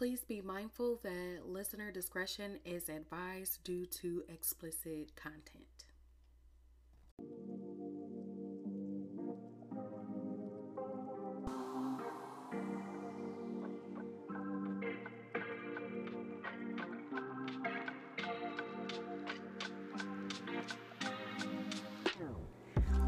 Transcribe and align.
Please 0.00 0.24
be 0.24 0.40
mindful 0.40 0.98
that 1.02 1.46
listener 1.46 1.90
discretion 1.90 2.58
is 2.64 2.88
advised 2.88 3.62
due 3.64 3.84
to 3.84 4.22
explicit 4.30 5.14
content. 5.14 5.89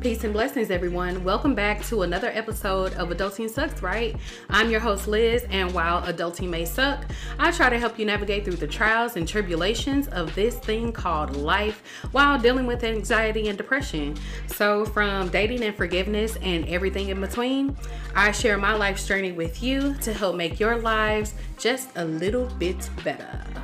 Peace 0.02 0.24
and 0.24 0.32
blessings, 0.32 0.72
everyone. 0.72 1.22
Welcome 1.22 1.54
back 1.54 1.80
to 1.84 2.02
another 2.02 2.32
episode 2.34 2.92
of 2.94 3.10
Adulting 3.10 3.48
Sucks, 3.48 3.82
Right? 3.82 4.16
I'm 4.50 4.68
your 4.68 4.80
host, 4.80 5.06
Liz, 5.06 5.46
and 5.48 5.72
while 5.72 6.02
adulting 6.02 6.48
may 6.48 6.64
suck, 6.64 7.04
I 7.38 7.52
try 7.52 7.70
to 7.70 7.79
help 7.79 8.00
you 8.00 8.04
navigate 8.04 8.44
through 8.44 8.57
the 8.57 8.66
trials 8.66 9.14
and 9.14 9.29
tribulations 9.29 10.08
of 10.08 10.34
this 10.34 10.57
thing 10.57 10.90
called 10.90 11.36
life 11.36 11.84
while 12.10 12.36
dealing 12.36 12.66
with 12.66 12.82
anxiety 12.82 13.46
and 13.46 13.57
depression. 13.57 14.16
So, 14.48 14.84
from 14.86 15.29
dating 15.29 15.62
and 15.62 15.76
forgiveness 15.76 16.36
and 16.43 16.68
everything 16.68 17.10
in 17.10 17.21
between, 17.21 17.76
I 18.16 18.32
share 18.32 18.58
my 18.58 18.74
life's 18.74 19.07
journey 19.07 19.30
with 19.30 19.62
you 19.62 19.94
to 20.00 20.12
help 20.12 20.34
make 20.34 20.58
your 20.58 20.79
lives 20.79 21.34
just 21.58 21.90
a 21.94 22.04
little 22.04 22.46
bit 22.58 22.90
better. 23.04 23.61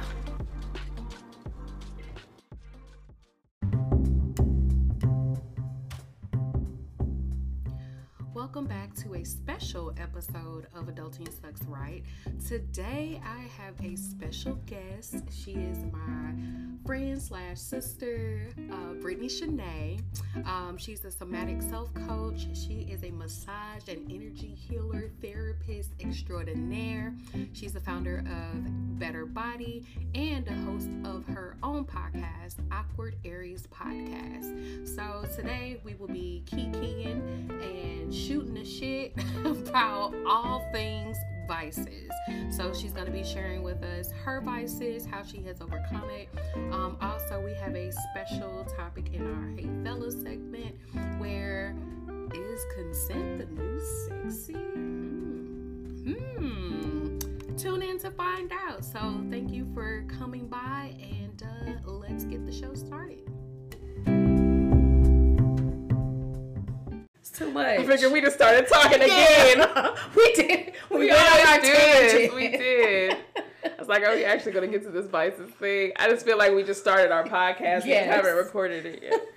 Of 10.75 10.87
Adulting 10.87 11.29
Sucks 11.41 11.63
Right. 11.67 12.03
Today 12.47 13.21
I 13.25 13.43
have 13.63 13.75
a 13.83 13.97
special 13.97 14.55
guest. 14.67 15.25
She 15.31 15.53
is 15.53 15.79
my 15.93 16.33
friend 16.87 17.21
slash 17.21 17.59
sister, 17.59 18.49
uh, 18.71 18.95
Brittney 18.95 19.31
Shawnee. 19.31 20.01
Um, 20.45 20.77
she's 20.79 21.05
a 21.05 21.11
somatic 21.11 21.61
self 21.63 21.93
coach. 21.95 22.47
She 22.55 22.87
is 22.91 23.03
a 23.05 23.11
massage 23.11 23.89
and 23.89 24.11
energy 24.11 24.55
healer, 24.55 25.11
therapist 25.21 25.91
extraordinaire. 26.01 27.15
She's 27.53 27.73
the 27.73 27.81
founder 27.81 28.19
of 28.21 28.99
Better 28.99 29.27
Bodhi 29.27 29.85
and 30.15 30.47
a 30.49 30.55
host 30.65 30.89
of 31.05 31.27
her 31.27 31.57
own 31.63 31.85
podcast, 31.85 32.57
Awkward 32.73 33.17
Aries 33.25 33.67
Podcast. 33.67 34.87
So 34.97 35.25
today 35.37 35.81
we 35.85 35.95
will 35.95 36.09
be 36.09 36.43
kikiing 36.47 37.51
and 37.63 38.13
shooting 38.15 38.55
the 38.55 38.65
shit 38.65 39.13
about 39.45 40.15
all 40.27 40.58
things 40.73 41.17
vices. 41.49 42.11
So 42.51 42.75
she's 42.75 42.93
going 42.93 43.07
to 43.07 43.13
be 43.13 43.25
sharing 43.25 43.63
with 43.63 43.83
us 43.83 44.13
her 44.25 44.41
vices, 44.41 45.07
how 45.07 45.23
she 45.23 45.43
has 45.45 45.61
overcome 45.61 46.11
it. 46.11 46.29
Um, 46.73 46.99
also, 47.01 47.41
we 47.41 47.55
have 47.55 47.75
a 47.75 47.91
special 48.11 48.65
topic 48.77 49.15
in 49.15 49.27
our 49.27 49.49
Hey 49.57 49.69
Fellas 49.83 50.21
segment 50.21 50.77
where 51.19 51.75
is 52.35 52.65
consent 52.77 53.39
the 53.39 53.47
new 53.47 53.81
sexy? 54.07 54.53
Hmm. 56.05 56.13
hmm. 56.13 57.19
Tune 57.57 57.83
in 57.83 57.99
to 58.01 58.11
find 58.11 58.53
out. 58.53 58.85
So 58.85 59.21
thank 59.31 59.51
you 59.51 59.67
for 59.75 60.05
coming 60.19 60.47
by 60.47 60.95
and 61.01 61.43
uh, 61.43 61.91
let's 61.91 62.25
get 62.25 62.47
the 62.47 62.53
show 62.53 62.75
started. 62.75 63.38
Too 67.39 67.51
much. 67.51 67.79
I 67.79 67.87
figured 67.87 68.13
we 68.13 68.21
just 68.21 68.37
started 68.37 68.67
talking 68.69 69.01
again. 69.01 69.67
we 70.17 70.33
did. 70.35 70.73
We, 70.91 70.99
we 70.99 71.11
always 71.11 71.63
do 71.63 71.73
this. 71.73 72.35
We 72.35 72.49
did. 72.49 73.17
I 73.65 73.71
was 73.79 73.89
like, 73.89 74.03
are 74.03 74.15
we 74.15 74.25
actually 74.25 74.53
going 74.53 74.71
to 74.71 74.79
get 74.79 74.85
to 74.87 74.91
this 74.91 75.07
vices 75.07 75.51
thing? 75.53 75.93
I 75.97 76.09
just 76.09 76.25
feel 76.25 76.37
like 76.37 76.53
we 76.53 76.63
just 76.63 76.81
started 76.81 77.13
our 77.13 77.25
podcast 77.25 77.85
yes. 77.85 78.05
and 78.05 78.11
haven't 78.11 78.37
recorded 78.37 78.87
it 78.87 79.03
yet. 79.03 79.21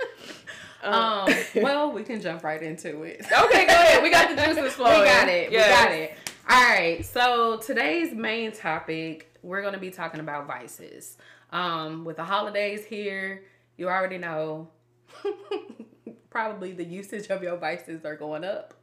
Um, 0.83 0.95
um, 0.95 1.35
well, 1.57 1.91
we 1.91 2.01
can 2.01 2.19
jump 2.19 2.43
right 2.43 2.59
into 2.59 3.03
it. 3.03 3.21
Okay, 3.23 3.67
go 3.67 3.73
ahead. 3.73 4.01
We 4.01 4.09
got 4.09 4.35
the 4.35 4.43
juices 4.43 4.73
flowing. 4.73 5.01
We 5.01 5.05
got 5.05 5.27
it. 5.27 5.51
Yes. 5.51 5.67
We 5.67 5.85
got 5.85 5.95
it. 5.95 6.17
All 6.49 6.63
right. 6.63 7.05
So 7.05 7.57
today's 7.57 8.15
main 8.15 8.51
topic, 8.51 9.31
we're 9.43 9.61
going 9.61 9.75
to 9.75 9.79
be 9.79 9.91
talking 9.91 10.21
about 10.21 10.47
vices. 10.47 11.19
Um, 11.51 12.03
with 12.03 12.17
the 12.17 12.23
holidays 12.23 12.83
here, 12.83 13.43
you 13.77 13.89
already 13.89 14.17
know 14.17 14.69
probably 16.31 16.71
the 16.71 16.83
usage 16.83 17.27
of 17.29 17.43
your 17.43 17.57
vices 17.57 18.03
are 18.05 18.15
going 18.15 18.43
up. 18.43 18.73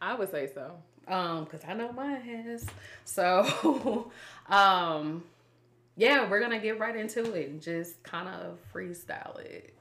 I 0.00 0.14
would 0.14 0.30
say 0.30 0.48
so. 0.54 0.74
Um, 1.08 1.44
because 1.44 1.62
I 1.66 1.74
know 1.74 1.90
mine 1.90 2.20
has. 2.20 2.66
So, 3.04 4.12
um, 4.48 5.24
yeah, 5.96 6.30
we're 6.30 6.38
gonna 6.38 6.60
get 6.60 6.78
right 6.78 6.94
into 6.94 7.32
it 7.32 7.48
and 7.48 7.60
just 7.60 8.00
kind 8.04 8.28
of 8.28 8.58
freestyle 8.72 9.40
it. 9.40 9.74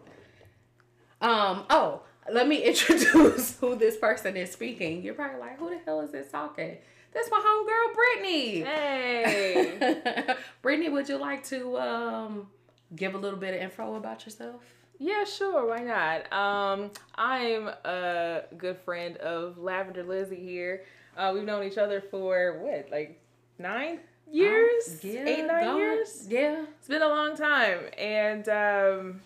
Um, 1.22 1.66
oh, 1.70 2.02
let 2.32 2.48
me 2.48 2.58
introduce 2.64 3.60
who 3.60 3.76
this 3.76 3.98
person 3.98 4.36
is 4.38 4.52
speaking. 4.52 5.04
You're 5.04 5.14
probably 5.14 5.40
like, 5.40 5.60
who 5.60 5.70
the 5.70 5.80
hell 5.86 6.02
is 6.02 6.12
this 6.12 6.32
talking? 6.32 6.78
That's 7.14 7.30
my 7.32 7.40
homegirl, 7.40 8.24
Brittney. 8.24 8.66
Hey, 8.66 10.36
Brittney, 10.64 10.92
would 10.92 11.10
you 11.10 11.18
like 11.18 11.44
to 11.46 11.78
um 11.78 12.48
give 12.96 13.16
a 13.16 13.18
little 13.18 13.40
bit 13.40 13.54
of 13.54 13.62
info 13.62 13.96
about 13.96 14.26
yourself? 14.26 14.62
Yeah, 15.00 15.24
sure. 15.26 15.68
Why 15.68 15.84
not? 15.84 16.34
Um, 16.34 16.92
I'm 17.16 17.68
a 17.68 18.44
good 18.58 18.78
friend 18.80 19.18
of 19.18 19.58
Lavender 19.58 20.04
Lizzie 20.04 20.36
here. 20.36 20.84
Uh, 21.16 21.32
we've 21.34 21.44
known 21.44 21.64
each 21.64 21.78
other 21.78 22.02
for 22.02 22.60
what, 22.62 22.90
like 22.92 23.22
nine 23.60 24.00
years? 24.32 24.88
Um, 24.88 25.10
yeah, 25.10 25.26
Eight, 25.26 25.46
nine 25.46 25.78
years? 25.78 26.28
Yeah. 26.28 26.66
It's 26.80 26.88
been 26.88 27.02
a 27.02 27.08
long 27.08 27.36
time. 27.36 27.80
And 27.98 28.48
um, 28.50 29.22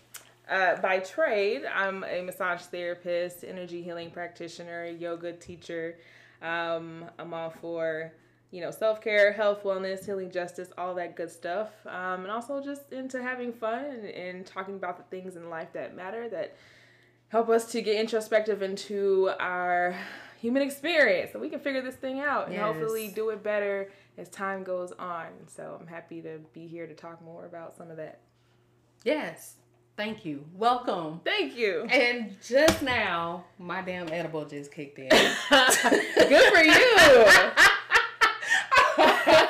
uh, 0.48 0.76
by 0.76 0.98
trade, 0.98 1.62
I'm 1.64 2.04
a 2.04 2.22
massage 2.22 2.62
therapist, 2.62 3.44
energy 3.44 3.82
healing 3.82 4.10
practitioner, 4.10 4.86
yoga 4.86 5.32
teacher. 5.32 5.98
Um, 6.42 7.06
I'm 7.18 7.32
all 7.32 7.50
for 7.50 8.12
you 8.52 8.60
know, 8.60 8.70
self 8.70 9.00
care, 9.00 9.32
health, 9.32 9.64
wellness, 9.64 10.04
healing, 10.04 10.30
justice, 10.30 10.68
all 10.76 10.94
that 10.94 11.16
good 11.16 11.30
stuff. 11.30 11.70
Um, 11.86 12.22
and 12.22 12.30
also 12.30 12.62
just 12.62 12.92
into 12.92 13.20
having 13.20 13.52
fun 13.52 13.84
and, 13.86 14.04
and, 14.04 14.46
talking 14.46 14.74
about 14.74 14.98
the 14.98 15.04
things 15.04 15.36
in 15.36 15.48
life 15.48 15.72
that 15.72 15.96
matter 15.96 16.28
that 16.28 16.54
help 17.28 17.48
us 17.48 17.72
to 17.72 17.80
get 17.80 17.96
introspective 17.96 18.60
into 18.60 19.30
our 19.40 19.96
human 20.38 20.60
experience 20.60 21.32
so 21.32 21.38
we 21.38 21.48
can 21.48 21.60
figure 21.60 21.80
this 21.80 21.94
thing 21.94 22.20
out 22.20 22.46
and 22.46 22.54
yes. 22.54 22.62
hopefully 22.62 23.08
do 23.08 23.30
it 23.30 23.42
better 23.42 23.90
as 24.18 24.28
time 24.28 24.62
goes 24.62 24.92
on. 24.98 25.28
So 25.46 25.78
I'm 25.80 25.86
happy 25.86 26.20
to 26.20 26.38
be 26.52 26.66
here 26.66 26.86
to 26.86 26.94
talk 26.94 27.24
more 27.24 27.46
about 27.46 27.74
some 27.74 27.90
of 27.90 27.96
that. 27.96 28.20
Yes. 29.02 29.54
Thank 29.96 30.26
you. 30.26 30.44
Welcome. 30.54 31.20
Thank 31.24 31.56
you. 31.56 31.86
And 31.90 32.36
just 32.42 32.82
now, 32.82 33.44
my 33.58 33.80
damn 33.82 34.08
edible 34.08 34.44
just 34.44 34.72
kicked 34.72 34.98
in. 34.98 35.08
Good 35.10 36.52
for 36.52 36.62
you. 36.62 37.26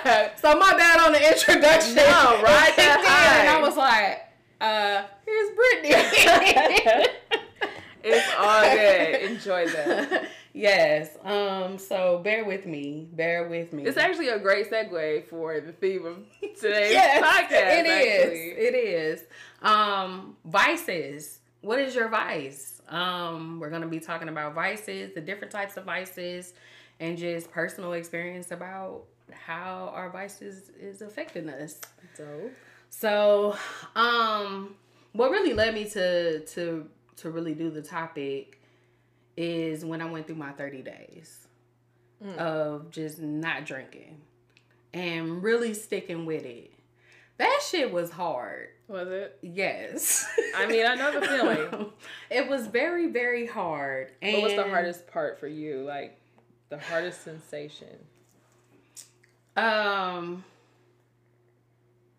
so 0.37 0.59
my 0.59 0.75
bad 0.77 0.99
on 1.01 1.13
the 1.13 1.33
introduction. 1.33 1.95
No, 1.95 2.03
right 2.43 2.77
And 2.77 3.49
I 3.49 3.61
was 3.61 3.77
like, 3.77 4.29
uh, 4.61 5.05
here's 5.25 5.51
Brittney. 5.51 7.07
it's 8.03 8.29
all 8.37 8.63
good. 8.63 9.31
Enjoy 9.31 9.67
that. 9.69 10.29
yes. 10.53 11.17
Um. 11.23 11.79
So 11.79 12.21
bear 12.25 12.45
with 12.45 12.67
me. 12.67 13.09
Bear 13.13 13.49
with 13.49 13.73
me. 13.73 13.85
It's 13.85 13.97
actually 13.97 14.29
a 14.29 14.41
great 14.41 14.69
segue 14.71 15.29
for 15.29 15.61
the 15.61 15.73
theme 15.73 16.05
of 16.05 16.17
today's 16.61 16.93
yes, 16.93 17.25
podcast. 17.25 17.79
It 17.79 17.87
is. 17.87 18.59
It 18.59 18.75
is. 18.75 19.25
Um. 19.63 20.37
Vices. 20.45 21.39
What 21.61 21.79
is 21.79 21.95
your 21.95 22.09
vice? 22.09 22.83
Um. 22.89 23.61
We're 23.61 23.71
gonna 23.71 23.87
be 23.87 24.01
talking 24.01 24.29
about 24.29 24.55
vices, 24.55 25.15
the 25.15 25.21
different 25.21 25.53
types 25.53 25.77
of 25.77 25.85
vices, 25.85 26.55
and 26.99 27.17
just 27.17 27.53
personal 27.53 27.93
experience 27.93 28.51
about 28.51 29.05
how 29.33 29.93
our 29.95 30.11
vices 30.11 30.71
is 30.81 31.03
affecting 31.03 31.49
us. 31.49 31.81
So, 32.17 32.51
so, 32.91 33.57
um, 33.97 34.75
what 35.13 35.31
really 35.31 35.55
led 35.55 35.75
me 35.75 35.89
to 35.91 36.41
to 36.41 36.89
to 37.17 37.31
really 37.31 37.55
do 37.55 37.71
the 37.71 37.83
topic 37.83 38.61
is 39.37 39.85
when 39.85 40.01
I 40.01 40.11
went 40.11 40.27
through 40.27 40.37
my 40.37 40.53
30 40.53 40.83
days 40.83 41.47
mm. 42.25 42.37
of 42.37 42.91
just 42.91 43.19
not 43.21 43.65
drinking 43.65 44.21
and 44.93 45.43
really 45.43 45.75
sticking 45.75 46.27
with 46.27 46.45
it. 46.45 46.73
That 47.39 47.61
shit 47.67 47.91
was 47.93 48.11
hard. 48.11 48.69
Was 48.89 49.09
it? 49.09 49.39
Yes. 49.43 50.25
I 50.57 50.67
mean, 50.67 50.87
I 50.87 50.95
know 50.95 51.19
the 51.19 51.27
feeling. 51.27 51.93
it 52.31 52.49
was 52.49 52.67
very, 52.67 53.09
very 53.09 53.47
hard. 53.47 54.13
And 54.21 54.35
what 54.35 54.43
was 54.43 54.55
the 54.55 54.69
hardest 54.69 55.07
part 55.07 55.41
for 55.41 55.49
you? 55.49 55.83
Like 55.83 56.21
the 56.69 56.79
hardest 56.79 57.25
sensation? 57.25 57.97
Um, 59.57 60.45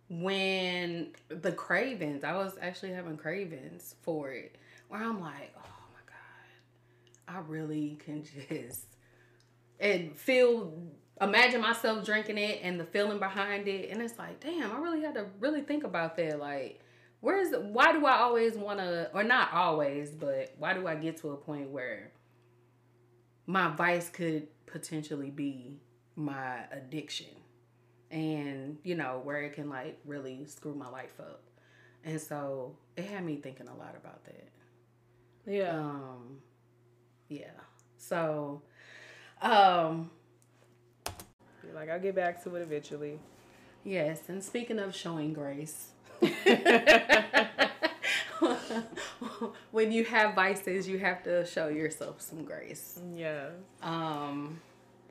when 0.10 1.14
the 1.30 1.52
cravings, 1.52 2.24
I 2.24 2.36
was 2.36 2.54
actually 2.62 2.92
having 2.92 3.18
cravings 3.18 3.96
for 4.02 4.32
it, 4.32 4.56
where 4.90 5.02
I'm 5.02 5.20
like, 5.20 5.54
oh 5.58 5.84
my 5.92 6.02
god, 6.06 7.36
I 7.36 7.40
really 7.48 7.98
can 8.04 8.24
just 8.24 8.86
and 9.80 10.16
feel 10.16 10.74
imagine 11.22 11.62
myself 11.62 12.06
drinking 12.06 12.38
it 12.38 12.60
and 12.64 12.80
the 12.80 12.86
feeling 12.86 13.20
behind 13.20 13.68
it, 13.68 13.90
and 13.90 14.02
it's 14.02 14.20
like, 14.20 14.40
damn, 14.40 14.72
I 14.72 14.78
really 14.78 15.02
had 15.02 15.16
to 15.16 15.26
really 15.40 15.62
think 15.62 15.84
about 15.84 16.16
that. 16.18 16.40
Like, 16.40 16.82
where's 17.22 17.56
why 17.58 17.94
do 17.94 18.06
I 18.06 18.18
always 18.18 18.56
want 18.56 18.80
to, 18.80 19.10
or 19.14 19.24
not 19.24 19.52
always, 19.54 20.12
but 20.12 20.54
why 20.58 20.74
do 20.74 20.88
I 20.88 20.96
get 20.96 21.18
to 21.18 21.32
a 21.32 21.38
point 21.38 21.70
where 21.70 22.12
my 23.48 23.70
vice 23.76 24.10
could 24.10 24.48
potentially 24.66 25.30
be 25.30 25.80
my 26.16 26.60
addiction? 26.72 27.28
and 28.12 28.78
you 28.84 28.94
know 28.94 29.20
where 29.24 29.42
it 29.42 29.54
can 29.54 29.68
like 29.70 29.98
really 30.06 30.46
screw 30.46 30.76
my 30.76 30.88
life 30.88 31.20
up 31.20 31.42
and 32.06 32.22
so 32.22 32.76
it 32.96 33.06
had 33.06 33.26
me 33.26 33.38
thinking 33.38 33.68
a 33.68 33.76
lot 33.76 33.96
about 33.98 34.24
that 34.26 34.50
Yeah. 35.48 35.76
um 35.80 36.38
yeah 37.28 37.50
so 37.98 38.62
um 39.42 40.12
Be 41.06 41.72
like 41.74 41.90
I'll 41.90 42.00
get 42.00 42.14
back 42.14 42.44
to 42.44 42.56
it 42.56 42.62
eventually. 42.62 43.18
yes 43.84 44.20
and 44.28 44.44
speaking 44.44 44.78
of 44.78 44.96
showing 44.96 45.34
grace 45.34 45.88
when 49.72 49.92
you 49.92 50.04
have 50.06 50.36
vices 50.36 50.88
you 50.88 51.00
have 51.00 51.24
to 51.24 51.46
show 51.46 51.68
yourself 51.70 52.22
some 52.22 52.44
grace 52.44 53.00
Yeah. 53.16 53.48
um 53.82 54.60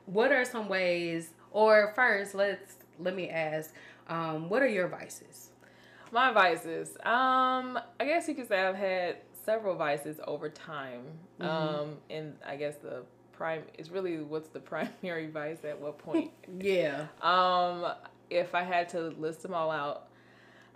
what 0.05 0.31
are 0.31 0.45
some 0.45 0.67
ways 0.69 1.29
or 1.51 1.91
first 1.95 2.35
let's 2.35 2.75
let 2.99 3.15
me 3.15 3.29
ask 3.29 3.73
um 4.07 4.49
what 4.49 4.61
are 4.61 4.67
your 4.67 4.87
vices 4.87 5.49
My 6.11 6.31
vices. 6.31 6.89
Um, 7.05 7.79
I 7.99 8.05
guess 8.05 8.27
you 8.27 8.35
could 8.35 8.47
say 8.47 8.59
I've 8.63 8.75
had 8.75 9.17
several 9.45 9.75
vices 9.75 10.19
over 10.27 10.49
time. 10.49 11.01
Um, 11.41 11.97
and 12.09 12.35
I 12.45 12.55
guess 12.55 12.75
the 12.77 13.03
prime 13.33 13.63
is 13.77 13.89
really 13.91 14.17
what's 14.19 14.49
the 14.49 14.59
primary 14.71 15.27
vice 15.27 15.63
at 15.65 15.79
what 15.79 15.97
point. 15.97 16.31
yeah 16.59 17.07
um, 17.21 17.85
if 18.29 18.55
I 18.55 18.63
had 18.63 18.89
to 18.89 19.09
list 19.19 19.41
them 19.43 19.53
all 19.53 19.71
out, 19.71 20.07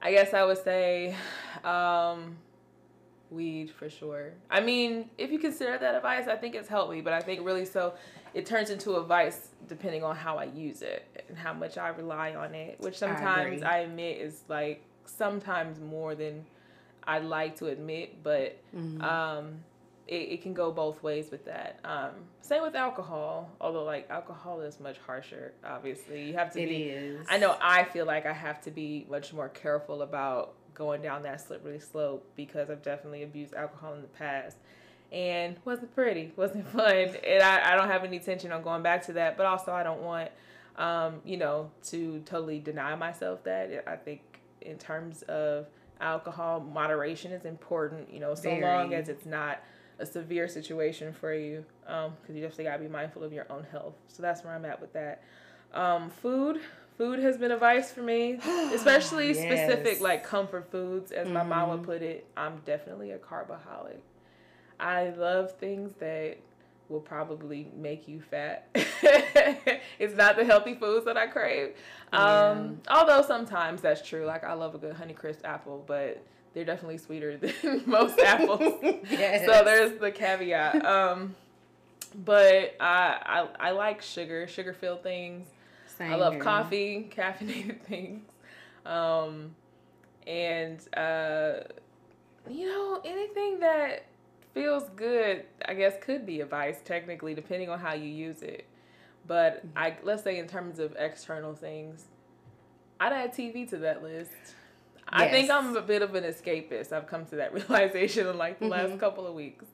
I 0.02 0.12
guess 0.12 0.34
I 0.34 0.44
would 0.44 0.64
say, 0.64 1.16
um, 1.64 2.38
weed 3.30 3.72
for 3.72 3.90
sure. 3.90 4.34
I 4.50 4.62
mean, 4.62 5.10
if 5.18 5.32
you 5.32 5.40
consider 5.40 5.78
that 5.78 5.96
a 5.96 6.00
vice, 6.02 6.28
I 6.28 6.36
think 6.36 6.56
it's 6.56 6.70
helped 6.70 6.92
me, 6.92 7.02
but 7.02 7.14
I 7.14 7.20
think 7.22 7.46
really 7.46 7.66
so 7.66 7.94
it 8.38 8.46
turns 8.46 8.70
into 8.70 8.92
a 8.92 9.04
vice 9.04 9.50
depending 9.68 10.04
on 10.04 10.16
how 10.16 10.38
I 10.38 10.44
use 10.44 10.84
it 10.84 11.26
and 11.28 11.36
how 11.36 11.54
much 11.54 11.76
I 11.76 11.88
rely 11.90 12.36
on 12.36 12.54
it, 12.54 12.80
which 12.80 12.96
sometimes 12.96 13.56
agree. 13.62 13.64
I, 13.64 13.78
admit 13.80 14.20
is 14.20 14.44
like 14.48 14.84
sometimes 15.06 15.80
more 15.80 16.14
than 16.14 16.46
I'd 17.04 17.26
like 17.26 17.56
to 17.58 17.66
admit, 17.68 18.22
but 18.22 18.56
Mhm. 18.76 19.02
um, 19.02 19.64
it, 20.08 20.34
it 20.34 20.42
can 20.44 20.54
go 20.54 20.72
both 20.72 21.02
ways 21.02 21.32
with 21.32 21.46
that. 21.46 21.80
Um, 21.84 22.12
same 22.42 22.62
with 22.62 22.76
alcohol, 22.76 23.50
although 23.60 23.84
like 23.84 24.08
alcohol 24.12 24.62
is 24.62 24.80
much 24.80 25.00
harsher. 25.00 25.54
Obviously, 25.66 26.24
you 26.26 26.36
have 26.36 26.54
to 26.54 26.62
It 26.62 26.70
be. 26.70 26.84
is. 26.84 27.26
I 27.28 27.40
know 27.40 27.58
I 27.60 27.86
feel 27.86 28.06
like 28.06 28.28
I 28.28 28.34
have 28.34 28.62
to 28.62 28.72
be 28.72 29.08
much 29.10 29.34
more 29.34 29.50
careful 29.50 30.04
about 30.04 30.54
going 30.76 31.02
down 31.02 31.24
that 31.24 31.42
slippery 31.42 31.80
slope 31.80 32.24
because 32.36 32.70
I've 32.70 32.84
definitely 32.84 33.24
abused 33.24 33.56
alcohol 33.56 33.96
in 33.96 34.04
the 34.04 34.08
past. 34.10 34.58
And 35.12 35.56
wasn't 35.64 35.94
pretty, 35.96 36.34
wasn't 36.36 36.68
fun, 36.72 36.92
and 36.92 37.42
I, 37.42 37.74
I 37.74 37.76
don't 37.78 37.88
have 37.88 38.04
any 38.04 38.18
intention 38.18 38.52
on 38.52 38.62
going 38.62 38.84
back 38.84 39.06
to 39.06 39.14
that. 39.14 39.38
But 39.38 39.46
also, 39.46 39.72
I 39.72 39.84
don't 39.84 40.02
want, 40.02 40.32
um, 40.76 41.22
you 41.24 41.38
know, 41.38 41.72
to 41.86 42.20
totally 42.26 42.60
deny 42.60 42.96
myself 42.96 43.44
that. 43.46 43.84
I 43.88 43.96
think 43.96 44.22
in 44.62 44.78
terms 44.78 45.22
of 45.24 45.68
alcohol, 46.02 46.60
moderation 46.60 47.32
is 47.32 47.46
important. 47.46 48.14
You 48.14 48.20
know, 48.20 48.36
so 48.36 48.50
long 48.54 48.94
as 48.94 49.08
it's 49.08 49.26
not 49.26 49.62
a 50.00 50.06
severe 50.06 50.48
situation 50.48 51.14
for 51.14 51.34
you, 51.34 51.66
because 51.82 52.36
you 52.36 52.42
definitely 52.42 52.66
gotta 52.66 52.84
be 52.84 52.90
mindful 52.90 53.24
of 53.24 53.34
your 53.34 53.48
own 53.50 53.66
health. 53.72 53.96
So 54.08 54.22
that's 54.22 54.44
where 54.44 54.54
I'm 54.54 54.66
at 54.66 54.80
with 54.80 54.94
that. 54.94 55.24
Um, 55.74 56.10
food, 56.10 56.62
food 56.98 57.20
has 57.20 57.38
been 57.38 57.52
a 57.52 57.58
vice 57.58 57.92
for 57.92 58.02
me, 58.02 58.34
especially 58.74 59.34
specific 59.34 60.02
like 60.02 60.24
comfort 60.24 60.72
foods, 60.72 61.12
as 61.12 61.28
my 61.30 61.44
mom 61.44 61.70
would 61.70 61.84
put 61.84 62.02
it. 62.02 62.26
I'm 62.36 62.62
definitely 62.66 63.12
a 63.12 63.18
carboholic. 63.18 64.02
I 64.80 65.10
love 65.10 65.54
things 65.54 65.94
that 66.00 66.38
will 66.90 67.02
probably 67.02 67.70
make 67.76 68.08
you 68.08 68.22
fat. 68.22 68.68
it's 70.00 70.16
not 70.16 70.38
the 70.38 70.46
healthy 70.46 70.76
foods 70.76 71.06
that 71.06 71.18
I 71.18 71.28
crave. 71.28 71.76
Um, 72.14 72.80
although 72.90 73.22
sometimes 73.22 73.82
that's 73.82 74.08
true. 74.08 74.26
Like 74.26 74.44
I 74.44 74.54
love 74.54 74.76
a 74.76 74.78
good 74.78 74.96
Honeycrisp 74.96 75.44
apple, 75.44 75.84
but 75.86 76.24
they're 76.54 76.66
definitely 76.66 76.98
sweeter 76.98 77.38
than 77.62 77.84
most 77.86 78.20
apples. 78.20 78.62
yes. 79.10 79.46
So 79.46 79.64
there's 79.64 80.00
the 80.00 80.12
caveat. 80.12 80.86
Um, 80.86 81.36
but 82.26 82.76
I, 82.80 83.48
I 83.60 83.68
I 83.68 83.72
like 83.72 84.02
sugar, 84.02 84.48
sugar 84.48 84.74
filled 84.74 85.04
things. 85.04 85.48
Same 85.98 86.14
I 86.14 86.16
love 86.16 86.34
here. 86.34 86.42
coffee, 86.42 87.12
caffeinated 87.16 87.82
things. 87.82 88.24
Um, 88.86 89.56
and 90.26 90.80
uh, 90.96 91.64
you 92.50 92.68
know, 92.68 93.02
anything 93.04 93.60
that 93.60 94.07
feels 94.58 94.84
good, 94.96 95.46
I 95.66 95.74
guess 95.74 95.94
could 96.02 96.26
be 96.26 96.42
a 96.42 96.46
vice 96.46 96.80
technically, 96.84 97.34
depending 97.34 97.70
on 97.70 97.80
how 97.80 97.94
you 97.94 98.10
use 98.10 98.42
it. 98.42 98.66
But 99.28 99.64
I 99.76 99.96
let's 100.04 100.24
say 100.24 100.40
in 100.40 100.48
terms 100.48 100.80
of 100.80 100.96
external 100.98 101.54
things, 101.54 102.06
I'd 103.00 103.14
add 103.14 103.34
TV 103.34 103.70
to 103.70 103.78
that 103.80 104.02
list. 104.04 104.32
I 105.10 105.28
think 105.30 105.50
I'm 105.50 105.76
a 105.76 105.82
bit 105.82 106.02
of 106.02 106.16
an 106.16 106.24
escapist. 106.24 106.92
I've 106.92 107.08
come 107.08 107.26
to 107.28 107.38
that 107.38 107.54
realization 107.70 108.28
in 108.28 108.38
like 108.38 108.60
the 108.60 108.68
last 108.68 108.92
Mhm. 108.92 109.00
couple 109.00 109.26
of 109.28 109.34
weeks. 109.34 109.66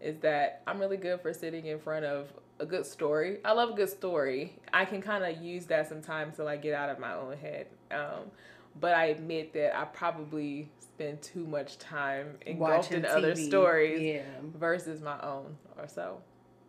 Is 0.00 0.16
that 0.20 0.62
I'm 0.66 0.78
really 0.78 0.96
good 0.96 1.20
for 1.20 1.32
sitting 1.34 1.66
in 1.66 1.78
front 1.78 2.04
of 2.04 2.32
a 2.58 2.66
good 2.66 2.86
story. 2.86 3.38
I 3.44 3.52
love 3.52 3.70
a 3.70 3.74
good 3.74 3.88
story. 3.90 4.58
I 4.72 4.84
can 4.84 5.02
kind 5.02 5.24
of 5.24 5.42
use 5.42 5.66
that 5.66 5.88
sometimes 5.88 6.36
to 6.36 6.44
like 6.44 6.62
get 6.62 6.74
out 6.74 6.88
of 6.88 6.98
my 6.98 7.14
own 7.14 7.36
head. 7.36 7.66
Um, 7.90 8.30
but 8.78 8.94
I 8.94 9.06
admit 9.06 9.52
that 9.54 9.76
I 9.76 9.84
probably 9.84 10.70
spend 10.80 11.22
too 11.22 11.46
much 11.46 11.78
time 11.78 12.36
engulfed 12.46 12.92
in 12.92 13.04
other 13.06 13.34
stories 13.34 14.00
Yeah. 14.00 14.22
versus 14.54 15.00
my 15.00 15.18
own 15.22 15.56
or 15.78 15.88
so. 15.88 16.20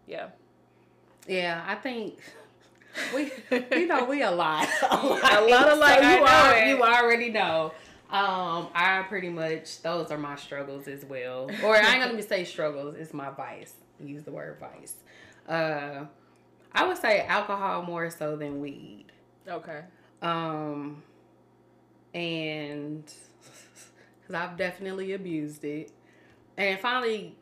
Yeah. 0.07 0.29
Yeah, 1.27 1.63
I 1.67 1.75
think 1.75 2.17
we, 3.15 3.31
you 3.71 3.87
know, 3.87 4.05
we 4.05 4.21
a 4.23 4.31
lot. 4.31 4.67
A 4.83 4.85
A 4.95 5.41
lot 5.49 5.69
of 5.69 5.77
like, 5.79 6.01
so 6.01 6.09
you, 6.09 6.63
it. 6.63 6.67
you 6.77 6.83
already 6.83 7.29
know. 7.29 7.71
Um, 8.09 8.67
I 8.75 9.05
pretty 9.07 9.29
much 9.29 9.81
those 9.83 10.11
are 10.11 10.17
my 10.17 10.35
struggles 10.35 10.87
as 10.89 11.05
well. 11.05 11.49
Or 11.63 11.75
I 11.77 11.95
ain't 11.95 12.03
gonna 12.03 12.21
say 12.21 12.43
struggles. 12.43 12.95
It's 12.97 13.13
my 13.13 13.29
vice. 13.29 13.73
Use 14.03 14.23
the 14.23 14.31
word 14.31 14.57
vice. 14.59 14.95
Uh, 15.47 16.05
I 16.73 16.87
would 16.87 16.97
say 16.97 17.21
alcohol 17.25 17.83
more 17.83 18.09
so 18.09 18.35
than 18.35 18.59
weed. 18.59 19.05
Okay. 19.47 19.81
Um, 20.21 21.03
and 22.13 23.03
because 24.21 24.35
I've 24.35 24.57
definitely 24.57 25.13
abused 25.13 25.63
it. 25.63 25.91
And 26.57 26.79
finally, 26.79 27.35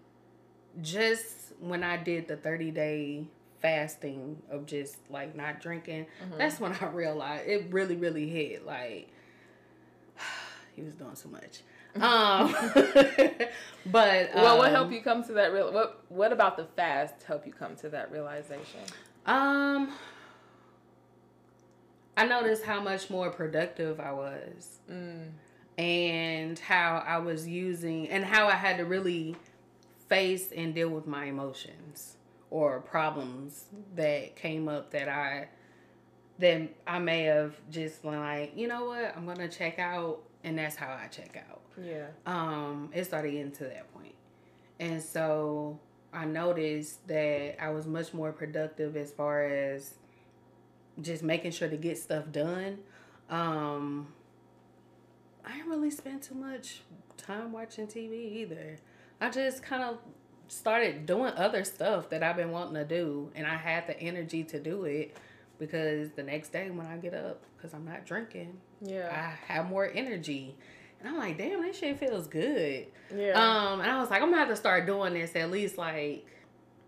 just 0.82 1.54
when 1.60 1.84
I 1.84 1.98
did 1.98 2.28
the 2.28 2.38
30 2.38 2.72
day 2.72 3.26
fasting 3.62 4.42
of 4.50 4.66
just 4.66 4.98
like 5.10 5.36
not 5.36 5.60
drinking, 5.62 6.06
Mhm. 6.24 6.38
that's 6.38 6.60
when 6.60 6.74
I 6.80 6.86
realized 6.88 7.48
it 7.48 7.68
really, 7.72 7.96
really 7.96 8.30
hit. 8.30 8.66
Like, 8.66 9.10
he 10.76 10.82
was 10.82 10.94
doing 10.96 11.16
so 11.16 11.30
much. 11.30 11.62
Um, 12.00 12.54
but 13.88 14.30
Well, 14.36 14.58
what 14.60 14.68
um, 14.68 14.74
helped 14.76 14.94
you 14.94 15.02
come 15.02 15.24
to 15.24 15.34
that 15.34 15.52
real? 15.52 15.74
What 15.74 16.04
What 16.10 16.32
about 16.32 16.56
the 16.56 16.66
fast 16.76 17.24
help 17.24 17.48
you 17.48 17.52
come 17.52 17.76
to 17.78 17.90
that 17.90 18.12
realization? 18.12 18.80
Um, 19.26 19.92
I 22.20 22.26
noticed 22.26 22.64
how 22.64 22.82
much 22.82 23.10
more 23.10 23.30
productive 23.30 24.00
I 24.00 24.12
was. 24.12 24.80
Mm. 24.92 25.30
and 25.78 26.60
how 26.60 27.02
I 27.08 27.20
was 27.20 27.48
using 27.48 28.10
and 28.10 28.26
how 28.26 28.48
I 28.48 28.56
had 28.56 28.78
to 28.78 28.86
really 28.86 29.38
face 30.10 30.52
and 30.52 30.76
deal 30.76 30.90
with 30.90 31.08
my 31.08 31.26
emotions 31.26 32.18
or 32.50 32.82
problems 32.82 33.64
that 33.96 34.36
came 34.36 34.68
up 34.68 34.92
that 34.92 35.08
I 35.08 35.48
that 36.40 36.70
I 36.86 37.00
may 37.00 37.24
have 37.24 37.56
just 37.70 38.02
been 38.02 38.20
like, 38.20 38.58
you 38.58 38.68
know 38.68 38.86
what, 38.86 39.16
I'm 39.16 39.26
gonna 39.26 39.48
check 39.48 39.80
out 39.80 40.22
and 40.44 40.58
that's 40.58 40.76
how 40.76 40.88
I 40.88 41.08
check 41.08 41.42
out. 41.50 41.62
Yeah. 41.82 42.08
Um, 42.26 42.90
it 42.94 43.06
started 43.06 43.32
getting 43.32 43.52
to 43.54 43.64
that 43.66 43.94
point. 43.94 44.16
And 44.82 45.02
so 45.02 45.80
I 46.12 46.26
noticed 46.26 47.08
that 47.08 47.62
I 47.64 47.70
was 47.70 47.88
much 47.88 48.14
more 48.14 48.34
productive 48.34 48.98
as 48.98 49.12
far 49.12 49.46
as 49.46 49.94
just 51.02 51.24
making 51.24 51.52
sure 51.52 51.70
to 51.70 51.78
get 51.78 51.98
stuff 51.98 52.32
done. 52.32 52.80
Um, 53.30 54.08
I 55.46 55.54
didn't 55.58 55.70
really 55.70 55.92
spend 55.92 56.22
too 56.22 56.36
much 56.36 56.82
time 57.18 57.52
watching 57.52 57.88
TV 57.88 58.14
either. 58.38 58.78
I 59.22 59.30
just 59.30 59.64
kind 59.64 59.84
of 59.84 59.98
started 60.48 61.06
doing 61.06 61.34
other 61.36 61.64
stuff 61.64 62.10
that 62.10 62.24
I've 62.24 62.36
been 62.36 62.52
wanting 62.52 62.76
to 62.76 62.86
do, 62.86 63.32
and 63.36 63.46
I 63.46 63.56
had 63.56 63.88
the 63.88 64.00
energy 64.00 64.44
to 64.46 64.60
do 64.60 64.86
it 64.86 65.16
because 65.60 66.10
the 66.12 66.24
next 66.24 66.52
day 66.52 66.70
when 66.70 66.88
I 66.88 66.98
get 66.98 67.14
up, 67.14 67.42
because 67.58 67.74
I'm 67.74 67.86
not 67.86 68.06
drinking, 68.06 68.58
Yeah. 68.82 69.10
I 69.12 69.54
have 69.54 69.70
more 69.70 69.90
energy. 69.94 70.56
And 71.00 71.08
I'm 71.10 71.18
like, 71.18 71.38
damn, 71.38 71.62
this 71.62 71.78
shit 71.78 72.00
feels 72.00 72.28
good. 72.28 72.88
yeah. 73.16 73.32
Um, 73.32 73.80
and 73.82 73.90
I 73.92 74.00
was 74.00 74.10
like, 74.10 74.22
I'm 74.22 74.30
gonna 74.30 74.40
have 74.40 74.50
to 74.50 74.56
start 74.56 74.86
doing 74.86 75.14
this 75.14 75.36
at 75.36 75.52
least 75.52 75.78
like 75.78 76.26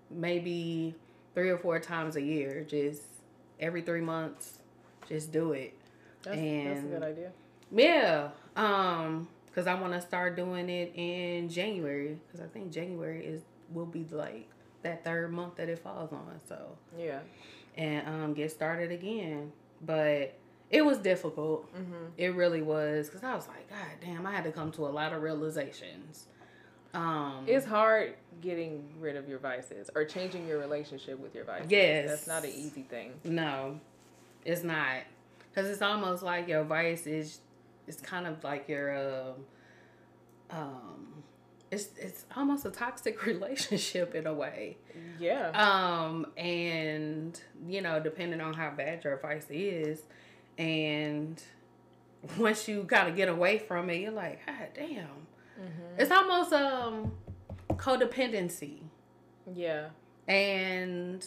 maybe 0.10 0.96
three 1.34 1.50
or 1.50 1.58
four 1.58 1.80
times 1.80 2.16
a 2.16 2.22
year, 2.22 2.66
just 2.68 3.04
every 3.62 3.82
three 3.82 4.02
months. 4.02 4.60
Just 5.08 5.32
do 5.32 5.54
it. 5.54 5.74
That's, 6.24 6.38
and 6.38 6.68
that's 6.68 6.80
a 6.86 6.88
good 6.88 7.04
idea. 7.04 7.32
Yeah. 7.72 8.30
Um, 8.56 9.28
because 9.48 9.68
I 9.68 9.74
want 9.76 9.94
to 9.94 10.02
start 10.02 10.36
doing 10.36 10.70
it 10.70 10.92
in 10.96 11.50
January. 11.50 12.18
Because 12.28 12.46
I 12.46 12.48
think 12.50 12.72
January 12.72 13.26
is 13.26 13.42
will 13.74 13.86
be 13.86 14.06
like 14.12 14.48
that 14.84 15.04
third 15.04 15.32
month 15.32 15.56
that 15.56 15.70
it 15.70 15.80
falls 15.80 16.12
on. 16.12 16.40
So 16.48 16.58
Yeah. 16.98 17.20
and 17.78 18.08
um 18.08 18.34
get 18.34 18.52
started 18.52 18.92
again. 18.92 19.52
But 19.82 20.34
it 20.70 20.86
was 20.86 20.98
difficult. 21.00 21.74
Mm-hmm. 21.76 22.06
It 22.18 22.30
really 22.36 22.62
was 22.62 23.08
because 23.08 23.24
I 23.24 23.36
was 23.36 23.48
like, 23.48 23.70
God 23.70 23.80
damn, 24.02 24.26
I 24.26 24.32
had 24.32 24.44
to 24.46 24.52
come 24.52 24.72
to 24.74 24.86
a 24.86 24.90
lot 24.90 25.12
of 25.14 25.22
realizations. 25.22 26.28
Um, 26.94 27.46
It's 27.48 27.66
hard 27.66 28.16
getting 28.42 28.84
rid 29.00 29.16
of 29.16 29.30
your 29.30 29.40
vices 29.40 29.90
or 29.96 30.04
changing 30.04 30.48
your 30.48 30.58
relationship 30.60 31.20
with 31.20 31.34
your 31.36 31.46
vices. 31.46 31.72
Yes. 31.72 32.10
That's 32.10 32.28
not 32.28 32.44
an 32.44 32.52
easy 32.52 32.84
thing. 32.84 33.14
no, 33.24 33.80
it's 34.46 34.64
not 34.64 35.04
because 35.50 35.70
it's 35.70 35.82
almost 35.82 36.24
like 36.24 36.48
your 36.48 36.64
vice 36.64 37.06
is. 37.08 37.40
It's 37.88 38.02
kind 38.02 38.26
of 38.28 38.44
like 38.44 38.68
your 38.70 38.96
um, 38.96 39.36
um, 40.50 41.24
it's 41.72 41.90
it's 41.98 42.26
almost 42.36 42.66
a 42.66 42.72
toxic 42.72 43.26
relationship 43.26 44.14
in 44.16 44.28
a 44.28 44.34
way. 44.34 44.78
Yeah. 45.20 45.50
Um, 45.52 46.28
and 46.38 47.40
you 47.68 47.82
know, 47.82 48.00
depending 48.00 48.42
on 48.42 48.54
how 48.54 48.72
bad 48.72 49.04
your 49.04 49.18
vice 49.18 49.48
is, 49.50 50.02
and 50.58 51.42
once 52.38 52.68
you 52.68 52.84
kind 52.84 53.10
of 53.10 53.16
get 53.16 53.30
away 53.30 53.60
from 53.60 53.90
it, 53.90 54.02
you're 54.02 54.12
like, 54.12 54.46
God 54.46 54.68
damn. 54.76 55.28
Mm-hmm. 55.60 56.00
It's 56.02 56.12
almost 56.12 56.54
um 56.54 57.12
codependency. 57.72 58.82
Yeah. 59.54 59.88
And 60.28 61.26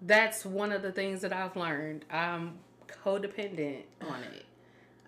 that's 0.00 0.44
one 0.44 0.72
of 0.72 0.82
the 0.82 0.92
things 0.92 1.20
that 1.20 1.32
I've 1.32 1.56
learned. 1.56 2.04
I'm 2.10 2.58
codependent 3.04 3.82
on 4.00 4.22
it. 4.34 4.44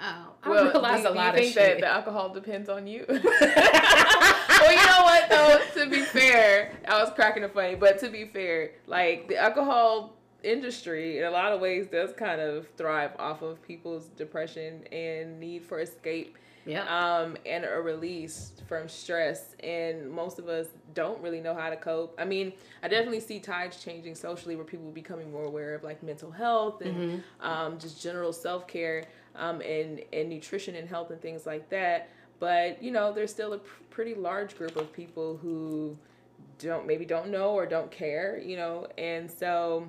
Uh, 0.00 0.25
I 0.42 0.49
Well, 0.49 0.64
realize 0.73 1.02
do, 1.02 1.08
a 1.08 1.11
do 1.12 1.16
lot 1.16 1.25
you 1.25 1.30
of 1.30 1.37
think 1.37 1.54
that 1.54 1.80
the 1.80 1.87
alcohol 1.87 2.34
depends 2.34 2.68
on 2.68 2.87
you? 2.87 3.04
well, 3.08 3.18
you 3.18 4.87
know 4.87 5.02
what 5.02 5.28
though. 5.30 5.61
To 5.82 5.90
be 5.90 6.00
fair, 6.02 6.73
I 6.87 7.00
was 7.00 7.11
cracking 7.14 7.44
a 7.44 7.49
funny, 7.49 7.76
but 7.76 7.99
to 8.00 8.08
be 8.08 8.26
fair, 8.26 8.73
like 8.87 9.28
the 9.28 9.37
alcohol 9.37 10.14
industry 10.42 11.18
in 11.18 11.25
a 11.25 11.30
lot 11.30 11.52
of 11.52 11.61
ways 11.61 11.87
does 11.87 12.12
kind 12.12 12.40
of 12.40 12.68
thrive 12.76 13.12
off 13.18 13.42
of 13.42 13.62
people's 13.62 14.08
depression 14.08 14.84
and 14.92 15.40
need 15.40 15.64
for 15.64 15.80
escape 15.80 16.37
yeah. 16.66 16.85
um, 16.88 17.37
and 17.47 17.64
a 17.64 17.80
release 17.80 18.52
from 18.66 18.88
stress. 18.88 19.54
And 19.62 20.11
most 20.11 20.38
of 20.38 20.49
us 20.49 20.68
don't 20.94 21.21
really 21.21 21.40
know 21.40 21.54
how 21.54 21.71
to 21.71 21.76
cope. 21.76 22.14
I 22.18 22.25
mean, 22.25 22.52
I 22.83 22.88
definitely 22.88 23.21
see 23.21 23.40
tides 23.40 23.83
changing 23.83 24.14
socially 24.14 24.56
where 24.56 24.64
people 24.64 24.88
are 24.88 24.92
becoming 24.92 25.30
more 25.33 25.44
aware 25.44 25.75
of 25.75 25.83
like 25.83 26.02
mental 26.02 26.30
health 26.30 26.80
and 26.80 27.23
um, 27.40 27.78
just 27.78 28.02
general 28.02 28.33
self 28.33 28.66
care 28.66 29.04
um, 29.37 29.61
and, 29.61 30.00
and 30.12 30.28
nutrition 30.28 30.75
and 30.76 30.88
health 30.88 31.11
and 31.11 31.21
things 31.21 31.47
like 31.47 31.68
that. 31.71 32.09
But, 32.40 32.83
you 32.83 32.90
know, 32.90 33.12
there's 33.12 33.30
still 33.30 33.52
a 33.54 33.59
pr- 33.59 33.83
pretty 33.90 34.14
large 34.14 34.56
group 34.56 34.76
of 34.76 34.92
people 34.92 35.37
who 35.37 35.97
don't 36.59 36.87
maybe 36.87 37.04
don't 37.04 37.30
know 37.30 37.50
or 37.50 37.66
don't 37.66 37.90
care, 37.90 38.38
you 38.38 38.56
know, 38.56 38.87
and 38.99 39.30
so 39.30 39.88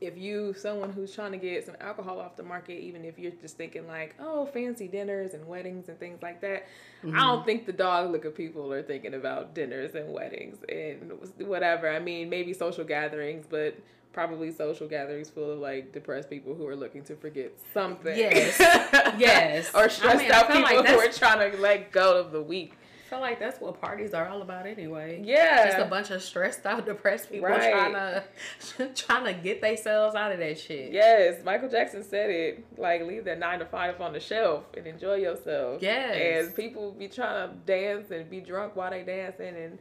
if 0.00 0.16
you 0.16 0.54
someone 0.54 0.92
who's 0.92 1.14
trying 1.14 1.32
to 1.32 1.38
get 1.38 1.64
some 1.64 1.76
alcohol 1.80 2.20
off 2.20 2.36
the 2.36 2.42
market, 2.42 2.80
even 2.80 3.04
if 3.04 3.18
you're 3.18 3.32
just 3.32 3.56
thinking 3.56 3.86
like, 3.86 4.14
oh, 4.20 4.46
fancy 4.46 4.88
dinners 4.88 5.34
and 5.34 5.46
weddings 5.46 5.88
and 5.88 5.98
things 5.98 6.22
like 6.22 6.40
that, 6.42 6.66
I 7.02 7.06
don't 7.06 7.14
mm-hmm. 7.14 7.44
think 7.44 7.66
the 7.66 7.72
dog 7.72 8.10
look 8.10 8.24
of 8.24 8.34
people 8.34 8.72
are 8.72 8.82
thinking 8.82 9.14
about 9.14 9.54
dinners 9.54 9.94
and 9.94 10.12
weddings 10.12 10.58
and 10.68 11.12
whatever. 11.46 11.88
I 11.88 11.98
mean, 11.98 12.28
maybe 12.28 12.52
social 12.52 12.84
gatherings, 12.84 13.46
but 13.48 13.78
probably 14.12 14.50
social 14.50 14.88
gatherings 14.88 15.28
full 15.28 15.52
of 15.52 15.58
like 15.58 15.92
depressed 15.92 16.30
people 16.30 16.54
who 16.54 16.66
are 16.66 16.74
looking 16.74 17.04
to 17.04 17.14
forget 17.14 17.52
something. 17.72 18.16
Yes. 18.16 18.58
Yes. 19.18 19.70
or 19.74 19.84
I 19.84 19.88
stressed 19.88 20.18
mean, 20.18 20.32
out 20.32 20.48
people 20.48 20.62
like 20.62 20.86
who 20.86 20.98
are 20.98 21.08
trying 21.08 21.50
to 21.50 21.56
let 21.58 21.92
go 21.92 22.18
of 22.18 22.32
the 22.32 22.42
week. 22.42 22.74
I 23.06 23.08
feel 23.08 23.20
like 23.20 23.38
that's 23.38 23.60
what 23.60 23.80
parties 23.80 24.14
are 24.14 24.26
all 24.28 24.42
about 24.42 24.66
anyway. 24.66 25.22
Yeah. 25.24 25.66
Just 25.66 25.78
a 25.78 25.84
bunch 25.84 26.10
of 26.10 26.20
stressed 26.22 26.66
out, 26.66 26.86
depressed 26.86 27.30
people 27.30 27.48
Right. 27.48 27.70
trying 27.70 27.92
to 27.92 28.88
trying 28.96 29.24
to 29.26 29.32
get 29.32 29.60
themselves 29.60 30.16
out 30.16 30.32
of 30.32 30.38
that 30.40 30.58
shit. 30.58 30.92
Yes, 30.92 31.44
Michael 31.44 31.68
Jackson 31.68 32.02
said 32.02 32.30
it. 32.30 32.64
Like, 32.76 33.02
leave 33.02 33.24
that 33.26 33.38
nine 33.38 33.60
to 33.60 33.64
five 33.64 34.00
on 34.00 34.12
the 34.12 34.18
shelf 34.18 34.64
and 34.76 34.88
enjoy 34.88 35.14
yourself. 35.16 35.80
Yes. 35.82 36.46
And 36.46 36.56
people 36.56 36.90
be 36.90 37.06
trying 37.06 37.48
to 37.48 37.54
dance 37.64 38.10
and 38.10 38.28
be 38.28 38.40
drunk 38.40 38.74
while 38.74 38.90
they 38.90 39.02
dancing, 39.04 39.54
and 39.56 39.78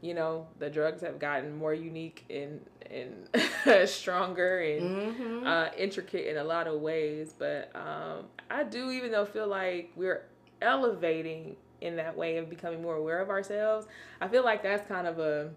you 0.00 0.14
know 0.14 0.46
the 0.58 0.70
drugs 0.70 1.02
have 1.02 1.18
gotten 1.18 1.54
more 1.54 1.74
unique 1.74 2.24
and 2.30 2.60
and 2.90 3.88
stronger 3.88 4.60
and 4.60 4.82
Mm-hmm. 4.82 5.46
uh, 5.46 5.66
intricate 5.76 6.26
in 6.26 6.38
a 6.38 6.44
lot 6.44 6.66
of 6.66 6.80
ways. 6.80 7.34
But 7.38 7.70
um, 7.74 8.24
I 8.50 8.64
do 8.64 8.90
even 8.90 9.10
though 9.12 9.26
feel 9.26 9.46
like 9.46 9.92
we're 9.94 10.22
elevating 10.62 11.56
in 11.82 11.96
that 11.96 12.16
way 12.16 12.38
of 12.38 12.48
becoming 12.48 12.80
more 12.82 12.94
aware 12.96 13.20
of 13.20 13.28
ourselves. 13.28 13.86
I 14.20 14.28
feel 14.28 14.44
like 14.44 14.62
that's 14.62 14.86
kind 14.88 15.06
of 15.06 15.18
a 15.18 15.50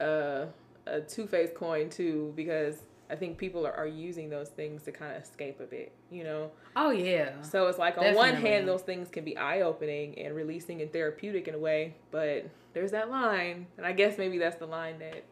a, 0.00 0.46
a 0.86 1.00
two 1.02 1.26
faced 1.26 1.54
coin 1.54 1.90
too 1.90 2.32
because 2.36 2.82
I 3.10 3.16
think 3.16 3.38
people 3.38 3.66
are, 3.66 3.72
are 3.72 3.86
using 3.88 4.30
those 4.30 4.48
things 4.48 4.82
to 4.84 4.92
kind 4.92 5.14
of 5.16 5.22
escape 5.22 5.58
a 5.60 5.64
bit, 5.64 5.92
you 6.10 6.22
know. 6.24 6.50
Oh 6.76 6.90
yeah. 6.90 7.42
So 7.42 7.66
it's 7.66 7.78
like 7.78 7.98
on 7.98 8.14
one 8.14 8.34
hand, 8.36 8.68
those 8.68 8.82
things 8.82 9.08
can 9.08 9.24
be 9.24 9.36
eye 9.36 9.62
opening 9.62 10.16
and 10.18 10.34
releasing 10.34 10.80
and 10.80 10.92
therapeutic 10.92 11.48
in 11.48 11.54
a 11.54 11.58
way, 11.58 11.94
but 12.10 12.48
there's 12.72 12.92
that 12.92 13.10
line, 13.10 13.66
and 13.76 13.84
I 13.84 13.92
guess 13.92 14.16
maybe 14.16 14.38
that's 14.38 14.56
the 14.56 14.66
line 14.66 15.00
that 15.00 15.24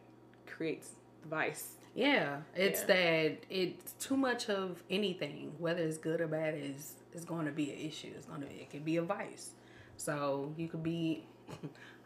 creates 0.45 0.91
vice. 1.29 1.75
Yeah, 1.95 2.41
it's 2.55 2.81
Yeah. 2.81 2.87
that 2.87 3.37
it's 3.49 3.93
too 3.93 4.17
much 4.17 4.49
of 4.49 4.83
anything, 4.89 5.53
whether 5.57 5.81
it's 5.81 5.97
good 5.97 6.19
or 6.21 6.27
bad, 6.27 6.55
is 6.55 6.95
is 7.13 7.23
going 7.25 7.45
to 7.45 7.51
be 7.51 7.71
an 7.71 7.79
issue. 7.79 8.11
It's 8.15 8.25
going 8.25 8.41
to 8.41 8.47
be 8.47 8.55
it 8.55 8.69
could 8.69 8.83
be 8.85 8.97
a 8.97 9.01
vice. 9.01 9.51
So 9.99 10.53
you 10.57 10.67
could 10.67 10.83
be. 10.83 11.25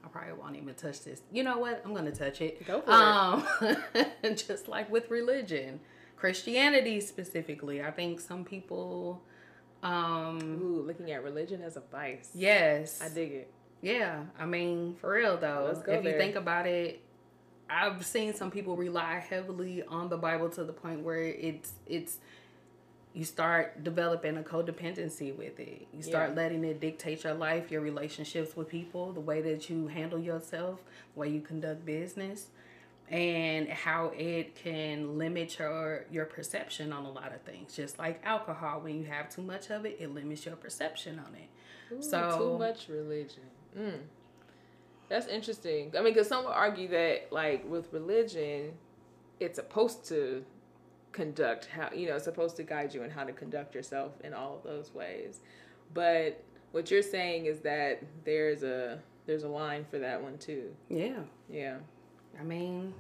I 0.05 0.09
probably 0.09 0.33
won't 0.33 0.57
even 0.57 0.73
touch 0.73 1.01
this. 1.03 1.21
You 1.31 1.43
know 1.43 1.59
what? 1.59 1.81
I'm 1.85 1.93
going 1.93 2.03
to 2.05 2.12
touch 2.12 2.41
it. 2.41 2.65
Go 2.67 2.81
for 2.81 2.91
it. 2.91 3.77
Um, 4.23 4.35
just 4.35 4.67
like 4.67 4.91
with 4.91 5.09
religion, 5.09 5.79
Christianity 6.17 7.00
specifically, 7.00 7.81
I 7.81 7.91
think 7.91 8.19
some 8.19 8.43
people. 8.43 9.21
Um, 9.81 10.59
Ooh, 10.62 10.81
looking 10.81 11.12
at 11.12 11.23
religion 11.23 11.62
as 11.62 11.77
a 11.77 11.81
vice. 11.91 12.29
yes, 12.33 13.01
I 13.01 13.09
dig 13.09 13.31
it. 13.31 13.51
yeah, 13.81 14.23
I 14.39 14.45
mean, 14.45 14.95
for 15.00 15.12
real 15.12 15.35
though, 15.38 15.65
Let's 15.67 15.81
go 15.85 15.91
if 15.93 16.05
you 16.05 16.17
think 16.17 16.35
about 16.35 16.67
it, 16.67 17.01
I've 17.69 18.05
seen 18.05 18.33
some 18.33 18.50
people 18.50 18.77
rely 18.77 19.19
heavily 19.19 19.83
on 19.83 20.07
the 20.07 20.15
Bible 20.17 20.50
to 20.51 20.63
the 20.63 20.71
point 20.73 21.01
where 21.01 21.23
it's 21.23 21.73
it's 21.85 22.17
you 23.13 23.24
start 23.24 23.84
developing 23.84 24.38
a 24.38 24.41
codependency 24.41 25.36
with 25.36 25.60
it. 25.60 25.88
You 25.93 26.01
start 26.01 26.32
Yeah. 26.32 26.36
letting 26.36 26.63
it 26.63 26.79
dictate 26.79 27.24
your 27.24 27.36
life, 27.36 27.70
your 27.72 27.82
relationships 27.82 28.55
with 28.55 28.67
people, 28.70 29.12
the 29.13 29.20
way 29.20 29.41
that 29.41 29.70
you 29.70 29.88
handle 29.88 30.17
yourself, 30.20 30.82
the 31.13 31.20
way 31.20 31.29
you 31.29 31.41
conduct 31.41 31.86
business, 31.86 32.48
and 33.10 33.70
how 33.70 34.08
it 34.17 34.55
can 34.55 35.17
limit 35.20 35.60
your 35.60 36.05
your 36.10 36.25
perception 36.25 36.91
on 36.91 37.05
a 37.05 37.12
lot 37.12 37.34
of 37.34 37.41
things. 37.41 37.75
Just 37.75 38.00
like 38.00 38.20
alcohol, 38.25 38.82
when 38.82 38.96
you 38.96 39.05
have 39.05 39.29
too 39.29 39.43
much 39.43 39.70
of 39.70 39.86
it, 39.86 39.98
it 40.00 40.13
limits 40.13 40.46
your 40.46 40.55
perception 40.55 41.20
on 41.20 41.36
it. 41.36 41.93
Ooh, 41.93 42.01
So- 42.01 42.38
too 42.39 42.58
much 42.58 42.88
religion. 42.89 43.43
Mm. 43.77 44.00
That's 45.10 45.27
interesting. 45.27 45.91
I 45.96 46.01
mean, 46.01 46.13
because 46.13 46.27
some 46.27 46.46
would 46.46 46.51
argue 46.53 46.88
that, 46.88 47.32
like, 47.32 47.70
with 47.70 47.91
religion, 47.93 48.74
it's 49.39 49.58
supposed 49.58 50.05
to 50.05 50.46
conduct 51.13 51.67
how 51.67 51.89
you 51.96 52.08
know, 52.08 52.17
supposed 52.17 52.55
to 52.58 52.63
guide 52.63 52.93
you 52.93 53.03
in 53.03 53.10
how 53.10 53.24
to 53.24 53.32
conduct 53.32 53.74
yourself 53.74 54.13
in 54.24 54.34
all 54.34 54.55
of 54.55 54.63
those 54.63 54.93
ways. 54.93 55.39
But 55.93 56.43
what 56.72 56.89
you're 56.91 57.03
saying 57.03 57.46
is 57.46 57.60
that 57.62 58.01
there's 58.25 58.63
a 58.63 59.00
there's 59.25 59.43
a 59.43 59.48
line 59.48 59.86
for 59.89 60.00
that 60.00 60.22
one 60.22 60.38
too. 60.38 60.75
Yeah. 60.89 61.20
Yeah. 61.50 61.77
I 62.39 62.43
mean, 62.43 62.93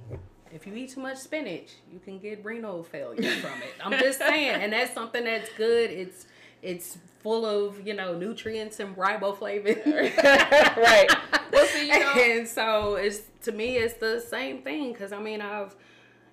if 0.51 0.67
you 0.67 0.75
eat 0.75 0.91
too 0.91 1.01
much 1.01 1.17
spinach, 1.17 1.71
you 1.91 1.99
can 1.99 2.19
get 2.19 2.45
renal 2.45 2.83
failure 2.83 3.31
from 3.37 3.61
it. 3.61 3.73
I'm 3.83 3.99
just 3.99 4.19
saying, 4.19 4.61
and 4.61 4.71
that's 4.71 4.93
something 4.93 5.23
that's 5.23 5.49
good. 5.57 5.89
It's 5.89 6.27
it's 6.61 6.97
full 7.19 7.45
of 7.45 7.85
you 7.85 7.93
know 7.93 8.15
nutrients 8.15 8.79
and 8.79 8.95
riboflavin. 8.95 9.85
right. 10.77 11.09
Well, 11.53 11.67
see, 11.67 11.85
you 11.85 11.99
know, 11.99 12.13
and 12.13 12.47
so 12.47 12.95
it's 12.95 13.21
to 13.43 13.51
me 13.51 13.77
it's 13.77 13.93
the 13.99 14.19
same 14.19 14.63
thing 14.63 14.91
because 14.91 15.11
I 15.11 15.19
mean 15.19 15.39
I've 15.39 15.75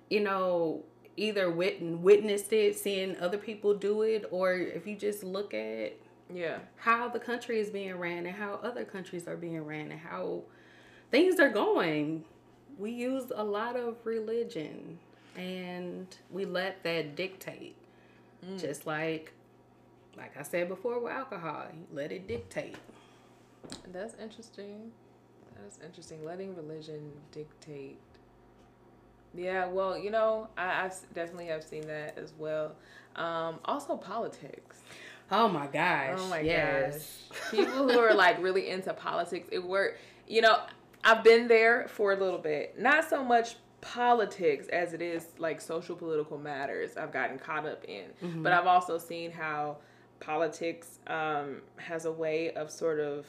you 0.09 0.19
know 0.19 0.83
either 1.21 1.51
wit- 1.51 1.81
witnessed 1.81 2.51
it, 2.51 2.75
seeing 2.75 3.15
other 3.17 3.37
people 3.37 3.75
do 3.75 4.01
it, 4.01 4.25
or 4.31 4.53
if 4.55 4.87
you 4.87 4.95
just 4.95 5.23
look 5.23 5.53
at 5.53 5.93
yeah. 6.33 6.57
how 6.77 7.09
the 7.09 7.19
country 7.19 7.59
is 7.59 7.69
being 7.69 7.95
ran 7.95 8.25
and 8.25 8.35
how 8.35 8.59
other 8.63 8.83
countries 8.83 9.27
are 9.27 9.37
being 9.37 9.63
ran 9.63 9.91
and 9.91 9.99
how 9.99 10.41
things 11.11 11.39
are 11.39 11.49
going. 11.49 12.25
We 12.79 12.91
use 12.91 13.31
a 13.35 13.43
lot 13.43 13.75
of 13.75 13.97
religion 14.03 14.97
and 15.37 16.07
we 16.31 16.45
let 16.45 16.83
that 16.83 17.15
dictate. 17.15 17.75
Mm. 18.43 18.59
Just 18.59 18.87
like 18.87 19.33
like 20.17 20.35
I 20.37 20.41
said 20.41 20.67
before 20.67 20.99
with 20.99 21.11
alcohol, 21.11 21.67
let 21.93 22.11
it 22.11 22.27
dictate. 22.27 22.77
That's 23.93 24.15
interesting. 24.19 24.91
That's 25.61 25.77
interesting. 25.85 26.25
Letting 26.25 26.55
religion 26.55 27.11
dictate 27.31 27.99
Yeah, 29.33 29.67
well, 29.67 29.97
you 29.97 30.11
know, 30.11 30.47
I, 30.57 30.85
I've 30.85 30.95
definitely 31.13 31.47
have 31.47 31.63
seen 31.63 31.87
that 31.87 32.17
as 32.17 32.33
well. 32.37 32.75
Um, 33.15 33.59
also 33.65 33.97
politics. 33.97 34.77
Oh 35.31 35.47
my 35.47 35.67
gosh. 35.67 36.17
Oh 36.17 36.27
my 36.27 36.41
yes. 36.41 37.23
gosh. 37.29 37.51
People 37.51 37.89
who 37.89 37.99
are 37.99 38.13
like 38.13 38.41
really 38.41 38.69
into 38.69 38.93
politics, 38.93 39.47
it 39.51 39.63
work. 39.63 39.97
You 40.27 40.41
know, 40.41 40.59
I've 41.03 41.23
been 41.23 41.47
there 41.47 41.87
for 41.87 42.11
a 42.13 42.17
little 42.17 42.39
bit. 42.39 42.77
Not 42.79 43.09
so 43.09 43.23
much 43.23 43.55
politics 43.79 44.67
as 44.67 44.93
it 44.93 45.01
is 45.01 45.27
like 45.39 45.59
social 45.59 45.95
political 45.95 46.37
matters 46.37 46.97
I've 46.97 47.11
gotten 47.11 47.39
caught 47.39 47.65
up 47.65 47.83
in. 47.85 48.05
Mm-hmm. 48.23 48.43
But 48.43 48.53
I've 48.53 48.67
also 48.67 48.97
seen 48.97 49.31
how 49.31 49.77
politics 50.19 50.99
um, 51.07 51.61
has 51.77 52.05
a 52.05 52.11
way 52.11 52.51
of 52.51 52.69
sort 52.69 52.99
of 52.99 53.25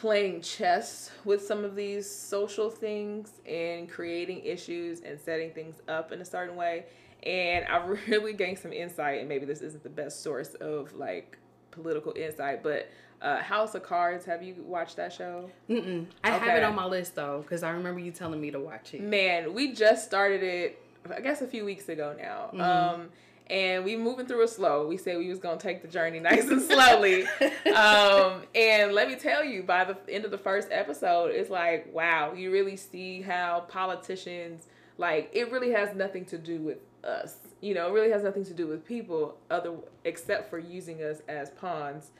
playing 0.00 0.40
chess 0.40 1.10
with 1.24 1.44
some 1.44 1.64
of 1.64 1.74
these 1.74 2.08
social 2.08 2.70
things 2.70 3.32
and 3.46 3.90
creating 3.90 4.44
issues 4.44 5.00
and 5.00 5.18
setting 5.20 5.50
things 5.50 5.76
up 5.88 6.12
in 6.12 6.20
a 6.20 6.24
certain 6.24 6.54
way. 6.54 6.84
And 7.24 7.66
I 7.66 7.84
really 8.08 8.32
gained 8.32 8.58
some 8.58 8.72
insight, 8.72 9.18
and 9.20 9.28
maybe 9.28 9.44
this 9.44 9.60
isn't 9.60 9.82
the 9.82 9.88
best 9.88 10.22
source 10.22 10.54
of 10.54 10.94
like 10.94 11.38
political 11.72 12.12
insight, 12.16 12.62
but 12.62 12.88
uh, 13.20 13.38
House 13.38 13.74
of 13.74 13.82
Cards. 13.82 14.24
Have 14.24 14.42
you 14.42 14.54
watched 14.64 14.96
that 14.96 15.12
show? 15.12 15.50
Mm-mm. 15.68 16.06
I 16.22 16.30
have 16.30 16.56
it 16.56 16.62
on 16.62 16.76
my 16.76 16.86
list 16.86 17.16
though, 17.16 17.40
because 17.42 17.64
I 17.64 17.70
remember 17.70 17.98
you 17.98 18.12
telling 18.12 18.40
me 18.40 18.52
to 18.52 18.60
watch 18.60 18.94
it. 18.94 19.00
Man, 19.00 19.52
we 19.52 19.72
just 19.72 20.04
started 20.04 20.42
it. 20.44 20.80
I 21.12 21.20
guess 21.20 21.42
a 21.42 21.46
few 21.46 21.64
weeks 21.64 21.88
ago 21.88 22.14
now. 22.16 22.50
Um, 22.92 23.08
and 23.50 23.84
we 23.84 23.96
moving 23.96 24.26
through 24.26 24.42
it 24.42 24.50
slow. 24.50 24.86
We 24.86 24.96
said 24.96 25.18
we 25.18 25.28
was 25.28 25.38
gonna 25.38 25.58
take 25.58 25.82
the 25.82 25.88
journey 25.88 26.20
nice 26.20 26.48
and 26.48 26.60
slowly. 26.62 27.24
um, 27.74 28.42
and 28.54 28.92
let 28.92 29.08
me 29.08 29.16
tell 29.16 29.44
you, 29.44 29.62
by 29.62 29.84
the 29.84 29.96
end 30.08 30.24
of 30.24 30.30
the 30.30 30.38
first 30.38 30.68
episode, 30.70 31.30
it's 31.32 31.50
like, 31.50 31.92
wow, 31.92 32.32
you 32.32 32.50
really 32.50 32.76
see 32.76 33.22
how 33.22 33.60
politicians 33.68 34.66
like 34.98 35.30
it 35.32 35.50
really 35.50 35.70
has 35.70 35.94
nothing 35.94 36.24
to 36.26 36.38
do 36.38 36.58
with 36.58 36.78
us. 37.04 37.36
You 37.60 37.74
know, 37.74 37.88
it 37.88 37.92
really 37.92 38.10
has 38.10 38.22
nothing 38.22 38.44
to 38.44 38.54
do 38.54 38.66
with 38.66 38.84
people 38.84 39.38
other 39.50 39.74
except 40.04 40.50
for 40.50 40.58
using 40.58 41.02
us 41.02 41.22
as 41.28 41.50
pawns. 41.50 42.10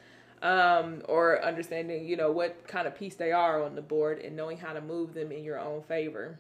Um, 0.40 1.02
or 1.08 1.44
understanding, 1.44 2.06
you 2.06 2.16
know, 2.16 2.30
what 2.30 2.68
kind 2.68 2.86
of 2.86 2.96
piece 2.96 3.16
they 3.16 3.32
are 3.32 3.60
on 3.60 3.74
the 3.74 3.82
board 3.82 4.20
and 4.20 4.36
knowing 4.36 4.56
how 4.56 4.72
to 4.72 4.80
move 4.80 5.12
them 5.12 5.32
in 5.32 5.42
your 5.42 5.58
own 5.58 5.82
favor. 5.82 6.38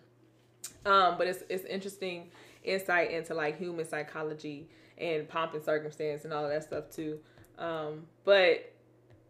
Um, 0.86 1.18
but 1.18 1.26
it's 1.26 1.42
it's 1.48 1.64
interesting 1.64 2.30
insight 2.64 3.10
into 3.10 3.34
like 3.34 3.58
human 3.58 3.86
psychology 3.86 4.68
and 4.98 5.28
pomp 5.28 5.54
and 5.54 5.62
circumstance 5.62 6.24
and 6.24 6.32
all 6.32 6.44
of 6.44 6.50
that 6.50 6.64
stuff 6.64 6.90
too. 6.90 7.18
Um, 7.58 8.06
but 8.24 8.72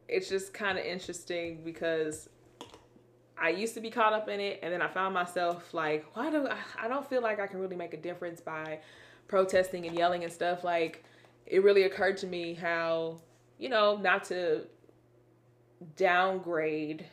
it's 0.09 0.29
just 0.29 0.55
kind 0.55 0.79
of 0.79 0.85
interesting 0.85 1.63
because 1.65 2.29
I 3.41 3.51
used 3.51 3.75
to 3.75 3.81
be 3.81 3.91
caught 3.91 4.13
up 4.13 4.29
in 4.29 4.41
it, 4.41 4.59
and 4.63 4.73
then 4.73 4.83
I 4.83 4.89
found 4.89 5.15
myself 5.15 5.73
like, 5.73 6.05
why 6.15 6.31
do 6.31 6.49
I, 6.49 6.57
I 6.83 6.89
don't 6.89 7.09
feel 7.09 7.23
like 7.23 7.39
I 7.39 7.47
can 7.47 7.61
really 7.61 7.77
make 7.77 7.95
a 7.95 7.99
difference 7.99 8.41
by 8.41 8.81
protesting 9.29 9.87
and 9.87 9.97
yelling 9.97 10.25
and 10.25 10.33
stuff. 10.33 10.65
Like, 10.65 11.05
it 11.47 11.63
really 11.63 11.85
occurred 11.85 12.17
to 12.19 12.27
me 12.27 12.55
how, 12.55 13.21
you 13.59 13.69
know, 13.69 13.97
not 13.97 14.25
to 14.25 14.63
downgrade 15.97 17.07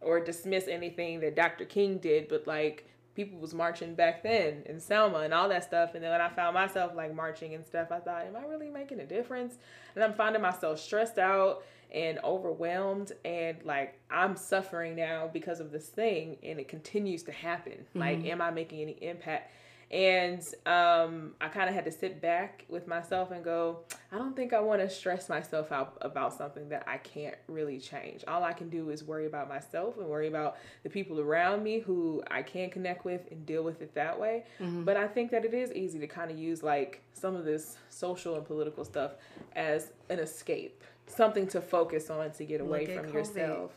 or 0.00 0.20
dismiss 0.20 0.66
anything 0.66 1.20
that 1.20 1.36
Dr. 1.36 1.64
King 1.64 1.98
did, 1.98 2.28
but 2.28 2.46
like 2.46 2.87
people 3.18 3.40
was 3.40 3.52
marching 3.52 3.96
back 3.96 4.22
then 4.22 4.62
in 4.66 4.78
Selma 4.78 5.18
and 5.18 5.34
all 5.34 5.48
that 5.48 5.64
stuff. 5.64 5.96
And 5.96 6.04
then 6.04 6.12
when 6.12 6.20
I 6.20 6.28
found 6.28 6.54
myself 6.54 6.92
like 6.94 7.12
marching 7.12 7.52
and 7.52 7.66
stuff, 7.66 7.88
I 7.90 7.98
thought, 7.98 8.24
am 8.24 8.36
I 8.36 8.44
really 8.44 8.70
making 8.70 9.00
a 9.00 9.06
difference? 9.06 9.56
And 9.96 10.04
I'm 10.04 10.14
finding 10.14 10.40
myself 10.40 10.78
stressed 10.78 11.18
out 11.18 11.64
and 11.92 12.20
overwhelmed 12.22 13.10
and 13.24 13.56
like 13.64 13.98
I'm 14.08 14.36
suffering 14.36 14.94
now 14.94 15.28
because 15.32 15.58
of 15.58 15.72
this 15.72 15.88
thing 15.88 16.36
and 16.44 16.60
it 16.60 16.68
continues 16.68 17.24
to 17.24 17.32
happen. 17.32 17.86
Like, 17.92 18.18
mm-hmm. 18.18 18.28
am 18.28 18.40
I 18.40 18.52
making 18.52 18.82
any 18.82 18.92
impact? 19.00 19.50
And 19.90 20.42
um, 20.66 21.32
I 21.40 21.48
kind 21.48 21.66
of 21.68 21.74
had 21.74 21.86
to 21.86 21.90
sit 21.90 22.20
back 22.20 22.66
with 22.68 22.86
myself 22.86 23.30
and 23.30 23.42
go, 23.42 23.80
I 24.12 24.18
don't 24.18 24.36
think 24.36 24.52
I 24.52 24.60
want 24.60 24.82
to 24.82 24.90
stress 24.90 25.30
myself 25.30 25.72
out 25.72 25.96
about 26.02 26.34
something 26.34 26.68
that 26.68 26.84
I 26.86 26.98
can't 26.98 27.36
really 27.48 27.78
change. 27.80 28.22
All 28.28 28.44
I 28.44 28.52
can 28.52 28.68
do 28.68 28.90
is 28.90 29.02
worry 29.02 29.24
about 29.24 29.48
myself 29.48 29.96
and 29.96 30.06
worry 30.06 30.28
about 30.28 30.58
the 30.82 30.90
people 30.90 31.20
around 31.20 31.62
me 31.62 31.78
who 31.78 32.22
I 32.30 32.42
can 32.42 32.68
connect 32.68 33.06
with 33.06 33.22
and 33.30 33.46
deal 33.46 33.62
with 33.62 33.80
it 33.80 33.94
that 33.94 34.18
way. 34.18 34.44
But 34.60 34.98
I 34.98 35.08
think 35.08 35.30
that 35.30 35.46
it 35.46 35.54
is 35.54 35.72
easy 35.72 35.98
to 36.00 36.06
kind 36.06 36.30
of 36.30 36.38
use 36.38 36.62
like 36.62 37.02
some 37.14 37.34
of 37.34 37.46
this 37.46 37.78
social 37.88 38.34
and 38.36 38.44
political 38.44 38.84
stuff 38.84 39.12
as 39.56 39.92
an 40.10 40.18
escape, 40.18 40.84
something 41.06 41.46
to 41.48 41.62
focus 41.62 42.10
on 42.10 42.30
to 42.32 42.44
get 42.44 42.60
away 42.60 42.84
from 42.84 43.06
COVID. 43.06 43.14
yourself. 43.14 43.72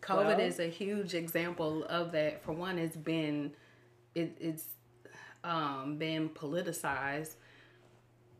COVID 0.00 0.26
Well- 0.26 0.40
is 0.40 0.58
a 0.58 0.68
huge 0.68 1.14
example 1.14 1.84
of 1.84 2.12
that. 2.12 2.42
For 2.42 2.52
one, 2.52 2.78
it's 2.78 2.96
been 2.96 3.52
it, 4.14 4.36
it's 4.40 4.73
um 5.44 5.96
been 5.98 6.28
politicized, 6.30 7.34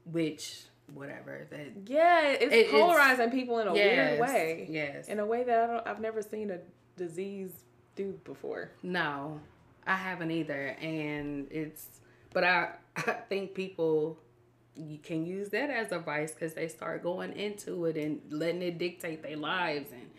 which 0.05 0.65
whatever 0.93 1.47
that 1.51 1.69
Yeah, 1.87 2.29
it's 2.33 2.43
It- 2.43 2.53
it's- 2.53 2.71
polarizing 2.71 3.31
people 3.31 3.59
in 3.59 3.69
a 3.69 3.75
yes, 3.75 4.19
weird 4.19 4.21
way. 4.29 4.67
Yes. 4.69 5.09
in 5.09 5.19
a 5.19 5.27
way 5.27 5.43
that 5.45 5.59
I 5.63 5.67
don't, 5.73 5.87
I've 5.89 6.01
never 6.01 6.21
seen 6.23 6.51
a 6.51 6.59
disease 6.97 7.53
do 7.97 8.19
before. 8.25 8.71
No, 8.83 9.41
I 9.87 9.95
haven't 9.95 10.31
either, 10.31 10.77
and 10.81 11.47
it's. 11.51 12.01
But 12.33 12.45
I, 12.45 12.71
I 12.97 13.13
think 13.29 13.55
people 13.55 14.19
you 14.77 14.99
can 14.99 15.25
use 15.25 15.51
that 15.51 15.71
as 15.71 15.93
advice 15.93 16.33
because 16.33 16.53
they 16.55 16.67
start 16.67 17.01
going 17.03 17.33
into 17.35 17.85
it 17.87 17.97
and 17.97 18.21
letting 18.29 18.61
it 18.61 18.77
dictate 18.77 19.23
their 19.23 19.37
lives. 19.37 19.93
And 19.93 20.11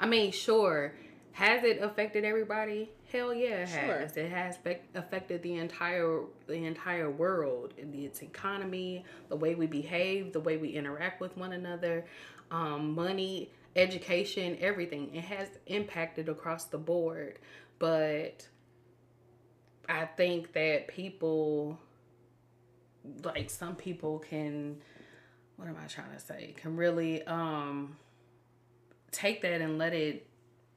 I 0.00 0.06
mean, 0.06 0.32
sure, 0.32 0.94
has 1.32 1.64
it 1.64 1.80
affected 1.80 2.24
everybody? 2.24 2.90
Hell 3.12 3.32
yeah, 3.34 3.62
it 3.62 3.68
Sure. 3.68 3.98
has. 4.00 4.16
It 4.16 4.30
has 4.30 4.56
fe- 4.58 4.80
affected 4.94 5.42
the 5.42 5.56
entire 5.56 6.22
the 6.46 6.64
entire 6.64 7.10
world, 7.10 7.74
and 7.78 7.94
its 7.94 8.22
economy, 8.22 9.04
the 9.28 9.36
way 9.36 9.54
we 9.54 9.66
behave, 9.66 10.32
the 10.32 10.40
way 10.40 10.56
we 10.56 10.70
interact 10.70 11.20
with 11.20 11.36
one 11.36 11.52
another, 11.52 12.04
um, 12.50 12.94
money, 12.94 13.50
education, 13.76 14.56
everything. 14.60 15.14
It 15.14 15.24
has 15.24 15.48
impacted 15.66 16.28
across 16.28 16.64
the 16.64 16.78
board, 16.78 17.38
but 17.78 18.46
I 19.88 20.04
think 20.06 20.52
that 20.52 20.88
people, 20.88 21.78
like 23.24 23.50
some 23.50 23.76
people, 23.76 24.18
can. 24.18 24.80
What 25.56 25.68
am 25.68 25.76
I 25.82 25.86
trying 25.88 26.12
to 26.12 26.20
say? 26.20 26.54
Can 26.56 26.76
really 26.76 27.22
um 27.24 27.96
take 29.10 29.42
that 29.42 29.60
and 29.60 29.76
let 29.76 29.92
it 29.92 30.26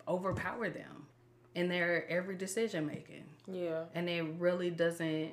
overpower 0.07 0.69
them 0.69 1.07
in 1.55 1.69
their 1.69 2.09
every 2.09 2.35
decision 2.35 2.85
making 2.85 3.23
Yeah, 3.47 3.83
and 3.93 4.09
it 4.09 4.23
really 4.39 4.69
doesn't 4.69 5.31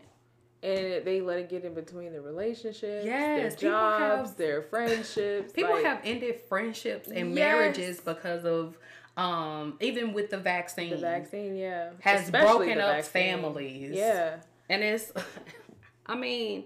and 0.62 1.04
they 1.06 1.22
let 1.22 1.38
it 1.38 1.48
get 1.48 1.64
in 1.64 1.72
between 1.72 2.12
the 2.12 2.20
relationships, 2.20 3.06
Yes, 3.06 3.54
their 3.54 3.70
people 3.70 3.78
have- 3.90 4.18
jobs, 4.26 4.32
their 4.34 4.60
friendships. 4.60 5.52
people 5.54 5.72
like, 5.72 5.84
have 5.84 6.00
ended 6.04 6.38
friendships 6.50 7.08
and 7.08 7.30
Yes. 7.30 7.34
marriages 7.34 8.00
because 8.00 8.44
of 8.44 8.76
um 9.16 9.76
even 9.80 10.12
with 10.12 10.30
the 10.30 10.36
vaccine 10.38 10.90
the 10.90 10.96
vaccine. 10.98 11.56
Yeah, 11.56 11.90
has 12.00 12.24
Especially 12.24 12.66
broken 12.66 12.80
up 12.80 12.96
vaccine. 12.96 13.12
families 13.38 13.96
Yeah, 13.96 14.36
and 14.68 14.82
it's 14.84 15.12
i 16.06 16.14
mean 16.14 16.64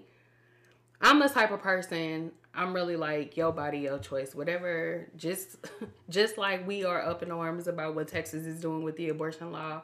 i'm 1.01 1.19
the 1.19 1.27
type 1.29 1.51
of 1.51 1.61
person 1.61 2.31
i'm 2.55 2.73
really 2.73 2.95
like 2.95 3.35
your 3.37 3.51
body 3.51 3.79
your 3.79 3.99
choice 3.99 4.33
whatever 4.35 5.07
just 5.17 5.57
just 6.09 6.37
like 6.37 6.65
we 6.67 6.83
are 6.85 7.01
up 7.01 7.21
in 7.23 7.31
arms 7.31 7.67
about 7.67 7.95
what 7.95 8.07
texas 8.07 8.45
is 8.45 8.59
doing 8.61 8.83
with 8.83 8.95
the 8.97 9.09
abortion 9.09 9.51
law 9.51 9.81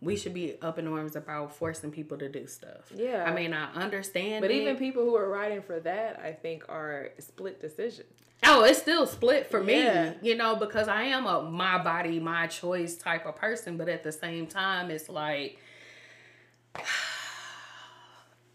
we 0.00 0.16
should 0.16 0.32
be 0.34 0.56
up 0.62 0.78
in 0.78 0.86
arms 0.86 1.16
about 1.16 1.52
forcing 1.54 1.90
people 1.90 2.16
to 2.18 2.28
do 2.28 2.46
stuff 2.46 2.92
Yeah. 2.94 3.24
i 3.26 3.34
mean 3.34 3.52
i 3.52 3.72
understand 3.72 4.42
but 4.42 4.50
it. 4.50 4.54
even 4.62 4.76
people 4.76 5.02
who 5.04 5.16
are 5.16 5.28
writing 5.28 5.60
for 5.62 5.80
that, 5.80 6.20
I 6.22 6.32
think, 6.32 6.64
are 6.68 7.10
split 7.18 7.60
decisions. 7.60 8.08
Oh, 8.44 8.62
it's 8.62 8.78
still 8.78 9.04
split 9.06 9.50
for 9.50 9.60
me, 9.60 9.82
Yeah. 9.82 10.12
you 10.22 10.36
know, 10.36 10.54
because 10.54 10.86
I 10.86 11.02
am 11.02 11.26
a 11.26 11.42
my 11.42 11.82
body, 11.82 12.20
my 12.20 12.46
choice 12.46 12.96
type 12.96 13.26
of 13.26 13.34
person, 13.34 13.76
but 13.76 13.88
at 13.88 14.04
the 14.04 14.12
same 14.12 14.46
time, 14.46 14.92
it's 14.92 15.08
like 15.08 15.58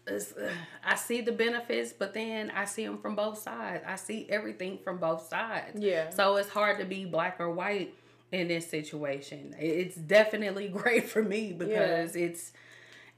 I 0.84 0.96
see 0.96 1.20
the 1.20 1.32
benefits, 1.32 1.92
but 1.92 2.14
then 2.14 2.50
I 2.50 2.64
see 2.64 2.84
them 2.84 2.98
from 2.98 3.16
both 3.16 3.38
sides. 3.38 3.84
I 3.86 3.96
see 3.96 4.26
everything 4.28 4.78
from 4.82 4.98
both 4.98 5.26
sides. 5.28 5.80
Yeah. 5.80 6.10
So 6.10 6.36
it's 6.36 6.48
hard 6.48 6.78
to 6.78 6.84
be 6.84 7.04
black 7.04 7.40
or 7.40 7.50
white 7.50 7.94
in 8.32 8.48
this 8.48 8.68
situation. 8.68 9.54
It's 9.58 9.96
definitely 9.96 10.68
great 10.82 11.08
for 11.08 11.22
me 11.22 11.52
because 11.52 12.16
it's 12.16 12.52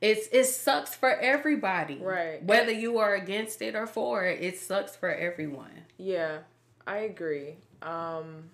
it's 0.01 0.29
it 0.31 0.45
sucks 0.45 0.95
for 0.95 1.11
everybody. 1.11 1.99
Right. 2.01 2.43
Whether 2.45 2.73
you 2.73 2.99
are 2.99 3.15
against 3.15 3.63
it 3.63 3.75
or 3.75 3.87
for 3.87 4.25
it, 4.25 4.43
it 4.43 4.59
sucks 4.59 4.95
for 4.95 5.11
everyone. 5.11 5.71
Yeah, 5.97 6.39
I 6.87 6.99
agree. 6.99 7.57
Um, 7.83 8.51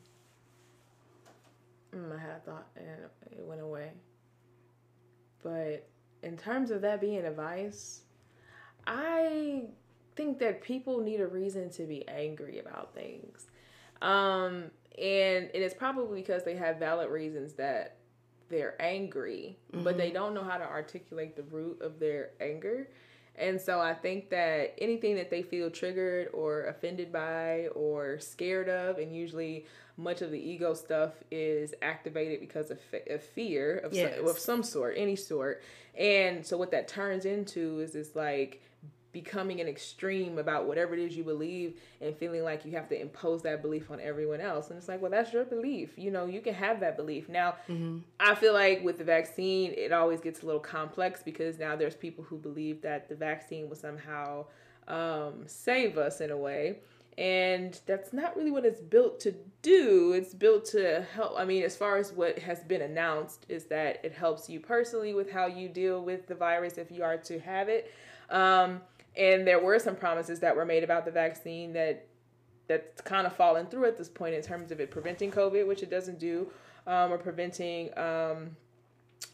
mm, 1.95 2.16
I 2.16 2.21
had 2.21 2.37
a 2.37 2.40
thought 2.45 2.66
and 2.77 2.87
it 3.33 3.45
went 3.45 3.61
away. 3.61 3.90
But 5.42 5.88
in 6.23 6.37
terms 6.37 6.71
of 6.71 6.83
that 6.83 7.01
being 7.01 7.25
advice, 7.25 8.03
I 8.87 9.64
think 10.16 10.38
that 10.40 10.62
people 10.62 11.01
need 11.01 11.21
a 11.21 11.27
reason 11.27 11.71
to 11.71 11.85
be 11.85 12.07
angry 12.09 12.59
about 12.59 12.95
things. 12.95 13.47
Um, 14.01 14.71
and, 14.99 15.51
and 15.55 15.62
it's 15.62 15.75
probably 15.75 16.21
because 16.21 16.45
they 16.45 16.57
have 16.57 16.79
valid 16.79 17.11
reasons 17.11 17.55
that 17.55 17.97
they're 18.49 18.81
angry, 18.81 19.57
mm-hmm. 19.73 19.85
but 19.85 19.97
they 19.97 20.07
mm-hmm. 20.07 20.14
don't 20.14 20.35
know 20.35 20.45
how 20.45 20.59
to 20.59 20.64
articulate 20.64 21.37
the 21.37 21.42
root 21.45 21.81
of 21.81 21.99
their 21.99 22.31
anger. 22.40 22.88
And 23.35 23.59
so 23.59 23.81
I 23.81 23.95
think 23.95 24.29
that 24.31 24.75
anything 24.79 25.16
that 25.16 25.31
they 25.31 25.42
feel 25.42 25.71
triggered 25.71 26.29
or 26.35 26.66
offended 26.66 27.11
by 27.11 27.68
or 27.75 28.18
scared 28.18 28.68
of, 28.68 28.99
and 28.99 29.16
usually 29.16 29.64
much 29.97 30.21
of 30.21 30.31
the 30.31 30.38
ego 30.38 30.75
stuff 30.75 31.12
is 31.31 31.75
activated 31.81 32.40
because 32.40 32.71
of, 32.71 32.79
of 33.09 33.23
fear 33.23 33.79
of, 33.79 33.95
yes. 33.95 34.16
some, 34.16 34.29
of 34.29 34.38
some 34.38 34.62
sort, 34.62 34.95
any 34.99 35.16
sort. 35.16 35.62
And 35.97 36.45
so 36.45 36.59
what 36.59 36.71
that 36.73 36.88
turns 36.88 37.25
into 37.25 37.81
is 37.81 37.92
this 37.92 38.14
like 38.14 38.62
becoming 39.12 39.61
an 39.61 39.68
extreme 39.68 40.38
about 40.38 40.66
whatever 40.66 40.94
it 40.94 41.01
is 41.01 41.16
you 41.16 41.22
believe 41.22 41.79
and 42.01 42.16
feeling 42.16 42.42
like 42.42 42.64
you 42.64 42.72
have 42.72 42.88
to 42.88 43.01
impose 43.01 43.42
that 43.42 43.61
belief 43.61 43.90
on 43.90 44.01
everyone 44.01 44.40
else. 44.40 44.70
And 44.70 44.79
it's 44.79 44.88
like, 44.88 45.03
well, 45.03 45.11
that's 45.11 45.33
your 45.33 45.44
belief. 45.44 45.90
You 45.96 46.11
know, 46.11 46.27
you 46.27 46.40
can 46.40 46.55
have 46.55 46.81
that 46.81 46.96
belief. 46.96 47.29
Now, 47.29 47.57
mm-hmm. 47.68 47.98
I 48.18 48.35
feel 48.35 48.55
like 48.55 48.83
with 48.83 48.98
the 48.98 49.05
vaccine, 49.05 49.72
it 49.77 49.92
always 49.92 50.20
gets 50.20 50.42
a 50.42 50.46
little 50.46 50.61
complex 50.61 51.22
because 51.22 51.59
now 51.59 51.77
there's 51.77 51.94
people 51.94 52.25
who 52.25 52.38
believe 52.38 52.83
that 52.83 53.09
the 53.09 53.14
vaccine 53.14 53.68
will 53.68 53.77
somehow 53.77 54.46
um, 54.88 55.44
save 55.46 55.98
us 55.98 56.20
in 56.20 56.31
a 56.31 56.37
way. 56.37 56.79
And 57.18 57.79
that's 57.85 58.14
not 58.14 58.35
really 58.37 58.51
what 58.51 58.64
it's 58.64 58.81
built 58.81 59.20
to 59.20 59.35
do. 59.61 60.12
It's 60.12 60.33
built 60.33 60.64
to 60.66 61.07
help. 61.14 61.35
I 61.37 61.44
mean, 61.44 61.62
as 61.62 61.77
far 61.77 61.98
as 61.98 62.11
what 62.12 62.38
has 62.38 62.61
been 62.61 62.81
announced, 62.81 63.44
is 63.51 63.66
that 63.66 64.03
it 64.03 64.12
helps 64.12 64.48
you 64.48 64.61
personally 64.61 65.12
with 65.12 65.31
how 65.31 65.46
you 65.46 65.68
deal 65.68 66.03
with 66.03 66.27
the 66.27 66.35
virus 66.35 66.79
if 66.79 66.90
you 66.90 67.05
are 67.05 67.18
to 67.18 67.38
have 67.40 67.68
it. 67.68 67.92
Um, 68.31 68.81
and 69.16 69.46
there 69.46 69.62
were 69.62 69.79
some 69.79 69.96
promises 69.96 70.40
that 70.40 70.57
were 70.57 70.64
made 70.64 70.85
about 70.85 71.05
the 71.05 71.11
vaccine 71.11 71.72
that 71.75 72.07
that's 72.68 73.01
kind 73.03 73.27
of 73.27 73.35
fallen 73.35 73.66
through 73.66 73.87
at 73.87 73.98
this 73.98 74.09
point 74.09 74.35
in 74.35 74.42
terms 74.42 74.70
of 74.70 74.81
it 74.81 74.90
preventing 74.90 75.31
COVID, 75.31 75.66
which 75.66 75.83
it 75.83 75.90
doesn't 75.90 76.18
do, 76.18 76.48
um, 76.87 77.12
or 77.12 77.18
preventing 77.18 77.96
um, 77.98 78.57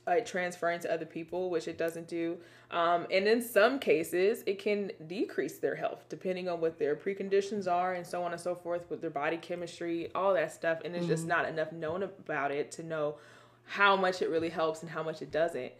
uh, 0.07 0.17
transferring 0.25 0.81
to 0.81 0.93
other 0.93 1.05
people, 1.05 1.51
which 1.51 1.69
it 1.69 1.79
doesn't 1.79 2.09
do. 2.09 2.39
Um, 2.71 3.07
and 3.11 3.27
in 3.29 3.41
some 3.41 3.79
cases, 3.79 4.43
it 4.47 4.59
can 4.59 4.91
decrease 5.07 5.59
their 5.59 5.75
health 5.75 6.05
depending 6.09 6.49
on 6.49 6.61
what 6.61 6.79
their 6.79 6.97
preconditions 6.97 7.71
are 7.71 7.95
and 7.95 8.07
so 8.07 8.23
on 8.23 8.33
and 8.33 8.41
so 8.41 8.55
forth 8.55 8.91
with 8.91 9.01
their 9.01 9.11
body 9.11 9.37
chemistry, 9.37 10.11
all 10.15 10.35
that 10.35 10.53
stuff. 10.53 10.81
And 10.85 10.95
it's 10.95 11.05
mm-hmm. 11.05 11.13
just 11.13 11.27
not 11.27 11.49
enough 11.49 11.73
known 11.73 12.03
about 12.03 12.51
it 12.51 12.71
to 12.73 12.83
know 12.83 13.17
how 13.65 13.97
much 13.97 14.23
it 14.23 14.31
really 14.31 14.49
helps 14.49 14.83
and 14.83 14.91
how 14.91 15.03
much 15.03 15.21
it 15.23 15.31
doesn't 15.31 15.73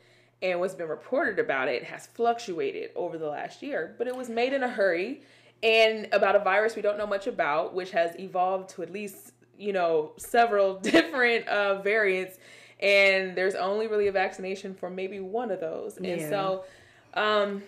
and 0.43 0.61
what's 0.61 0.75
been 0.75 0.89
reported 0.89 1.39
about 1.39 1.69
it 1.69 1.85
has 1.85 2.07
fluctuated 2.07 2.91
over 2.95 3.19
the 3.19 3.27
last 3.27 3.63
year, 3.63 3.95
but 3.99 4.07
it 4.07 4.17
was 4.17 4.29
made 4.29 4.53
in 4.53 4.63
a 4.63 4.69
hurry 4.69 5.23
and 5.63 6.09
about 6.13 6.37
a 6.37 6.39
virus 6.39 6.77
we 6.77 6.83
don't 6.83 6.99
know 6.99 7.07
much 7.07 7.27
about, 7.27 7.75
which 7.75 7.91
has 7.91 8.19
evolved 8.19 8.71
to 8.71 8.83
at 8.83 8.93
least, 8.93 9.33
you 9.59 9.73
know, 9.73 10.13
several 10.17 10.75
different 10.81 11.47
uh, 11.49 11.81
variants. 11.83 12.39
And 12.81 13.37
there's 13.37 13.57
only 13.57 13.89
really 13.89 14.07
a 14.07 14.13
vaccination 14.13 14.75
for 14.75 14.89
maybe 14.89 15.19
one 15.19 15.51
of 15.51 15.59
those. 15.59 15.99
Yeah. 16.01 16.11
And 16.11 16.29
so 16.29 16.65
um, 17.15 17.63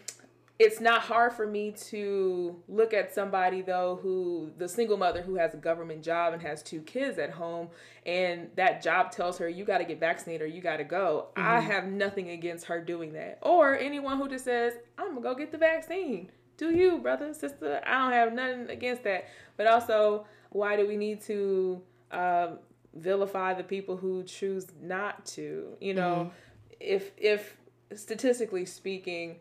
it's 0.60 0.78
not 0.78 1.00
hard 1.00 1.32
for 1.32 1.46
me 1.46 1.70
to 1.70 2.54
look 2.68 2.92
at 2.92 3.14
somebody 3.14 3.62
though 3.62 3.98
who 4.02 4.50
the 4.58 4.68
single 4.68 4.98
mother 4.98 5.22
who 5.22 5.36
has 5.36 5.54
a 5.54 5.56
government 5.56 6.02
job 6.02 6.34
and 6.34 6.42
has 6.42 6.62
two 6.62 6.82
kids 6.82 7.18
at 7.18 7.30
home 7.30 7.68
and 8.04 8.50
that 8.56 8.82
job 8.82 9.10
tells 9.10 9.38
her 9.38 9.48
you 9.48 9.64
got 9.64 9.78
to 9.78 9.84
get 9.84 9.98
vaccinated 9.98 10.42
or 10.42 10.46
you 10.46 10.60
got 10.60 10.76
to 10.76 10.84
go 10.84 11.28
mm-hmm. 11.34 11.48
i 11.48 11.58
have 11.58 11.86
nothing 11.86 12.28
against 12.28 12.66
her 12.66 12.78
doing 12.78 13.14
that. 13.14 13.38
Or 13.40 13.76
anyone 13.76 14.18
who 14.18 14.28
just 14.28 14.44
says 14.44 14.74
i'm 14.98 15.08
gonna 15.08 15.22
go 15.22 15.34
get 15.34 15.50
the 15.50 15.58
vaccine. 15.58 16.30
Do 16.58 16.70
you 16.70 16.98
brother 16.98 17.32
sister? 17.32 17.80
I 17.86 18.04
don't 18.04 18.12
have 18.12 18.34
nothing 18.34 18.68
against 18.68 19.02
that. 19.04 19.28
But 19.56 19.66
also 19.66 20.26
why 20.50 20.76
do 20.76 20.86
we 20.86 20.96
need 20.96 21.22
to 21.22 21.80
um, 22.12 22.58
vilify 22.94 23.54
the 23.54 23.64
people 23.64 23.96
who 23.96 24.24
choose 24.24 24.66
not 24.82 25.24
to? 25.26 25.74
You 25.80 25.94
know 25.94 26.14
mm-hmm. 26.14 26.76
if 26.80 27.12
if 27.16 27.56
statistically 27.94 28.66
speaking 28.66 29.36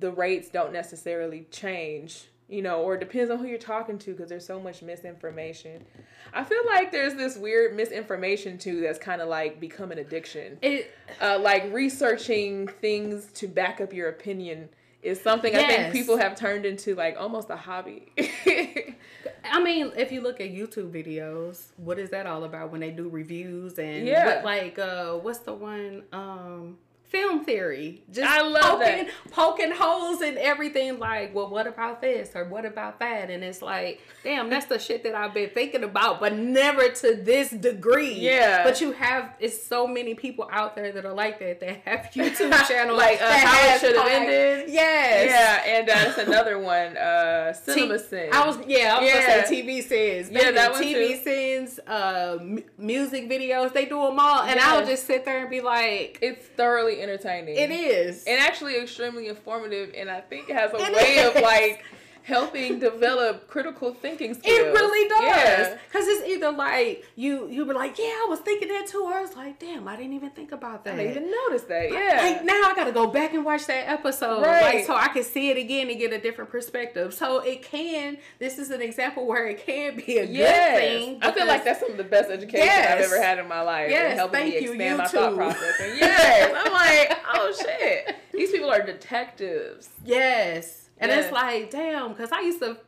the 0.00 0.10
rates 0.12 0.48
don't 0.48 0.72
necessarily 0.72 1.46
change 1.50 2.28
you 2.48 2.62
know, 2.62 2.80
or 2.80 2.94
it 2.94 3.00
depends 3.00 3.30
on 3.30 3.38
who 3.38 3.46
you're 3.46 3.58
talking 3.58 3.98
to 3.98 4.12
because 4.12 4.30
there's 4.30 4.46
so 4.46 4.58
much 4.58 4.80
misinformation. 4.80 5.84
I 6.32 6.44
feel 6.44 6.62
like 6.66 6.90
there's 6.90 7.14
this 7.14 7.36
weird 7.36 7.76
misinformation 7.76 8.56
too 8.56 8.80
that's 8.80 8.98
kind 8.98 9.20
of 9.20 9.28
like 9.28 9.60
become 9.60 9.92
an 9.92 9.98
addiction. 9.98 10.58
It 10.62 10.90
uh, 11.20 11.38
like 11.40 11.70
researching 11.72 12.66
things 12.66 13.26
to 13.34 13.48
back 13.48 13.80
up 13.82 13.92
your 13.92 14.08
opinion 14.08 14.70
is 15.02 15.20
something 15.20 15.52
yes. 15.52 15.64
I 15.64 15.76
think 15.76 15.92
people 15.92 16.16
have 16.16 16.36
turned 16.36 16.64
into 16.64 16.94
like 16.94 17.16
almost 17.20 17.50
a 17.50 17.56
hobby. 17.56 18.12
I 19.44 19.62
mean, 19.62 19.92
if 19.96 20.10
you 20.10 20.22
look 20.22 20.40
at 20.40 20.50
YouTube 20.50 20.90
videos, 20.90 21.68
what 21.76 21.98
is 21.98 22.10
that 22.10 22.26
all 22.26 22.44
about 22.44 22.72
when 22.72 22.80
they 22.80 22.90
do 22.90 23.10
reviews 23.10 23.78
and 23.78 24.06
yeah. 24.06 24.36
what 24.36 24.44
like 24.44 24.78
uh 24.78 25.12
what's 25.12 25.40
the 25.40 25.52
one 25.52 26.02
um 26.12 26.78
film 27.08 27.44
theory. 27.44 28.02
Just 28.12 28.30
I 28.30 28.42
love 28.42 28.80
poking, 28.80 29.06
that. 29.06 29.10
poking 29.30 29.70
holes 29.72 30.20
in 30.20 30.36
everything. 30.38 30.98
Like, 30.98 31.34
well, 31.34 31.48
what 31.48 31.66
about 31.66 32.00
this 32.00 32.30
or 32.34 32.44
what 32.44 32.66
about 32.66 33.00
that? 33.00 33.30
And 33.30 33.42
it's 33.42 33.62
like, 33.62 34.00
damn, 34.22 34.50
that's 34.50 34.66
the 34.66 34.78
shit 34.78 35.02
that 35.04 35.14
I've 35.14 35.32
been 35.32 35.50
thinking 35.50 35.84
about, 35.84 36.20
but 36.20 36.34
never 36.34 36.88
to 36.88 37.14
this 37.16 37.50
degree. 37.50 38.14
Yeah. 38.14 38.62
But 38.62 38.80
you 38.80 38.92
have 38.92 39.34
it's 39.40 39.60
so 39.60 39.86
many 39.86 40.14
people 40.14 40.48
out 40.52 40.76
there 40.76 40.92
that 40.92 41.04
are 41.04 41.14
like 41.14 41.38
that. 41.38 41.60
That 41.60 41.80
have 41.84 42.00
YouTube 42.14 42.68
channels 42.68 42.98
like 42.98 43.20
uh, 43.20 43.32
how 43.32 43.74
it 43.74 43.80
should 43.80 43.96
have 43.96 44.06
ended. 44.06 44.68
Yes. 44.68 45.28
Yeah, 45.30 45.78
and 45.78 45.88
uh, 45.88 45.94
that's 45.94 46.18
another 46.28 46.58
one. 46.58 46.96
Uh, 46.96 47.52
Cinema 47.52 47.98
Sins. 47.98 48.34
I 48.34 48.46
was 48.46 48.58
yeah, 48.66 48.96
I 48.96 49.00
was 49.00 49.08
yeah. 49.08 49.26
gonna 49.26 49.46
say 49.46 49.62
TV 49.62 49.82
Sins. 49.82 50.30
yeah, 50.30 50.50
that 50.50 50.72
one 50.72 50.82
TV 50.82 51.16
too. 51.16 51.22
Sins, 51.22 51.80
uh, 51.86 52.36
m- 52.40 52.64
music 52.76 53.28
videos. 53.30 53.72
They 53.72 53.86
do 53.86 54.00
them 54.02 54.18
all, 54.18 54.42
and 54.42 54.56
yes. 54.56 54.66
I'll 54.66 54.84
just 54.84 55.06
sit 55.06 55.24
there 55.24 55.40
and 55.40 55.50
be 55.50 55.60
like, 55.60 56.18
it's 56.20 56.46
thoroughly 56.46 56.97
entertaining. 57.00 57.56
It 57.56 57.70
is. 57.70 58.24
And 58.24 58.40
actually 58.40 58.80
extremely 58.80 59.28
informative 59.28 59.92
and 59.96 60.10
I 60.10 60.20
think 60.20 60.48
it 60.48 60.56
has 60.56 60.72
a 60.72 60.76
it 60.76 60.94
way 60.94 61.16
is. 61.16 61.36
of 61.36 61.42
like 61.42 61.84
helping 62.28 62.78
develop 62.90 63.48
critical 63.48 63.94
thinking 63.94 64.34
skills. 64.34 64.58
It 64.58 64.72
really 64.72 65.08
does. 65.08 65.78
Because 65.88 66.06
yeah. 66.06 66.12
it's 66.12 66.28
either 66.28 66.52
like 66.52 67.04
you 67.16 67.48
you 67.48 67.64
were 67.64 67.74
like, 67.74 67.98
yeah, 67.98 68.04
I 68.04 68.26
was 68.28 68.40
thinking 68.40 68.68
that 68.68 68.86
too. 68.86 69.02
Or 69.02 69.14
I 69.14 69.22
was 69.22 69.34
like, 69.34 69.58
damn, 69.58 69.88
I 69.88 69.96
didn't 69.96 70.12
even 70.12 70.30
think 70.30 70.52
about 70.52 70.84
that. 70.84 70.94
I 70.94 70.96
didn't 70.98 71.10
even 71.16 71.30
notice 71.30 71.62
that. 71.62 71.90
Yeah. 71.90 72.20
Like 72.22 72.44
now 72.44 72.62
I 72.64 72.74
gotta 72.76 72.92
go 72.92 73.06
back 73.06 73.32
and 73.32 73.44
watch 73.44 73.66
that 73.66 73.88
episode. 73.88 74.42
Right. 74.42 74.74
Like 74.74 74.86
so 74.86 74.94
I 74.94 75.08
can 75.08 75.24
see 75.24 75.50
it 75.50 75.56
again 75.56 75.88
and 75.88 75.98
get 75.98 76.12
a 76.12 76.20
different 76.20 76.50
perspective. 76.50 77.14
So 77.14 77.40
it 77.40 77.62
can 77.62 78.18
this 78.38 78.58
is 78.58 78.70
an 78.70 78.82
example 78.82 79.26
where 79.26 79.46
it 79.46 79.64
can 79.64 79.96
be 79.96 80.18
a 80.18 80.24
yes. 80.24 80.78
good 80.78 80.80
thing. 80.80 81.18
I 81.22 81.32
feel 81.32 81.46
like 81.46 81.64
that's 81.64 81.80
some 81.80 81.90
of 81.90 81.96
the 81.96 82.04
best 82.04 82.30
education 82.30 82.66
yes. 82.66 82.92
I've 82.92 83.00
ever 83.00 83.22
had 83.22 83.38
in 83.38 83.48
my 83.48 83.62
life. 83.62 83.90
Yes, 83.90 84.16
helping 84.16 84.40
thank 84.40 84.54
me 84.54 84.60
expand 84.60 84.80
you, 84.80 84.86
you 84.86 84.96
my 84.98 85.06
too. 85.06 85.16
thought 85.16 85.34
process. 85.34 85.80
And 85.80 85.98
yes. 85.98 86.66
I'm 86.66 86.72
like, 86.72 87.18
oh 87.34 87.52
shit. 87.58 88.16
These 88.32 88.52
people 88.52 88.70
are 88.70 88.82
detectives. 88.84 89.88
Yes. 90.04 90.87
And 91.00 91.10
yeah. 91.10 91.20
it's 91.20 91.32
like, 91.32 91.70
damn, 91.70 92.10
because 92.10 92.32
I 92.32 92.40
used 92.40 92.60
to 92.60 92.78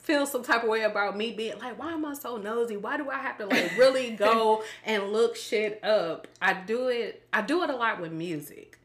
feel 0.00 0.26
some 0.26 0.42
type 0.42 0.62
of 0.62 0.68
way 0.68 0.82
about 0.82 1.16
me 1.16 1.32
being 1.32 1.58
like, 1.58 1.78
why 1.78 1.92
am 1.92 2.04
I 2.04 2.14
so 2.14 2.36
nosy? 2.36 2.76
Why 2.76 2.96
do 2.96 3.10
I 3.10 3.18
have 3.18 3.38
to 3.38 3.46
like 3.46 3.76
really 3.76 4.10
go 4.16 4.62
and 4.84 5.12
look 5.12 5.36
shit 5.36 5.82
up? 5.84 6.28
I 6.40 6.54
do 6.54 6.88
it. 6.88 7.26
I 7.32 7.42
do 7.42 7.62
it 7.62 7.70
a 7.70 7.76
lot 7.76 8.00
with 8.00 8.12
music. 8.12 8.75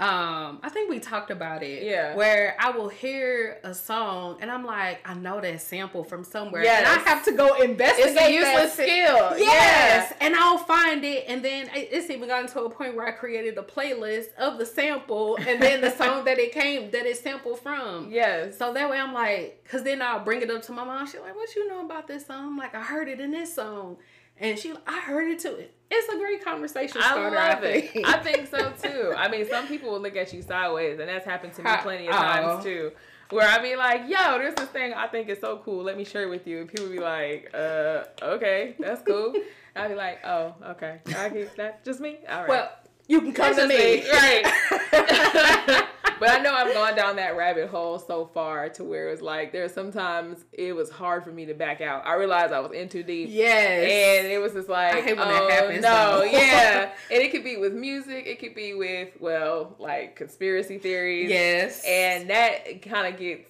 Um, 0.00 0.60
I 0.62 0.70
think 0.70 0.88
we 0.88 0.98
talked 0.98 1.30
about 1.30 1.62
it. 1.62 1.82
Yeah. 1.82 2.14
Where 2.14 2.56
I 2.58 2.70
will 2.70 2.88
hear 2.88 3.58
a 3.62 3.74
song 3.74 4.38
and 4.40 4.50
I'm 4.50 4.64
like, 4.64 5.06
I 5.06 5.12
know 5.12 5.40
that 5.42 5.60
sample 5.60 6.04
from 6.04 6.24
somewhere. 6.24 6.64
Yeah. 6.64 6.78
And 6.78 6.86
I 6.86 6.98
have 7.08 7.22
to 7.26 7.32
go 7.32 7.60
investigate. 7.60 8.16
It's 8.16 8.20
a 8.20 8.32
useless 8.32 8.72
skill. 8.72 9.36
Yes. 9.36 10.10
Yeah. 10.10 10.26
And 10.26 10.34
I'll 10.34 10.58
find 10.58 11.04
it. 11.04 11.24
And 11.28 11.44
then 11.44 11.68
it's 11.74 12.08
even 12.08 12.28
gotten 12.28 12.48
to 12.48 12.62
a 12.62 12.70
point 12.70 12.96
where 12.96 13.06
I 13.06 13.10
created 13.10 13.58
a 13.58 13.62
playlist 13.62 14.34
of 14.38 14.58
the 14.58 14.64
sample 14.64 15.36
and 15.36 15.62
then 15.62 15.82
the 15.82 15.90
song 15.90 16.24
that 16.24 16.38
it 16.38 16.52
came, 16.52 16.90
that 16.92 17.04
it 17.04 17.18
sampled 17.18 17.58
from. 17.58 18.10
Yes. 18.10 18.56
So 18.56 18.72
that 18.72 18.88
way 18.88 18.98
I'm 18.98 19.12
like, 19.12 19.62
cause 19.70 19.82
then 19.82 20.00
I'll 20.00 20.24
bring 20.24 20.40
it 20.40 20.50
up 20.50 20.62
to 20.62 20.72
my 20.72 20.84
mom. 20.84 21.06
She's 21.06 21.20
like, 21.20 21.36
what 21.36 21.54
you 21.54 21.68
know 21.68 21.84
about 21.84 22.08
this 22.08 22.26
song? 22.26 22.46
I'm 22.46 22.56
like, 22.56 22.74
I 22.74 22.80
heard 22.80 23.08
it 23.08 23.20
in 23.20 23.32
this 23.32 23.54
song. 23.54 23.98
And 24.40 24.58
she, 24.58 24.72
I 24.86 25.00
heard 25.00 25.30
it 25.30 25.38
too. 25.38 25.64
It's 25.90 26.12
a 26.12 26.16
great 26.16 26.42
conversation 26.42 27.00
starter. 27.02 27.36
I 27.36 27.54
love 27.54 27.62
I 27.62 27.66
it. 27.66 27.90
I 28.06 28.18
think 28.18 28.48
so 28.48 28.72
too. 28.82 29.12
I 29.16 29.28
mean, 29.28 29.46
some 29.48 29.66
people 29.66 29.90
will 29.90 30.00
look 30.00 30.16
at 30.16 30.32
you 30.32 30.40
sideways, 30.40 30.98
and 30.98 31.08
that's 31.08 31.26
happened 31.26 31.52
to 31.54 31.62
me 31.62 31.70
plenty 31.82 32.06
of 32.08 32.14
times 32.14 32.60
oh. 32.60 32.62
too. 32.62 32.92
Where 33.30 33.46
I 33.46 33.58
be 33.58 33.76
like, 33.76 34.02
"Yo, 34.08 34.38
there's 34.38 34.54
this 34.54 34.68
thing 34.70 34.94
I 34.94 35.06
think 35.06 35.28
is 35.28 35.40
so 35.40 35.58
cool. 35.58 35.84
Let 35.84 35.96
me 35.96 36.04
share 36.04 36.22
it 36.22 36.30
with 36.30 36.46
you." 36.46 36.60
And 36.60 36.68
people 36.68 36.88
be 36.88 36.98
like, 36.98 37.50
"Uh, 37.54 38.04
okay, 38.22 38.74
that's 38.78 39.02
cool." 39.02 39.34
I'd 39.76 39.88
be 39.88 39.94
like, 39.94 40.20
"Oh, 40.24 40.54
okay. 40.70 41.00
I 41.16 41.28
get 41.28 41.56
that. 41.56 41.84
Just 41.84 42.00
me. 42.00 42.18
All 42.28 42.40
right. 42.40 42.48
Well, 42.48 42.70
you 43.08 43.20
can 43.20 43.32
come 43.32 43.54
that's 43.54 43.62
to 43.62 43.68
me. 43.68 44.00
me. 44.00 44.10
right?" 44.10 45.86
but 46.20 46.28
I 46.28 46.38
know 46.38 46.54
I've 46.54 46.72
gone 46.72 46.94
down 46.94 47.16
that 47.16 47.36
rabbit 47.36 47.68
hole 47.68 47.98
so 47.98 48.26
far 48.26 48.68
to 48.68 48.84
where 48.84 49.08
it 49.08 49.12
was 49.12 49.22
like 49.22 49.52
there's 49.52 49.72
sometimes 49.72 50.44
it 50.52 50.76
was 50.76 50.90
hard 50.90 51.24
for 51.24 51.32
me 51.32 51.46
to 51.46 51.54
back 51.54 51.80
out. 51.80 52.06
I 52.06 52.14
realized 52.14 52.52
I 52.52 52.60
was 52.60 52.72
in 52.72 52.88
too 52.88 53.02
deep. 53.02 53.28
Yes. 53.32 54.22
And 54.22 54.30
it 54.30 54.38
was 54.38 54.52
just 54.52 54.68
like, 54.68 54.94
I 54.94 55.00
hate 55.00 55.16
when 55.16 55.26
oh, 55.26 55.30
that 55.32 55.50
happens. 55.50 55.82
No, 55.82 56.22
yeah. 56.22 56.92
And 57.10 57.22
it 57.22 57.32
could 57.32 57.42
be 57.42 57.56
with 57.56 57.72
music. 57.72 58.26
It 58.26 58.38
could 58.38 58.54
be 58.54 58.74
with 58.74 59.08
well, 59.18 59.74
like 59.78 60.14
conspiracy 60.14 60.78
theories. 60.78 61.30
Yes. 61.30 61.82
And 61.84 62.30
that 62.30 62.82
kind 62.82 63.12
of 63.12 63.18
gets 63.18 63.48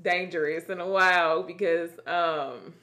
dangerous 0.00 0.64
in 0.66 0.80
a 0.80 0.86
while 0.86 1.42
because 1.42 1.90
um 2.06 2.74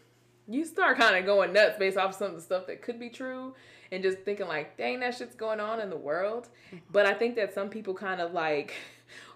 you 0.48 0.66
start 0.66 0.98
kind 0.98 1.16
of 1.16 1.26
going 1.26 1.54
nuts 1.54 1.78
based 1.80 1.98
off 1.98 2.16
some 2.16 2.32
of 2.32 2.36
the 2.36 2.42
stuff 2.42 2.68
that 2.68 2.82
could 2.82 3.00
be 3.00 3.10
true 3.10 3.54
and 3.92 4.02
just 4.02 4.20
thinking 4.20 4.48
like, 4.48 4.78
dang, 4.78 5.00
that 5.02 5.16
shit's 5.16 5.36
going 5.36 5.60
on 5.60 5.80
in 5.80 5.90
the 5.90 5.98
world. 5.98 6.48
Mm-hmm. 6.68 6.78
But 6.92 7.06
I 7.06 7.14
think 7.14 7.36
that 7.36 7.54
some 7.54 7.70
people 7.70 7.94
kind 7.94 8.22
of 8.22 8.34
like 8.34 8.74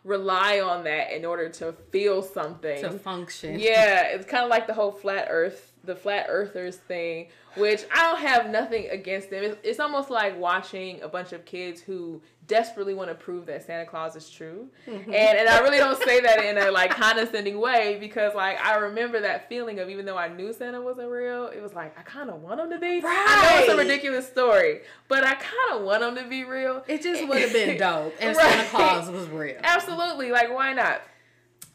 rely 0.06 0.62
on 0.62 0.84
that 0.86 1.12
in 1.12 1.26
order 1.26 1.50
to 1.50 1.74
feel 1.92 2.22
something 2.22 2.80
to 2.82 2.92
function. 2.92 3.60
Yeah, 3.60 4.04
it's 4.10 4.26
kind 4.26 4.44
of 4.44 4.50
like 4.50 4.68
the 4.68 4.74
whole 4.74 4.92
flat 4.92 5.28
Earth, 5.30 5.74
the 5.86 5.96
flat 5.96 6.28
Earthers 6.30 6.78
thing, 6.78 7.28
which 7.56 7.84
I 7.94 8.12
don't 8.12 8.20
have 8.20 8.50
nothing 8.50 8.90
against 8.90 9.30
them. 9.30 9.44
It's, 9.44 9.58
it's 9.64 9.80
almost 9.80 10.10
like 10.10 10.38
watching 10.38 11.02
a 11.02 11.08
bunch 11.08 11.34
of 11.34 11.46
kids 11.46 11.82
who 11.82 12.22
desperately 12.48 12.94
want 12.94 13.10
to 13.10 13.16
prove 13.16 13.46
that 13.48 13.66
Santa 13.66 13.86
Claus 13.86 14.16
is 14.16 14.30
true. 14.30 14.68
Mm-hmm. 14.88 15.14
And 15.14 15.38
and 15.38 15.50
I 15.50 15.60
really 15.60 15.78
don't 15.78 16.02
say 16.04 16.20
that 16.22 16.44
in 16.44 16.58
a 16.58 16.72
like 16.72 16.92
condescending 16.92 17.60
way 17.60 17.98
because 18.00 18.36
like 18.36 18.60
I 18.60 18.76
remember 18.78 19.22
that 19.22 19.50
feeling 19.50 19.80
of 19.80 19.90
even 19.90 20.06
though 20.06 20.18
I 20.18 20.28
knew 20.28 20.54
Santa 20.54 20.82
wasn't 20.82 21.10
real, 21.10 21.48
it 21.48 21.62
was 21.62 21.74
like 21.74 21.98
I 21.98 22.02
kind 22.04 22.30
of 22.30 22.42
want 22.42 22.60
him 22.60 22.70
to 22.70 22.80
be. 22.80 23.02
Right. 23.02 23.26
I 23.28 23.50
know 23.50 23.64
it's 23.64 23.74
a 23.74 23.78
ridiculous 23.78 24.28
story, 24.28 24.82
but 25.08 25.24
I 25.24 25.36
kind 25.36 25.74
of 25.74 25.84
want 25.84 26.04
him 26.04 26.16
to 26.16 26.30
be 26.30 26.44
real. 26.44 26.84
It 26.88 27.02
just 27.02 27.28
would 27.28 27.40
have 27.40 27.54
been 27.54 27.78
dope 27.80 28.14
if 28.20 28.38
right. 28.38 28.46
Santa 28.46 28.70
Claus 28.70 29.10
was 29.10 29.28
real. 29.28 29.58
Absolutely. 29.64 30.32
Like 30.32 30.54
why 30.54 30.74
not? 30.74 31.02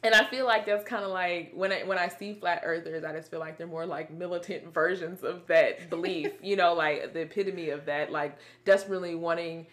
And 0.02 0.14
I 0.14 0.24
feel 0.24 0.46
like 0.46 0.64
that's 0.64 0.84
kind 0.84 1.04
of 1.04 1.10
like 1.10 1.52
when 1.54 1.72
I 1.72 1.82
when 1.84 1.98
I 1.98 2.08
see 2.08 2.34
flat 2.34 2.62
earthers, 2.64 3.04
I 3.04 3.12
just 3.12 3.30
feel 3.30 3.40
like 3.40 3.58
they're 3.58 3.66
more 3.66 3.86
like 3.86 4.10
militant 4.10 4.72
versions 4.74 5.22
of 5.22 5.46
that 5.48 5.90
belief. 5.90 6.32
you 6.42 6.56
know, 6.56 6.74
like 6.74 7.12
the 7.12 7.20
epitome 7.20 7.70
of 7.70 7.84
that, 7.86 8.10
like 8.10 8.38
desperately 8.64 9.14
wanting 9.14 9.66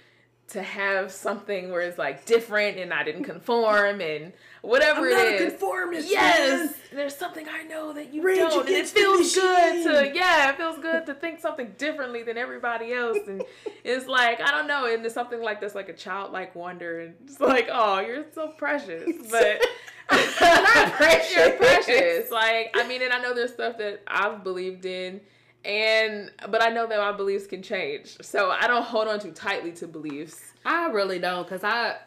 to 0.50 0.62
have 0.62 1.12
something 1.12 1.72
where 1.72 1.82
it's 1.82 1.98
like 1.98 2.26
different 2.26 2.78
and 2.78 2.94
I 2.94 3.04
didn't 3.04 3.26
conform 3.26 4.00
and 4.00 4.32
whatever 4.68 5.08
I'm 5.08 5.18
it 5.18 5.42
is. 5.42 5.52
Conformist, 5.52 6.10
yes, 6.10 6.60
man. 6.60 6.76
there's 6.94 7.16
something 7.16 7.48
I 7.50 7.64
know 7.64 7.94
that 7.94 8.14
you 8.14 8.22
Rage 8.22 8.38
don't, 8.38 8.68
and 8.68 8.76
it 8.76 8.88
feels 8.88 9.34
good 9.34 9.84
to 9.84 10.12
yeah, 10.16 10.50
it 10.50 10.58
feels 10.58 10.80
good 10.80 11.06
to 11.06 11.14
think 11.14 11.40
something 11.40 11.74
differently 11.78 12.24
than 12.24 12.38
everybody 12.38 12.94
else, 12.94 13.20
and 13.28 13.44
it's 13.84 14.08
like 14.08 14.42
I 14.42 14.52
don't 14.52 14.68
know, 14.68 14.86
and 14.92 15.06
it's 15.06 15.14
something 15.14 15.42
like 15.42 15.62
this, 15.62 15.74
like 15.74 15.90
a 15.90 15.94
childlike 15.94 16.56
wonder, 16.56 17.00
and 17.00 17.16
it's 17.24 17.40
like 17.40 17.70
oh, 17.72 18.00
you're 18.00 18.26
so 18.34 18.50
precious, 18.50 19.10
but. 19.32 19.62
not 20.10 20.94
precious. 20.94 21.36
You're 21.36 21.52
precious. 21.58 22.32
Like 22.32 22.72
I 22.74 22.88
mean, 22.88 23.02
and 23.02 23.12
I 23.12 23.22
know 23.22 23.34
there's 23.34 23.52
stuff 23.52 23.78
that 23.80 24.04
I've 24.08 24.42
believed 24.42 24.86
in 24.86 25.20
and 25.66 26.32
but 26.50 26.64
I 26.64 26.70
know 26.70 26.88
that 26.88 26.98
my 26.98 27.12
beliefs 27.12 27.46
can 27.46 27.62
change, 27.62 28.18
so 28.22 28.50
I 28.50 28.68
don't 28.68 28.84
hold 28.84 29.10
on 29.10 29.20
too 29.20 29.32
tightly 29.32 29.74
to 29.74 29.88
beliefs. 29.88 30.54
I 30.66 30.88
really 30.88 31.20
don't, 31.20 31.48
cause 31.48 31.64
I 31.64 31.98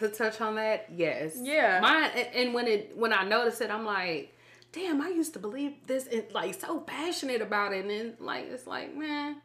to 0.00 0.08
touch 0.08 0.40
on 0.40 0.56
that, 0.56 0.88
yes, 0.94 1.36
yeah. 1.40 1.80
Mine 1.80 2.10
and 2.34 2.52
when 2.52 2.66
it 2.66 2.96
when 2.96 3.12
I 3.12 3.24
notice 3.24 3.60
it, 3.60 3.70
I'm 3.70 3.84
like, 3.84 4.36
damn, 4.72 5.00
I 5.00 5.08
used 5.08 5.32
to 5.34 5.38
believe 5.38 5.72
this 5.86 6.06
and 6.06 6.24
like 6.32 6.60
so 6.60 6.80
passionate 6.80 7.40
about 7.40 7.72
it, 7.72 7.80
and 7.80 7.90
then 7.90 8.14
like 8.18 8.46
it's 8.50 8.66
like, 8.66 8.96
man, 8.96 9.36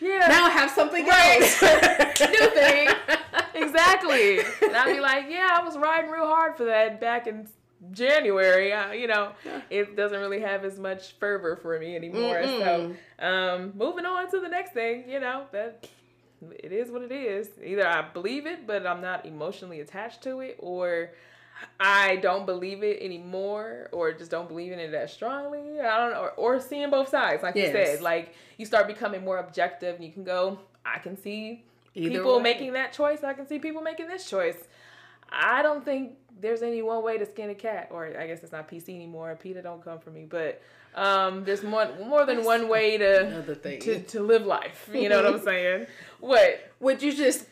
yeah. 0.00 0.26
Now 0.28 0.44
I 0.46 0.50
have 0.50 0.70
something 0.70 1.06
right. 1.06 1.40
else. 1.40 1.62
New 2.20 2.50
thing. 2.50 2.88
exactly. 3.54 4.38
And 4.62 4.76
I'd 4.76 4.94
be 4.94 5.00
like, 5.00 5.26
yeah, 5.30 5.48
I 5.52 5.64
was 5.64 5.76
riding 5.78 6.10
real 6.10 6.26
hard 6.26 6.56
for 6.56 6.64
that 6.64 7.00
back 7.00 7.26
in 7.26 7.48
January, 7.92 8.72
uh, 8.72 8.92
you 8.92 9.06
know, 9.06 9.32
it 9.70 9.96
doesn't 9.96 10.18
really 10.18 10.40
have 10.40 10.64
as 10.64 10.78
much 10.78 11.14
fervor 11.18 11.56
for 11.56 11.78
me 11.78 11.94
anymore. 11.94 12.36
Mm-mm. 12.36 12.96
So, 13.18 13.26
um, 13.26 13.72
moving 13.76 14.06
on 14.06 14.30
to 14.30 14.40
the 14.40 14.48
next 14.48 14.72
thing, 14.72 15.08
you 15.08 15.20
know, 15.20 15.44
that 15.52 15.88
it 16.58 16.72
is 16.72 16.90
what 16.90 17.02
it 17.02 17.12
is. 17.12 17.48
Either 17.64 17.86
I 17.86 18.02
believe 18.02 18.46
it, 18.46 18.66
but 18.66 18.86
I'm 18.86 19.00
not 19.00 19.26
emotionally 19.26 19.80
attached 19.80 20.22
to 20.22 20.40
it, 20.40 20.56
or 20.58 21.10
I 21.80 22.16
don't 22.16 22.46
believe 22.46 22.82
it 22.82 23.02
anymore, 23.02 23.88
or 23.92 24.12
just 24.12 24.30
don't 24.30 24.48
believe 24.48 24.72
in 24.72 24.78
it 24.78 24.92
as 24.94 25.12
strongly. 25.12 25.80
I 25.80 25.96
don't 25.98 26.12
know, 26.12 26.20
or, 26.20 26.30
or 26.32 26.60
seeing 26.60 26.90
both 26.90 27.08
sides, 27.08 27.42
like 27.42 27.54
yes. 27.54 27.68
you 27.68 27.72
said, 27.72 28.02
like 28.02 28.34
you 28.58 28.66
start 28.66 28.86
becoming 28.86 29.24
more 29.24 29.38
objective, 29.38 29.96
and 29.96 30.04
you 30.04 30.12
can 30.12 30.24
go, 30.24 30.58
I 30.84 30.98
can 30.98 31.16
see 31.16 31.64
Either 31.94 32.10
people 32.10 32.36
way. 32.36 32.42
making 32.42 32.72
that 32.74 32.92
choice. 32.92 33.24
I 33.24 33.32
can 33.32 33.46
see 33.46 33.58
people 33.58 33.82
making 33.82 34.08
this 34.08 34.28
choice. 34.28 34.58
I 35.30 35.62
don't 35.62 35.84
think 35.84 36.12
there's 36.40 36.62
any 36.62 36.82
one 36.82 37.02
way 37.02 37.18
to 37.18 37.26
skin 37.26 37.50
a 37.50 37.54
cat, 37.54 37.88
or 37.90 38.06
I 38.18 38.26
guess 38.26 38.42
it's 38.42 38.52
not 38.52 38.68
PC 38.68 38.94
anymore. 38.94 39.36
PETA 39.40 39.62
don't 39.62 39.82
come 39.82 39.98
for 39.98 40.10
me, 40.10 40.26
but 40.28 40.60
um, 40.94 41.44
there's 41.44 41.62
more 41.62 41.88
more 42.06 42.24
than 42.26 42.44
one 42.44 42.68
way 42.68 42.96
to 42.98 43.56
to 43.80 44.00
to 44.00 44.20
live 44.22 44.44
life. 44.46 44.88
You 44.92 45.08
know 45.08 45.22
what 45.22 45.34
I'm 45.34 45.40
saying? 45.44 45.86
What? 46.20 46.72
Would 46.80 47.02
you 47.02 47.14
just 47.14 47.46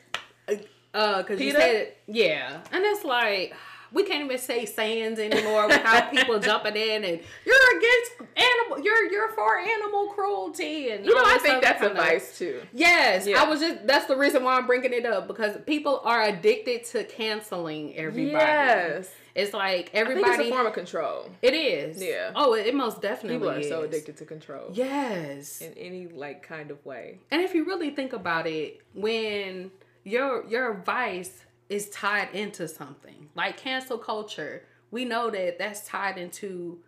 uh, 0.94 1.22
because 1.22 1.40
you 1.40 1.52
said 1.52 1.74
it, 1.74 1.98
yeah, 2.06 2.60
and 2.72 2.84
it's 2.84 3.04
like 3.04 3.54
we 3.94 4.02
can't 4.04 4.24
even 4.24 4.38
say 4.38 4.66
sayings 4.66 5.18
anymore 5.18 5.68
without 5.68 6.10
people 6.10 6.38
jumping 6.40 6.76
in 6.76 7.04
and 7.04 7.20
you're 7.46 7.78
against 7.78 8.12
animal 8.36 8.84
you're 8.84 9.10
you're 9.10 9.30
for 9.30 9.58
animal 9.58 10.08
cruelty 10.08 10.90
and 10.90 11.06
you 11.06 11.14
know 11.14 11.22
I 11.24 11.38
think 11.38 11.62
that's 11.62 11.82
advice 11.82 12.36
too. 12.36 12.60
Yes, 12.72 13.26
yeah. 13.26 13.42
I 13.42 13.48
was 13.48 13.60
just 13.60 13.86
that's 13.86 14.06
the 14.06 14.16
reason 14.16 14.42
why 14.42 14.56
I'm 14.56 14.66
bringing 14.66 14.92
it 14.92 15.06
up 15.06 15.28
because 15.28 15.56
people 15.64 16.00
are 16.04 16.22
addicted 16.24 16.84
to 16.86 17.04
canceling 17.04 17.96
everybody. 17.96 18.32
Yes. 18.32 19.10
It's 19.34 19.52
like 19.52 19.90
everybody. 19.92 20.30
it's 20.30 20.48
a 20.48 20.50
form 20.50 20.66
of 20.66 20.72
control. 20.72 21.28
It 21.42 21.54
is. 21.54 22.02
Yeah. 22.02 22.30
Oh, 22.36 22.54
it, 22.54 22.66
it 22.66 22.74
most 22.74 23.02
definitely. 23.02 23.38
People 23.38 23.50
are 23.50 23.58
is. 23.58 23.68
so 23.68 23.82
addicted 23.82 24.16
to 24.18 24.24
control. 24.24 24.70
Yes. 24.72 25.60
In 25.60 25.72
any 25.74 26.06
like 26.06 26.42
kind 26.42 26.70
of 26.70 26.84
way. 26.86 27.18
And 27.30 27.42
if 27.42 27.54
you 27.54 27.64
really 27.64 27.90
think 27.90 28.12
about 28.12 28.46
it, 28.46 28.80
when 28.94 29.72
your 30.04 30.46
your 30.46 30.74
vice 30.74 31.43
is 31.68 31.88
tied 31.90 32.34
into 32.34 32.68
something. 32.68 33.28
Like 33.34 33.56
cancel 33.56 33.98
culture 33.98 34.64
we 34.94 35.04
know 35.04 35.28
that 35.28 35.58
that's 35.58 35.84
tied 35.88 36.18
into 36.18 36.78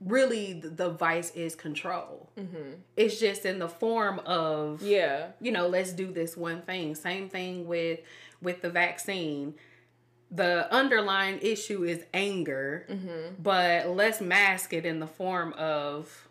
really 0.00 0.52
the 0.52 0.90
vice 0.90 1.30
is 1.30 1.54
control. 1.54 2.30
Mm-hmm. 2.38 2.74
it's 2.96 3.18
just 3.18 3.46
in 3.46 3.58
the 3.58 3.70
form 3.70 4.20
of 4.20 4.82
yeah. 4.82 5.28
you 5.40 5.50
know 5.50 5.66
let's 5.66 5.92
do 5.92 6.12
this 6.12 6.36
one 6.36 6.60
thing. 6.62 6.94
Same 6.94 7.30
thing 7.30 7.66
with 7.66 8.00
with 8.42 8.60
the 8.60 8.68
vaccine. 8.68 9.54
The 10.30 10.70
underlying 10.70 11.38
issue 11.40 11.84
is 11.84 12.04
anger 12.12 12.86
mm-hmm. 12.88 13.42
but 13.42 13.88
let's 13.88 14.20
mask 14.20 14.74
it 14.74 14.84
in 14.84 15.00
the 15.00 15.06
form 15.06 15.54
of 15.54 16.28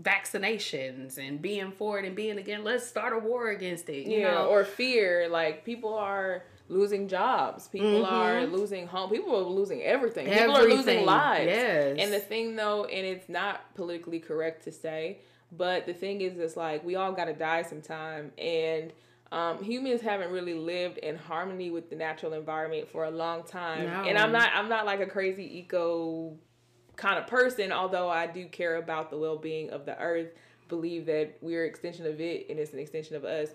vaccinations 0.00 1.18
and 1.18 1.42
being 1.42 1.72
for 1.72 1.98
it 1.98 2.06
and 2.06 2.14
being 2.14 2.38
against 2.38 2.64
let's 2.64 2.86
start 2.86 3.12
a 3.12 3.18
war 3.18 3.48
against 3.50 3.88
it 3.88 4.06
you 4.06 4.20
yeah, 4.20 4.34
know? 4.34 4.46
or 4.46 4.64
fear 4.64 5.28
like 5.28 5.64
people 5.64 5.92
are 5.92 6.44
losing 6.70 7.08
jobs. 7.08 7.68
People 7.68 8.02
mm-hmm. 8.02 8.14
are 8.14 8.46
losing 8.46 8.86
home. 8.86 9.10
People 9.10 9.36
are 9.36 9.42
losing 9.42 9.82
everything. 9.82 10.28
everything. 10.28 10.48
People 10.48 10.56
are 10.56 10.76
losing 10.76 11.04
lives. 11.04 11.46
Yes. 11.46 11.96
And 11.98 12.12
the 12.12 12.20
thing 12.20 12.56
though, 12.56 12.84
and 12.84 13.06
it's 13.06 13.28
not 13.28 13.74
politically 13.74 14.20
correct 14.20 14.64
to 14.64 14.72
say, 14.72 15.18
but 15.52 15.86
the 15.86 15.92
thing 15.92 16.20
is, 16.20 16.38
it's 16.38 16.56
like 16.56 16.84
we 16.84 16.94
all 16.94 17.12
got 17.12 17.24
to 17.24 17.32
die 17.32 17.62
sometime, 17.62 18.30
and 18.38 18.92
um, 19.32 19.62
humans 19.62 20.00
haven't 20.00 20.30
really 20.30 20.54
lived 20.54 20.98
in 20.98 21.16
harmony 21.16 21.70
with 21.70 21.90
the 21.90 21.96
natural 21.96 22.32
environment 22.34 22.88
for 22.88 23.04
a 23.04 23.10
long 23.10 23.42
time. 23.42 23.86
No. 23.86 24.04
And 24.04 24.16
I'm 24.16 24.32
not, 24.32 24.50
I'm 24.54 24.68
not 24.68 24.86
like 24.86 25.00
a 25.00 25.06
crazy 25.06 25.58
eco 25.58 26.36
kind 26.96 27.18
of 27.18 27.26
person, 27.26 27.72
although 27.72 28.08
I 28.08 28.26
do 28.26 28.46
care 28.46 28.76
about 28.76 29.10
the 29.10 29.18
well 29.18 29.36
being 29.36 29.70
of 29.70 29.86
the 29.86 29.98
earth. 29.98 30.28
Believe 30.68 31.06
that 31.06 31.36
we're 31.40 31.64
an 31.64 31.68
extension 31.68 32.06
of 32.06 32.20
it, 32.20 32.46
and 32.48 32.60
it's 32.60 32.72
an 32.72 32.78
extension 32.78 33.16
of 33.16 33.24
us. 33.24 33.48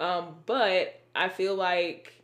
Um, 0.00 0.36
but 0.46 1.00
I 1.14 1.28
feel 1.28 1.54
like 1.54 2.19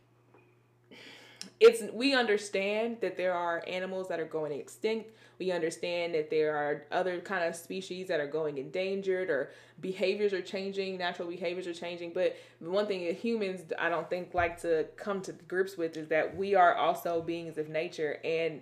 it's 1.59 1.81
we 1.91 2.13
understand 2.13 2.97
that 3.01 3.17
there 3.17 3.33
are 3.33 3.63
animals 3.67 4.07
that 4.09 4.19
are 4.19 4.25
going 4.25 4.51
extinct. 4.51 5.11
We 5.39 5.51
understand 5.51 6.13
that 6.13 6.29
there 6.29 6.55
are 6.55 6.85
other 6.91 7.19
kind 7.19 7.43
of 7.43 7.55
species 7.55 8.07
that 8.07 8.19
are 8.19 8.27
going 8.27 8.57
endangered 8.57 9.29
or 9.29 9.51
behaviors 9.79 10.33
are 10.33 10.41
changing 10.41 10.97
natural 10.97 11.27
behaviors 11.27 11.65
are 11.67 11.73
changing. 11.73 12.13
But 12.13 12.37
one 12.59 12.85
thing 12.85 13.05
that 13.05 13.15
humans 13.15 13.61
i 13.79 13.89
don't 13.89 14.09
think 14.09 14.33
like 14.33 14.61
to 14.61 14.85
come 14.97 15.21
to 15.21 15.33
grips 15.47 15.77
with 15.77 15.97
is 15.97 16.07
that 16.09 16.35
we 16.35 16.53
are 16.55 16.75
also 16.75 17.21
beings 17.21 17.57
of 17.57 17.69
nature 17.69 18.19
and 18.23 18.61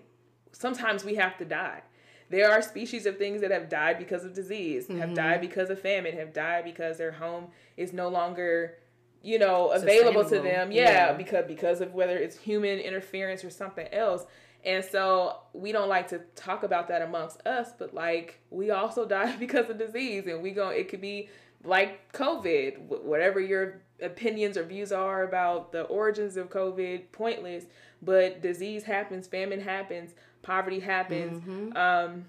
sometimes 0.51 1.03
we 1.03 1.15
have 1.15 1.38
to 1.38 1.45
die. 1.45 1.81
There 2.29 2.49
are 2.49 2.62
species 2.62 3.05
of 3.05 3.17
things 3.17 3.41
that 3.41 3.51
have 3.51 3.69
died 3.69 3.99
because 3.99 4.23
of 4.23 4.34
disease 4.34 4.88
mm-hmm. 4.88 4.99
have 4.99 5.13
died 5.13 5.41
because 5.41 5.69
of 5.69 5.79
famine 5.79 6.17
have 6.17 6.34
died 6.34 6.63
because 6.63 6.97
their 6.97 7.12
home 7.12 7.47
is 7.77 7.93
no 7.93 8.08
longer 8.08 8.77
you 9.25 9.39
know 9.39 9.69
available 9.71 10.23
to 10.23 10.39
them. 10.39 10.71
Yeah, 10.71 10.89
yeah, 10.89 11.13
because 11.13 11.45
because 11.47 11.81
of 11.81 11.93
whether 11.93 12.17
it's 12.17 12.38
human 12.38 12.79
interference 12.79 13.43
or 13.43 13.49
something 13.49 13.88
else. 13.91 14.25
And 14.63 14.83
so 14.83 15.38
we 15.53 15.71
don't 15.71 15.89
like 15.89 16.07
to 16.07 16.21
talk 16.35 16.63
about 16.63 16.88
that 16.88 17.03
amongst 17.03 17.45
us 17.45 17.69
but 17.77 17.93
like 17.93 18.39
we 18.49 18.71
also 18.71 19.05
die 19.17 19.35
because 19.35 19.69
of 19.69 19.77
disease 19.77 20.25
and 20.25 20.41
we 20.41 20.49
go 20.49 20.69
it 20.69 20.89
could 20.89 21.01
be 21.01 21.29
like 21.63 22.11
covid 22.13 22.79
whatever 23.03 23.39
your 23.39 23.81
opinions 24.01 24.57
or 24.57 24.63
views 24.63 24.91
are 24.91 25.21
about 25.23 25.71
the 25.71 25.83
origins 25.83 26.35
of 26.35 26.49
covid 26.49 27.03
pointless 27.11 27.65
but 28.01 28.41
disease 28.41 28.83
happens 28.83 29.27
famine 29.27 29.61
happens 29.61 30.15
poverty 30.41 30.79
happens 30.79 31.43
mm-hmm. 31.43 31.77
um 31.77 32.25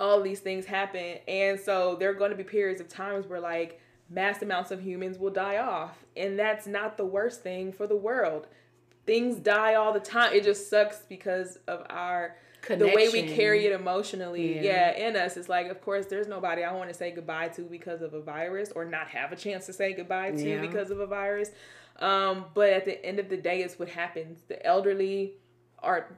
all 0.00 0.20
these 0.20 0.40
things 0.40 0.66
happen. 0.66 1.18
And 1.28 1.58
so 1.58 1.96
there 1.96 2.10
are 2.10 2.14
going 2.14 2.30
to 2.30 2.36
be 2.36 2.44
periods 2.44 2.80
of 2.80 2.88
times 2.88 3.26
where 3.26 3.40
like 3.40 3.80
mass 4.08 4.42
amounts 4.42 4.70
of 4.70 4.82
humans 4.82 5.18
will 5.18 5.30
die 5.30 5.58
off. 5.58 6.04
And 6.16 6.38
that's 6.38 6.66
not 6.66 6.96
the 6.96 7.04
worst 7.04 7.42
thing 7.42 7.72
for 7.72 7.86
the 7.86 7.96
world. 7.96 8.46
Things 9.06 9.36
die 9.36 9.74
all 9.74 9.92
the 9.92 10.00
time. 10.00 10.32
It 10.32 10.44
just 10.44 10.70
sucks 10.70 10.98
because 11.08 11.58
of 11.66 11.84
our 11.90 12.36
the 12.68 12.86
way 12.86 13.08
we 13.10 13.22
carry 13.24 13.66
it 13.66 13.72
emotionally, 13.72 14.56
yeah. 14.56 14.92
yeah, 14.96 15.08
in 15.08 15.16
us. 15.16 15.36
It's 15.36 15.48
like, 15.48 15.68
of 15.68 15.82
course, 15.82 16.06
there's 16.06 16.28
nobody 16.28 16.64
I 16.64 16.72
want 16.72 16.88
to 16.88 16.94
say 16.94 17.10
goodbye 17.10 17.48
to 17.48 17.62
because 17.62 18.02
of 18.02 18.14
a 18.14 18.20
virus, 18.20 18.72
or 18.74 18.84
not 18.84 19.08
have 19.08 19.32
a 19.32 19.36
chance 19.36 19.66
to 19.66 19.72
say 19.72 19.92
goodbye 19.92 20.30
to 20.32 20.48
yeah. 20.48 20.60
because 20.60 20.90
of 20.90 21.00
a 21.00 21.06
virus. 21.06 21.50
Um, 21.98 22.46
but 22.54 22.70
at 22.70 22.84
the 22.84 23.04
end 23.04 23.18
of 23.18 23.28
the 23.28 23.36
day, 23.36 23.62
it's 23.62 23.78
what 23.78 23.88
happens. 23.88 24.40
The 24.48 24.64
elderly 24.64 25.34
are. 25.82 26.16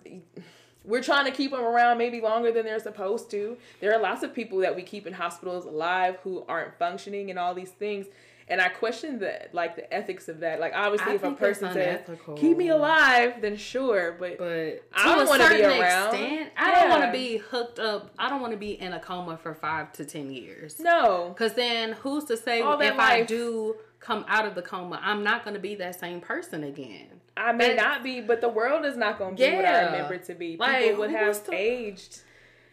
We're 0.87 1.03
trying 1.03 1.25
to 1.27 1.33
keep 1.33 1.51
them 1.51 1.65
around 1.65 1.99
maybe 1.99 2.21
longer 2.21 2.53
than 2.53 2.65
they're 2.65 2.79
supposed 2.79 3.31
to. 3.33 3.57
There 3.81 3.93
are 3.95 4.01
lots 4.01 4.23
of 4.23 4.33
people 4.33 4.59
that 4.59 4.75
we 4.75 4.83
keep 4.83 5.07
in 5.07 5.13
hospitals 5.13 5.67
alive 5.67 6.19
who 6.23 6.45
aren't 6.49 6.79
functioning 6.79 7.31
and 7.31 7.39
all 7.39 7.55
these 7.55 7.71
things 7.71 8.07
and 8.49 8.61
I 8.61 8.69
question 8.69 9.19
the 9.19 9.49
like 9.53 9.77
the 9.77 9.93
ethics 9.93 10.29
of 10.29 10.41
that. 10.41 10.61
Like 10.61 10.73
obviously, 10.75 11.13
I 11.13 11.15
if 11.17 11.25
a 11.25 11.33
person 11.33 11.73
says 11.73 12.01
keep 12.37 12.57
me 12.57 12.69
alive, 12.69 13.41
then 13.41 13.57
sure, 13.57 14.17
but 14.19 14.39
but 14.39 14.85
I 14.95 15.17
don't 15.17 15.29
want 15.29 15.43
to 15.43 15.49
be 15.49 15.63
around. 15.63 16.15
Extent, 16.15 16.53
I 16.57 16.71
yeah. 16.71 16.81
don't 16.81 16.91
want 16.91 17.05
to 17.05 17.13
be 17.13 17.39
hooked 17.39 17.79
up. 17.79 18.11
I 18.19 18.29
don't 18.29 18.41
want 18.41 18.53
to 18.53 18.59
be 18.59 18.81
in 18.81 18.93
a 18.93 19.01
coma 19.01 19.37
for 19.37 19.55
five 19.55 19.93
to 19.95 20.05
ten 20.05 20.31
years. 20.31 20.79
No, 20.79 21.31
because 21.31 21.55
then 21.55 21.93
who's 21.93 22.25
to 22.25 22.37
say 22.37 22.61
if 22.61 22.65
life. 22.65 23.01
I 23.01 23.23
do 23.23 23.77
come 23.99 24.25
out 24.29 24.47
of 24.47 24.55
the 24.55 24.63
coma, 24.63 25.01
I'm 25.03 25.25
not 25.25 25.43
going 25.43 25.55
to 25.55 25.61
be 25.61 25.75
that 25.77 25.99
same 25.99 26.21
person 26.21 26.63
again. 26.63 27.21
I 27.37 27.53
may 27.53 27.75
not 27.75 28.03
be, 28.03 28.21
but 28.21 28.41
the 28.41 28.49
world 28.49 28.85
is 28.85 28.97
not 28.97 29.19
going 29.19 29.37
to 29.37 29.43
be 29.43 29.49
yeah. 29.49 29.57
what 29.57 29.65
I 29.65 29.85
remember 29.87 30.15
it 30.15 30.25
to 30.25 30.35
be. 30.35 30.53
People 30.53 30.67
like, 30.67 30.99
would 30.99 31.11
have 31.11 31.45
to... 31.45 31.55
aged. 31.55 32.21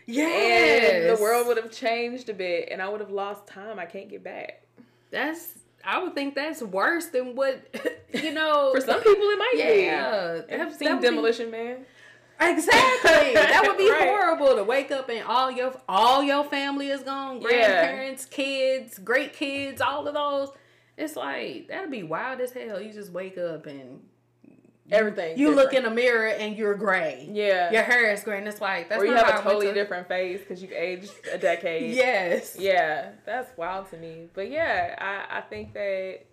Yeah, 0.06 0.28
and 0.28 1.17
the 1.17 1.21
world 1.21 1.47
would 1.47 1.58
have 1.58 1.71
changed 1.71 2.30
a 2.30 2.34
bit, 2.34 2.69
and 2.71 2.82
I 2.82 2.89
would 2.89 2.99
have 2.99 3.12
lost 3.12 3.47
time. 3.47 3.80
I 3.80 3.86
can't 3.86 4.10
get 4.10 4.23
back. 4.23 4.65
That's 5.12 5.54
I 5.86 6.02
would 6.02 6.15
think 6.15 6.36
that's 6.36 6.62
worse 6.62 7.08
than 7.08 7.36
what 7.36 7.62
you 8.13 8.34
know. 8.34 8.71
For 8.73 8.82
some 8.82 9.02
people, 9.02 9.23
it 9.30 9.38
might 9.38 9.54
yeah, 9.56 9.73
be. 9.73 10.52
Yeah, 10.52 10.58
have 10.58 10.73
seen 10.73 10.99
Demolition 10.99 11.47
be, 11.47 11.52
Man. 11.52 11.86
Exactly. 12.39 13.34
that 13.34 13.63
would 13.65 13.78
be 13.78 13.89
right. 13.89 14.08
horrible 14.08 14.56
to 14.56 14.63
wake 14.63 14.91
up 14.91 15.10
and 15.10 15.23
all 15.26 15.52
your 15.52 15.73
all 15.88 16.23
your 16.23 16.43
family 16.45 16.89
is 16.89 17.02
gone. 17.02 17.39
Grandparents, 17.39 18.28
yeah. 18.30 18.36
kids, 18.36 18.99
great 18.99 19.34
kids, 19.34 19.82
all 19.82 20.08
of 20.08 20.13
those. 20.13 20.49
It's 20.97 21.15
like 21.15 21.67
that'd 21.67 21.91
be 21.91 22.04
wild 22.04 22.41
as 22.41 22.52
hell. 22.52 22.82
You 22.82 22.91
just 22.91 23.12
wake 23.12 23.38
up 23.38 23.65
and 23.65 24.02
everything. 24.91 25.38
You 25.38 25.50
different. 25.50 25.74
look 25.74 25.74
in 25.74 25.86
a 25.86 25.93
mirror 25.93 26.28
and 26.28 26.58
you're 26.58 26.76
gray. 26.76 27.28
Yeah, 27.32 27.72
your 27.72 27.84
hair 27.84 28.12
is 28.12 28.24
gray, 28.24 28.38
and 28.38 28.48
it's 28.48 28.62
like 28.62 28.89
that's 28.89 29.02
or 29.02 29.06
you 29.06 29.13
have 29.13 29.39
a 29.39 29.43
totally 29.43 29.67
to... 29.67 29.74
different 29.74 30.08
face 30.08 30.39
because 30.39 30.62
you've 30.62 30.72
aged 30.72 31.12
a 31.32 31.38
decade. 31.38 31.96
yes. 31.96 32.56
Yeah, 32.60 33.12
that's 33.26 33.56
wild 33.58 33.89
to 33.91 33.98
me. 33.98 34.28
But 34.34 34.50
yeah, 34.50 34.96
I 35.00 35.39
I 35.39 35.41
think 35.41 35.74
that 35.74 36.26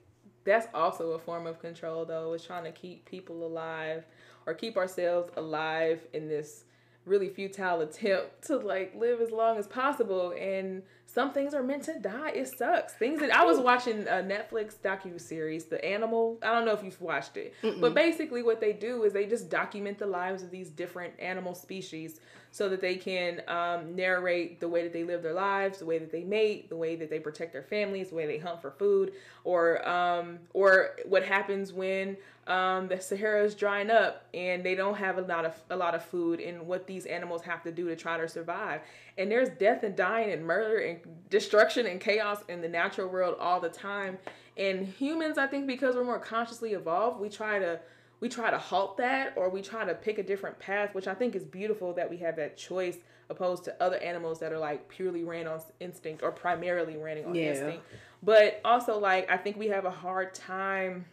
that's 0.44 0.66
also 0.74 1.12
a 1.12 1.18
form 1.18 1.46
of 1.46 1.60
control 1.60 2.04
though. 2.04 2.32
Is 2.32 2.44
trying 2.44 2.64
to 2.64 2.72
keep 2.72 3.04
people 3.04 3.46
alive 3.46 4.04
or 4.46 4.54
keep 4.54 4.76
ourselves 4.76 5.32
alive 5.36 6.00
in 6.12 6.28
this 6.28 6.64
really 7.06 7.28
futile 7.28 7.80
attempt 7.80 8.46
to 8.46 8.56
like 8.56 8.94
live 8.94 9.20
as 9.20 9.30
long 9.30 9.56
as 9.56 9.66
possible 9.66 10.34
and 10.38 10.82
some 11.12 11.32
things 11.32 11.54
are 11.54 11.62
meant 11.62 11.82
to 11.84 11.98
die. 11.98 12.30
It 12.30 12.46
sucks. 12.56 12.92
Things 12.92 13.20
that 13.20 13.34
I 13.34 13.44
was 13.44 13.58
watching 13.58 14.06
a 14.06 14.22
Netflix 14.22 14.74
docu 14.74 15.20
series, 15.20 15.64
The 15.64 15.84
Animal. 15.84 16.38
I 16.42 16.52
don't 16.52 16.64
know 16.64 16.72
if 16.72 16.84
you've 16.84 17.00
watched 17.00 17.36
it, 17.36 17.52
Mm-mm. 17.62 17.80
but 17.80 17.94
basically 17.94 18.42
what 18.42 18.60
they 18.60 18.72
do 18.72 19.02
is 19.02 19.12
they 19.12 19.26
just 19.26 19.50
document 19.50 19.98
the 19.98 20.06
lives 20.06 20.42
of 20.42 20.50
these 20.50 20.70
different 20.70 21.14
animal 21.18 21.54
species 21.54 22.20
so 22.52 22.68
that 22.68 22.80
they 22.80 22.96
can 22.96 23.42
um, 23.48 23.94
narrate 23.94 24.60
the 24.60 24.68
way 24.68 24.82
that 24.82 24.92
they 24.92 25.04
live 25.04 25.22
their 25.22 25.34
lives, 25.34 25.78
the 25.78 25.84
way 25.84 25.98
that 25.98 26.10
they 26.10 26.24
mate, 26.24 26.68
the 26.68 26.76
way 26.76 26.96
that 26.96 27.10
they 27.10 27.18
protect 27.18 27.52
their 27.52 27.62
families, 27.62 28.10
the 28.10 28.16
way 28.16 28.26
they 28.26 28.38
hunt 28.38 28.60
for 28.60 28.70
food, 28.70 29.12
or 29.44 29.86
um, 29.88 30.38
or 30.52 30.96
what 31.04 31.24
happens 31.24 31.72
when 31.72 32.16
um, 32.46 32.88
the 32.88 33.00
Sahara 33.00 33.44
is 33.44 33.54
drying 33.54 33.90
up 33.90 34.24
and 34.34 34.64
they 34.64 34.74
don't 34.74 34.96
have 34.96 35.18
a 35.18 35.22
lot 35.22 35.44
of 35.44 35.54
a 35.70 35.76
lot 35.76 35.94
of 35.94 36.04
food, 36.04 36.40
and 36.40 36.66
what 36.66 36.86
these 36.86 37.06
animals 37.06 37.42
have 37.42 37.62
to 37.62 37.72
do 37.72 37.88
to 37.88 37.96
try 37.96 38.16
to 38.16 38.28
survive. 38.28 38.80
And 39.20 39.30
there's 39.30 39.50
death 39.50 39.82
and 39.82 39.94
dying 39.94 40.32
and 40.32 40.44
murder 40.44 40.78
and 40.78 40.98
destruction 41.28 41.86
and 41.86 42.00
chaos 42.00 42.38
in 42.48 42.62
the 42.62 42.68
natural 42.68 43.06
world 43.08 43.36
all 43.38 43.60
the 43.60 43.68
time. 43.68 44.16
And 44.56 44.86
humans, 44.86 45.36
I 45.36 45.46
think, 45.46 45.66
because 45.66 45.94
we're 45.94 46.04
more 46.04 46.18
consciously 46.18 46.72
evolved, 46.72 47.20
we 47.20 47.28
try 47.28 47.58
to 47.58 47.80
we 48.20 48.28
try 48.28 48.50
to 48.50 48.58
halt 48.58 48.96
that 48.96 49.34
or 49.36 49.50
we 49.50 49.62
try 49.62 49.84
to 49.84 49.94
pick 49.94 50.18
a 50.18 50.22
different 50.22 50.58
path, 50.58 50.94
which 50.94 51.06
I 51.06 51.14
think 51.14 51.34
is 51.34 51.44
beautiful 51.44 51.92
that 51.94 52.08
we 52.08 52.16
have 52.18 52.36
that 52.36 52.56
choice 52.56 52.96
opposed 53.28 53.64
to 53.64 53.82
other 53.82 53.96
animals 53.98 54.40
that 54.40 54.52
are 54.52 54.58
like 54.58 54.88
purely 54.88 55.22
ran 55.22 55.46
on 55.46 55.60
instinct 55.80 56.22
or 56.22 56.32
primarily 56.32 56.96
running 56.96 57.26
on 57.26 57.34
yeah. 57.34 57.50
instinct. 57.50 57.84
But 58.22 58.60
also 58.64 58.98
like 58.98 59.30
I 59.30 59.36
think 59.36 59.58
we 59.58 59.68
have 59.68 59.84
a 59.84 59.90
hard 59.90 60.34
time 60.34 61.04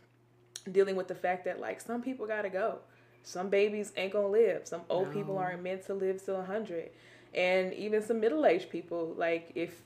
dealing 0.72 0.96
with 0.96 1.10
the 1.10 1.16
fact 1.16 1.44
that 1.44 1.60
like 1.60 1.82
some 1.82 2.02
people 2.02 2.26
got 2.26 2.44
to 2.44 2.50
go. 2.50 2.80
Some 3.24 3.50
babies 3.50 3.92
ain't 3.98 4.14
going 4.14 4.26
to 4.26 4.32
live. 4.32 4.68
Some 4.68 4.82
old 4.90 5.10
no. 5.10 5.14
people 5.14 5.38
aren't 5.38 5.62
meant 5.62 5.86
to 5.88 5.94
live 5.94 6.24
till 6.24 6.36
100. 6.36 6.90
And 7.34 7.74
even 7.74 8.02
some 8.02 8.20
middle-aged 8.20 8.70
people 8.70 9.14
like 9.18 9.52
if 9.56 9.82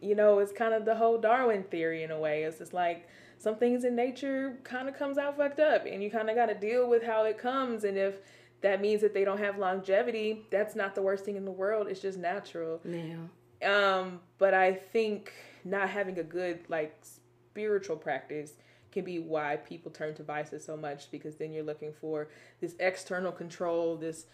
you 0.00 0.14
know, 0.14 0.38
it's 0.38 0.52
kind 0.52 0.74
of 0.74 0.84
the 0.84 0.94
whole 0.94 1.18
Darwin 1.18 1.64
theory 1.64 2.02
in 2.02 2.10
a 2.10 2.18
way. 2.18 2.42
It's 2.42 2.58
just 2.58 2.74
like 2.74 3.08
some 3.38 3.56
things 3.56 3.84
in 3.84 3.94
nature 3.94 4.58
kind 4.64 4.88
of 4.88 4.96
comes 4.96 5.18
out 5.18 5.36
fucked 5.36 5.60
up 5.60 5.84
and 5.86 6.02
you 6.02 6.10
kind 6.10 6.30
of 6.30 6.36
got 6.36 6.46
to 6.46 6.54
deal 6.54 6.88
with 6.88 7.02
how 7.02 7.24
it 7.24 7.38
comes 7.38 7.84
and 7.84 7.98
if 7.98 8.16
that 8.62 8.80
means 8.80 9.02
that 9.02 9.12
they 9.12 9.24
don't 9.24 9.38
have 9.38 9.58
longevity 9.58 10.46
that's 10.50 10.74
not 10.74 10.94
the 10.94 11.02
worst 11.02 11.24
thing 11.24 11.36
in 11.36 11.44
the 11.44 11.50
world. 11.50 11.86
It's 11.88 12.00
just 12.00 12.18
natural. 12.18 12.80
Yeah. 12.84 13.16
Um 13.62 14.20
but 14.38 14.54
i 14.54 14.72
think 14.72 15.32
not 15.64 15.88
having 15.88 16.18
a 16.18 16.22
good 16.22 16.60
like 16.68 16.96
spiritual 17.02 17.96
practice 17.96 18.52
can 18.92 19.04
be 19.04 19.18
why 19.18 19.56
people 19.56 19.90
turn 19.90 20.14
to 20.14 20.22
vices 20.22 20.64
so 20.64 20.76
much 20.76 21.10
because 21.10 21.36
then 21.36 21.52
you're 21.52 21.64
looking 21.64 21.92
for 21.92 22.28
this 22.60 22.74
external 22.80 23.32
control 23.32 23.96
this 23.96 24.26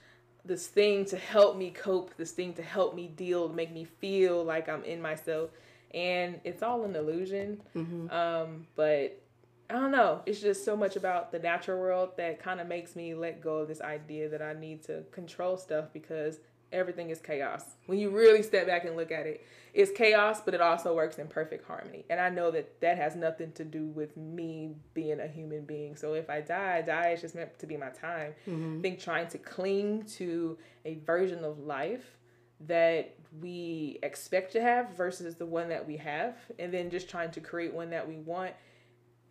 this 0.45 0.67
thing 0.67 1.05
to 1.05 1.17
help 1.17 1.57
me 1.57 1.71
cope 1.71 2.17
this 2.17 2.33
thing 2.33 2.53
to 2.55 2.63
help 2.63 2.95
me 2.95 3.07
deal 3.07 3.49
to 3.49 3.55
make 3.55 3.73
me 3.73 3.85
feel 3.85 4.43
like 4.45 4.69
i'm 4.69 4.83
in 4.85 5.01
myself 5.01 5.51
and 5.95 6.41
it's 6.45 6.63
all 6.63 6.85
an 6.85 6.97
illusion. 6.97 7.61
Mm-hmm. 7.77 8.11
Um, 8.11 8.67
but 8.77 9.21
I 9.69 9.75
don't 9.75 9.91
know. 9.91 10.23
It's 10.27 10.41
just 10.41 10.65
so 10.65 10.77
much 10.77 10.97
about 10.97 11.33
the 11.33 11.39
natural 11.39 11.79
world 11.79 12.11
that 12.17 12.43
kind 12.43 12.61
of 12.61 12.67
makes 12.67 12.97
me 12.97 13.15
let 13.15 13.41
go 13.41 13.59
of 13.59 13.69
this 13.69 13.81
idea 13.81 14.29
that 14.29 14.43
I 14.43 14.55
need 14.55 14.83
to 14.85 15.05
control 15.13 15.57
stuff 15.57 15.87
because 15.93 16.39
everything 16.73 17.11
is 17.11 17.21
chaos. 17.21 17.65
When 17.87 17.99
you 17.99 18.11
really 18.11 18.43
step 18.43 18.67
back 18.67 18.85
and 18.85 18.97
look 18.97 19.13
at 19.13 19.27
it, 19.27 19.47
it's 19.75 19.91
chaos, 19.93 20.41
but 20.45 20.55
it 20.55 20.61
also 20.61 20.95
works 20.95 21.19
in 21.19 21.29
perfect 21.29 21.67
harmony. 21.67 22.05
And 22.11 22.21
I 22.21 22.29
know 22.29 22.51
that 22.51 22.81
that 22.81 22.99
has 22.99 23.17
nothing 23.17 23.53
to 23.53 23.65
do 23.65 23.87
with 23.87 24.17
me 24.17 24.75
being 24.93 25.21
a 25.21 25.27
human 25.27 25.65
being. 25.65 25.97
So 25.97 26.15
if 26.15 26.29
I 26.29 26.41
die, 26.43 26.79
I 26.79 26.83
die. 26.83 27.09
It's 27.09 27.23
just 27.23 27.35
meant 27.35 27.59
to 27.59 27.67
be 27.67 27.77
my 27.77 27.89
time. 27.89 28.35
Mm-hmm. 28.47 28.79
I 28.79 28.83
think 28.83 29.01
trying 29.01 29.29
to 29.29 29.39
cling 29.39 30.05
to 30.17 30.59
a 30.85 30.97
version 31.07 31.45
of 31.45 31.59
life 31.59 32.19
that 32.67 33.15
we 33.41 33.99
expect 34.03 34.53
to 34.53 34.61
have 34.61 34.95
versus 34.95 35.37
the 35.37 35.47
one 35.47 35.69
that 35.69 35.87
we 35.87 35.97
have 35.97 36.37
and 36.59 36.73
then 36.73 36.91
just 36.91 37.09
trying 37.09 37.31
to 37.31 37.41
create 37.41 37.73
one 37.73 37.91
that 37.91 38.07
we 38.07 38.17
want 38.19 38.53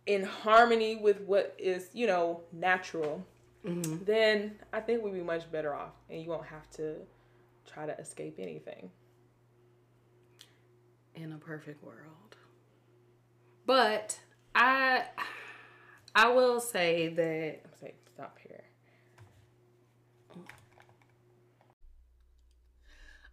in 0.06 0.24
harmony 0.24 0.96
with 0.96 1.20
what 1.22 1.54
is 1.58 1.88
you 1.92 2.06
know 2.06 2.40
natural 2.52 3.24
mm-hmm. 3.64 4.04
then 4.04 4.52
i 4.72 4.80
think 4.80 5.02
we'd 5.02 5.14
be 5.14 5.22
much 5.22 5.50
better 5.52 5.72
off 5.74 5.92
and 6.10 6.20
you 6.20 6.28
won't 6.28 6.44
have 6.44 6.68
to 6.70 6.96
try 7.66 7.86
to 7.86 7.98
escape 7.98 8.36
anything 8.38 8.90
in 11.14 11.32
a 11.32 11.38
perfect 11.38 11.82
world 11.82 12.36
but 13.66 14.18
i 14.54 15.04
i 16.14 16.28
will 16.28 16.60
say 16.60 17.08
that 17.08 17.60
say 17.80 17.94
stop 18.14 18.38
here 18.46 18.64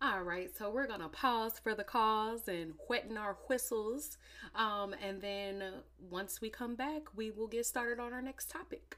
All 0.02 0.22
right, 0.22 0.50
so 0.58 0.70
we're 0.70 0.88
gonna 0.88 1.10
pause 1.10 1.60
for 1.60 1.76
the 1.76 1.84
cause 1.84 2.48
and 2.48 2.72
wetting 2.88 3.18
our 3.18 3.36
whistles. 3.50 4.18
Um, 4.56 4.96
and 5.04 5.22
then 5.22 5.62
once 6.10 6.40
we 6.40 6.50
come 6.50 6.76
back, 6.76 7.02
we 7.18 7.32
will 7.32 7.48
get 7.48 7.66
started 7.66 8.00
on 8.00 8.14
our 8.14 8.22
next 8.22 8.50
topic. 8.50 8.98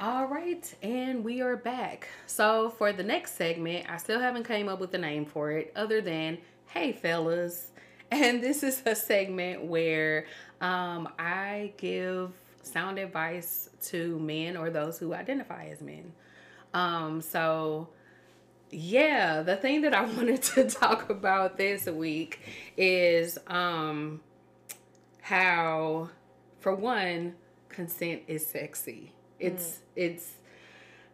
All 0.00 0.26
right, 0.26 0.72
and 0.80 1.24
we 1.24 1.40
are 1.40 1.56
back. 1.56 2.06
So 2.28 2.70
for 2.70 2.92
the 2.92 3.02
next 3.02 3.34
segment, 3.34 3.90
I 3.90 3.96
still 3.96 4.20
haven't 4.20 4.46
came 4.46 4.68
up 4.68 4.78
with 4.78 4.94
a 4.94 4.98
name 4.98 5.26
for 5.26 5.50
it 5.50 5.72
other 5.74 6.00
than 6.00 6.38
Hey, 6.66 6.92
fellas. 6.92 7.72
And 8.12 8.40
this 8.40 8.62
is 8.62 8.80
a 8.86 8.94
segment 8.94 9.64
where 9.64 10.26
um, 10.60 11.08
I 11.18 11.72
give 11.76 12.30
sound 12.62 12.98
advice 12.98 13.68
to 13.86 14.18
men 14.20 14.56
or 14.56 14.70
those 14.70 14.98
who 14.98 15.12
identify 15.12 15.66
as 15.66 15.82
men. 15.82 16.12
Um, 16.72 17.20
so, 17.20 17.88
yeah, 18.70 19.42
the 19.42 19.56
thing 19.56 19.82
that 19.82 19.94
I 19.94 20.04
wanted 20.16 20.42
to 20.44 20.70
talk 20.70 21.10
about 21.10 21.58
this 21.58 21.86
week 21.86 22.40
is 22.76 23.36
um, 23.48 24.20
how, 25.22 26.08
for 26.60 26.72
one, 26.72 27.34
consent 27.68 28.22
is 28.28 28.46
sexy. 28.46 29.12
It's 29.38 29.64
mm. 29.64 29.78
it's 29.96 30.32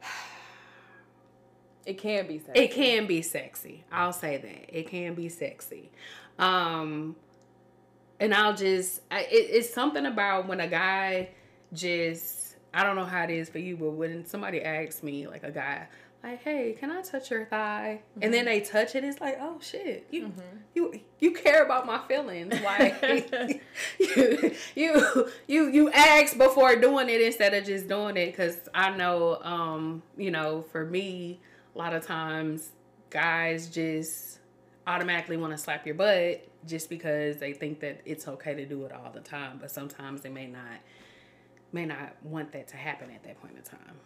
it 1.86 1.98
can 1.98 2.26
be 2.26 2.38
sexy. 2.38 2.60
It 2.60 2.70
can 2.72 3.06
be 3.06 3.22
sexy. 3.22 3.84
I'll 3.92 4.12
say 4.12 4.36
that. 4.38 4.78
It 4.78 4.88
can 4.88 5.14
be 5.14 5.28
sexy. 5.28 5.90
Um 6.38 7.16
and 8.20 8.34
I'll 8.34 8.54
just 8.54 9.00
I, 9.10 9.20
it, 9.22 9.48
it's 9.50 9.72
something 9.72 10.06
about 10.06 10.48
when 10.48 10.60
a 10.60 10.68
guy 10.68 11.30
just 11.72 12.56
I 12.72 12.82
don't 12.82 12.96
know 12.96 13.04
how 13.04 13.22
it 13.24 13.30
is 13.30 13.48
for 13.48 13.58
you, 13.58 13.76
but 13.76 13.90
when 13.90 14.26
somebody 14.26 14.62
asks 14.62 15.02
me 15.02 15.28
like 15.28 15.44
a 15.44 15.50
guy 15.50 15.86
like, 16.24 16.42
"Hey, 16.42 16.76
can 16.78 16.90
I 16.90 17.02
touch 17.02 17.30
your 17.30 17.44
thigh?" 17.44 18.00
Mm-hmm. 18.02 18.22
and 18.22 18.34
then 18.34 18.46
mm-hmm. 18.46 18.54
they 18.54 18.60
touch 18.60 18.94
it, 18.94 19.04
it's 19.04 19.20
like, 19.20 19.38
"Oh 19.40 19.58
shit, 19.60 20.06
you 20.10 20.28
mm-hmm. 20.28 20.40
you 20.74 21.00
you 21.20 21.32
care 21.32 21.64
about 21.64 21.86
my 21.86 21.98
feelings." 22.08 22.54
Like 22.64 23.02
you 24.00 24.54
you 24.74 25.28
you 25.46 25.68
you 25.68 25.90
ask 25.90 26.36
before 26.38 26.76
doing 26.76 27.08
it 27.08 27.20
instead 27.20 27.52
of 27.54 27.64
just 27.64 27.88
doing 27.88 28.16
it, 28.16 28.26
because 28.26 28.68
I 28.74 28.90
know, 28.90 29.40
um, 29.42 30.02
you 30.16 30.30
know, 30.30 30.64
for 30.72 30.84
me, 30.84 31.40
a 31.74 31.78
lot 31.78 31.94
of 31.94 32.06
times 32.06 32.70
guys 33.10 33.68
just 33.68 34.38
automatically 34.86 35.36
want 35.36 35.52
to 35.52 35.58
slap 35.58 35.86
your 35.86 35.94
butt 35.94 36.46
just 36.66 36.88
because 36.88 37.38
they 37.38 37.52
think 37.52 37.80
that 37.80 38.00
it's 38.04 38.26
okay 38.26 38.54
to 38.54 38.64
do 38.64 38.84
it 38.84 38.92
all 38.92 39.10
the 39.12 39.20
time, 39.20 39.58
but 39.60 39.70
sometimes 39.70 40.22
they 40.22 40.30
may 40.30 40.46
not 40.46 40.80
may 41.72 41.84
not 41.84 42.14
want 42.22 42.52
that 42.52 42.68
to 42.68 42.76
happen 42.76 43.10
at 43.10 43.22
that 43.24 43.40
point 43.40 43.56
in 43.56 43.62
time. 43.62 43.96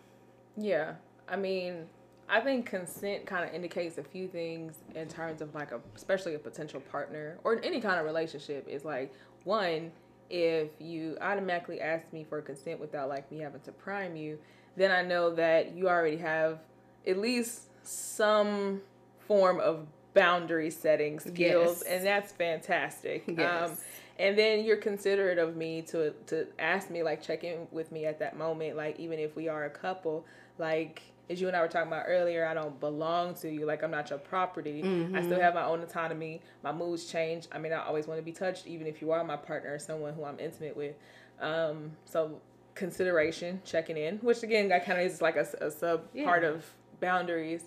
Yeah. 0.57 0.95
I 1.29 1.37
mean, 1.37 1.87
I 2.29 2.41
think 2.41 2.67
consent 2.67 3.27
kind 3.27 3.49
of 3.49 3.55
indicates 3.55 3.99
a 3.99 4.03
few 4.03 4.29
things 4.29 4.79
in 4.95 5.09
terms 5.09 5.41
of 5.41 5.55
like 5.55 5.73
a 5.73 5.81
especially 5.97 6.35
a 6.35 6.39
potential 6.39 6.81
partner 6.81 7.39
or 7.45 7.61
any 7.63 7.81
kind 7.81 7.99
of 7.99 8.05
relationship 8.05 8.69
is 8.69 8.85
like 8.85 9.13
one 9.45 9.91
if 10.31 10.69
you 10.79 11.17
automatically 11.21 11.81
ask 11.81 12.13
me 12.13 12.25
for 12.25 12.41
consent 12.43 12.81
without 12.81 13.09
like 13.09 13.31
me 13.33 13.39
having 13.39 13.61
to 13.63 13.73
prime 13.73 14.17
you, 14.17 14.39
then 14.77 14.91
I 14.91 15.03
know 15.03 15.35
that 15.35 15.75
you 15.75 15.89
already 15.89 16.19
have 16.19 16.59
at 17.07 17.19
least 17.19 17.63
some 17.83 18.83
form 19.21 19.61
of 19.61 19.87
boundary 20.15 20.71
setting 20.71 21.19
skills, 21.19 21.83
yes. 21.83 21.83
and 21.83 22.07
that's 22.07 22.33
fantastic. 22.33 23.25
Yes. 23.27 23.71
Um, 23.71 23.77
and 24.19 24.37
then 24.37 24.65
you're 24.65 24.77
considerate 24.77 25.39
of 25.39 25.57
me 25.57 25.81
to 25.83 26.11
to 26.27 26.47
ask 26.59 26.91
me 26.91 27.03
like 27.03 27.23
check 27.23 27.45
in 27.45 27.69
with 27.71 27.93
me 27.93 28.05
at 28.05 28.19
that 28.19 28.37
moment, 28.37 28.77
like 28.77 28.99
even 28.99 29.19
if 29.19 29.37
we 29.37 29.49
are 29.49 29.65
a 29.65 29.71
couple, 29.71 30.27
like 30.59 31.03
as 31.31 31.41
you 31.41 31.47
and 31.47 31.57
I 31.57 31.61
were 31.61 31.69
talking 31.69 31.89
about 31.89 32.05
earlier, 32.07 32.47
I 32.47 32.55
don't 32.55 32.79
belong 32.81 33.35
to 33.37 33.51
you. 33.51 33.67
Like 33.67 33.83
I'm 33.83 33.91
not 33.91 34.11
your 34.11 34.19
property. 34.19 34.83
Mm-hmm. 34.83 35.17
I 35.17 35.23
still 35.23 35.41
have 35.41 35.55
my 35.55 35.65
own 35.65 35.83
autonomy. 35.83 36.41
My 36.63 36.73
moods 36.73 37.05
change. 37.07 37.47
I 37.53 37.59
mean, 37.59 37.73
I 37.73 37.85
always 37.85 38.07
want 38.07 38.19
to 38.19 38.25
be 38.25 38.33
touched, 38.33 38.67
even 38.67 38.87
if 38.87 39.03
you 39.03 39.13
are 39.13 39.23
my 39.25 39.37
partner 39.37 39.75
or 39.75 39.79
someone 39.79 40.15
who 40.15 40.25
I'm 40.25 40.39
intimate 40.41 40.77
with. 40.77 40.97
Um, 41.41 41.93
so 42.05 42.41
consideration, 42.75 43.61
checking 43.65 43.97
in, 43.97 44.19
which 44.19 44.43
again, 44.43 44.69
that 44.69 44.87
kind 44.87 45.01
of 45.01 45.07
is 45.07 45.21
like 45.21 45.37
a, 45.37 45.47
a 45.61 45.71
sub 45.71 46.05
yeah. 46.15 46.25
part 46.25 46.45
of 46.45 46.65
boundaries. 47.01 47.65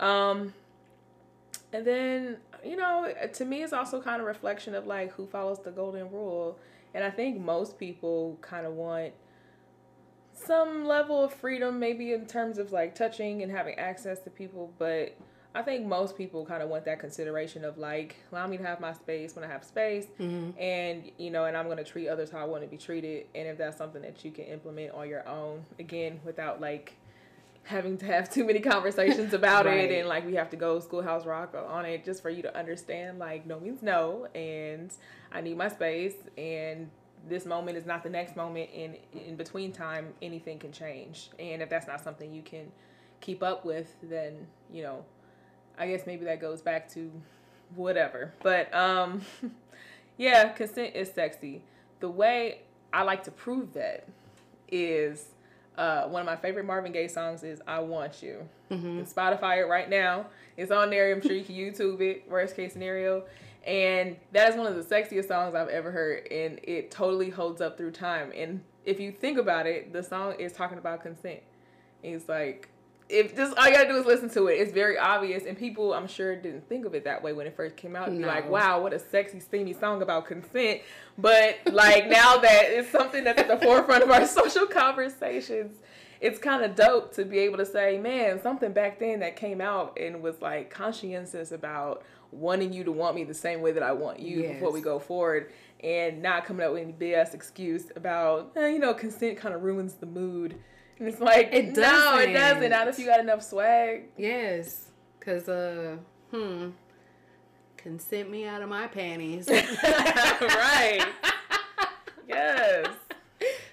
Um, 0.00 0.52
and 1.72 1.86
then, 1.86 2.38
you 2.64 2.76
know, 2.76 3.12
to 3.34 3.44
me, 3.44 3.62
it's 3.62 3.72
also 3.72 4.00
kind 4.00 4.20
of 4.20 4.26
reflection 4.26 4.74
of 4.74 4.86
like 4.86 5.12
who 5.12 5.26
follows 5.26 5.60
the 5.62 5.70
golden 5.70 6.10
rule. 6.10 6.58
And 6.94 7.04
I 7.04 7.10
think 7.10 7.38
most 7.38 7.78
people 7.78 8.38
kind 8.40 8.66
of 8.66 8.72
want 8.72 9.12
some 10.46 10.86
level 10.86 11.22
of 11.22 11.32
freedom, 11.32 11.78
maybe 11.78 12.12
in 12.12 12.26
terms 12.26 12.58
of 12.58 12.72
like 12.72 12.94
touching 12.94 13.42
and 13.42 13.50
having 13.50 13.78
access 13.78 14.20
to 14.20 14.30
people. 14.30 14.72
But 14.78 15.16
I 15.54 15.62
think 15.62 15.86
most 15.86 16.16
people 16.16 16.44
kind 16.44 16.62
of 16.62 16.68
want 16.68 16.84
that 16.84 17.00
consideration 17.00 17.64
of 17.64 17.78
like, 17.78 18.16
allow 18.30 18.46
me 18.46 18.56
to 18.58 18.62
have 18.62 18.80
my 18.80 18.92
space 18.92 19.34
when 19.34 19.44
I 19.44 19.48
have 19.48 19.64
space. 19.64 20.06
Mm-hmm. 20.20 20.58
And, 20.60 21.10
you 21.18 21.30
know, 21.30 21.46
and 21.46 21.56
I'm 21.56 21.66
going 21.66 21.78
to 21.78 21.84
treat 21.84 22.08
others 22.08 22.30
how 22.30 22.38
I 22.38 22.44
want 22.44 22.62
to 22.62 22.68
be 22.68 22.76
treated. 22.76 23.26
And 23.34 23.48
if 23.48 23.58
that's 23.58 23.78
something 23.78 24.02
that 24.02 24.24
you 24.24 24.30
can 24.30 24.44
implement 24.44 24.92
on 24.92 25.08
your 25.08 25.26
own, 25.28 25.64
again, 25.78 26.20
without 26.24 26.60
like, 26.60 26.94
having 27.66 27.98
to 27.98 28.06
have 28.06 28.30
too 28.32 28.44
many 28.44 28.60
conversations 28.74 29.34
about 29.34 29.66
right. 29.66 29.90
it 29.90 29.98
and 29.98 30.08
like 30.08 30.24
we 30.24 30.34
have 30.34 30.48
to 30.48 30.56
go 30.56 30.78
schoolhouse 30.78 31.26
rock 31.26 31.52
on 31.68 31.84
it 31.84 32.04
just 32.04 32.22
for 32.22 32.30
you 32.30 32.40
to 32.40 32.56
understand 32.56 33.18
like 33.18 33.44
no 33.44 33.58
means 33.58 33.82
no 33.82 34.28
and 34.36 34.92
i 35.32 35.40
need 35.40 35.56
my 35.56 35.68
space 35.68 36.14
and 36.38 36.88
this 37.28 37.44
moment 37.44 37.76
is 37.76 37.86
not 37.86 38.02
the 38.02 38.10
next 38.10 38.36
moment 38.36 38.70
and 38.74 38.96
in 39.26 39.36
between 39.36 39.72
time 39.72 40.08
anything 40.22 40.58
can 40.58 40.72
change 40.72 41.30
and 41.38 41.62
if 41.62 41.68
that's 41.68 41.86
not 41.86 42.02
something 42.02 42.32
you 42.32 42.42
can 42.42 42.70
keep 43.20 43.42
up 43.42 43.64
with 43.64 43.96
then 44.02 44.46
you 44.72 44.82
know 44.82 45.04
i 45.78 45.86
guess 45.86 46.06
maybe 46.06 46.24
that 46.24 46.40
goes 46.40 46.60
back 46.60 46.88
to 46.88 47.10
whatever 47.74 48.32
but 48.42 48.72
um 48.74 49.20
yeah 50.16 50.48
consent 50.50 50.94
is 50.94 51.10
sexy 51.10 51.62
the 52.00 52.08
way 52.08 52.60
i 52.92 53.02
like 53.02 53.24
to 53.24 53.30
prove 53.30 53.72
that 53.72 54.06
is 54.68 55.28
uh, 55.78 56.04
one 56.04 56.20
of 56.20 56.26
my 56.26 56.36
favorite 56.36 56.64
Marvin 56.64 56.92
Gaye 56.92 57.08
songs 57.08 57.42
is 57.42 57.60
"I 57.66 57.80
Want 57.80 58.22
You." 58.22 58.48
Mm-hmm. 58.70 59.02
Spotify 59.02 59.58
it 59.58 59.66
right 59.66 59.88
now. 59.88 60.26
It's 60.56 60.72
on 60.72 60.90
there. 60.90 61.12
I'm 61.12 61.20
sure 61.20 61.32
you 61.32 61.44
can 61.44 61.54
YouTube 61.54 62.00
it. 62.00 62.24
Worst 62.28 62.56
case 62.56 62.72
scenario, 62.72 63.24
and 63.66 64.16
that 64.32 64.50
is 64.50 64.56
one 64.56 64.66
of 64.66 64.76
the 64.76 64.82
sexiest 64.82 65.28
songs 65.28 65.54
I've 65.54 65.68
ever 65.68 65.90
heard, 65.90 66.28
and 66.30 66.60
it 66.62 66.90
totally 66.90 67.30
holds 67.30 67.60
up 67.60 67.76
through 67.76 67.90
time. 67.90 68.32
And 68.34 68.60
if 68.84 69.00
you 69.00 69.10
think 69.10 69.38
about 69.38 69.66
it, 69.66 69.92
the 69.92 70.02
song 70.02 70.34
is 70.38 70.52
talking 70.52 70.78
about 70.78 71.02
consent. 71.02 71.40
It's 72.02 72.28
like 72.28 72.70
if 73.08 73.36
just 73.36 73.56
all 73.56 73.66
you 73.66 73.72
gotta 73.72 73.88
do 73.88 73.96
is 73.96 74.06
listen 74.06 74.28
to 74.30 74.48
it, 74.48 74.54
it's 74.54 74.72
very 74.72 74.98
obvious, 74.98 75.44
and 75.46 75.58
people 75.58 75.92
I'm 75.92 76.06
sure 76.06 76.36
didn't 76.36 76.68
think 76.68 76.86
of 76.86 76.94
it 76.94 77.04
that 77.04 77.22
way 77.22 77.32
when 77.32 77.46
it 77.46 77.56
first 77.56 77.76
came 77.76 77.96
out. 77.96 78.08
And 78.08 78.18
no. 78.18 78.28
be 78.28 78.34
like, 78.34 78.48
wow, 78.48 78.80
what 78.80 78.92
a 78.92 78.98
sexy, 78.98 79.40
steamy 79.40 79.72
song 79.72 80.02
about 80.02 80.26
consent. 80.26 80.82
But 81.18 81.58
like 81.72 82.06
now 82.08 82.38
that 82.38 82.64
it's 82.68 82.90
something 82.90 83.24
that's 83.24 83.40
at 83.40 83.48
the 83.48 83.58
forefront 83.58 84.04
of 84.04 84.10
our 84.10 84.26
social 84.28 84.66
conversations, 84.66 85.76
it's 86.20 86.38
kind 86.38 86.64
of 86.64 86.74
dope 86.74 87.14
to 87.14 87.24
be 87.24 87.38
able 87.38 87.58
to 87.58 87.66
say, 87.66 87.98
man, 87.98 88.40
something 88.40 88.72
back 88.72 88.98
then 88.98 89.20
that 89.20 89.36
came 89.36 89.60
out 89.60 89.98
and 90.00 90.22
was 90.22 90.40
like 90.40 90.70
conscientious 90.70 91.52
about 91.52 92.02
wanting 92.36 92.72
you 92.72 92.84
to 92.84 92.92
want 92.92 93.16
me 93.16 93.24
the 93.24 93.34
same 93.34 93.60
way 93.60 93.72
that 93.72 93.82
I 93.82 93.92
want 93.92 94.20
you 94.20 94.42
yes. 94.42 94.54
before 94.54 94.72
we 94.72 94.80
go 94.80 94.98
forward, 94.98 95.52
and 95.80 96.22
not 96.22 96.44
coming 96.44 96.66
up 96.66 96.72
with 96.72 96.82
any 96.82 96.92
BS 96.92 97.34
excuse 97.34 97.84
about, 97.96 98.52
eh, 98.56 98.68
you 98.68 98.78
know, 98.78 98.94
consent 98.94 99.38
kind 99.38 99.54
of 99.54 99.62
ruins 99.62 99.94
the 99.94 100.06
mood 100.06 100.56
and 100.98 101.08
it's 101.08 101.20
like 101.20 101.50
it 101.52 101.74
doesn't. 101.74 101.82
No, 101.82 102.18
it 102.18 102.32
doesn't. 102.32 102.70
Not 102.70 102.88
if 102.88 102.98
you 102.98 103.06
got 103.06 103.20
enough 103.20 103.42
swag. 103.42 104.08
Yes, 104.16 104.90
cause 105.20 105.48
uh, 105.48 105.96
hmm, 106.30 106.70
consent 107.76 108.30
me 108.30 108.46
out 108.46 108.62
of 108.62 108.68
my 108.68 108.86
panties. 108.86 109.48
right. 109.50 111.06
yes. 112.28 112.88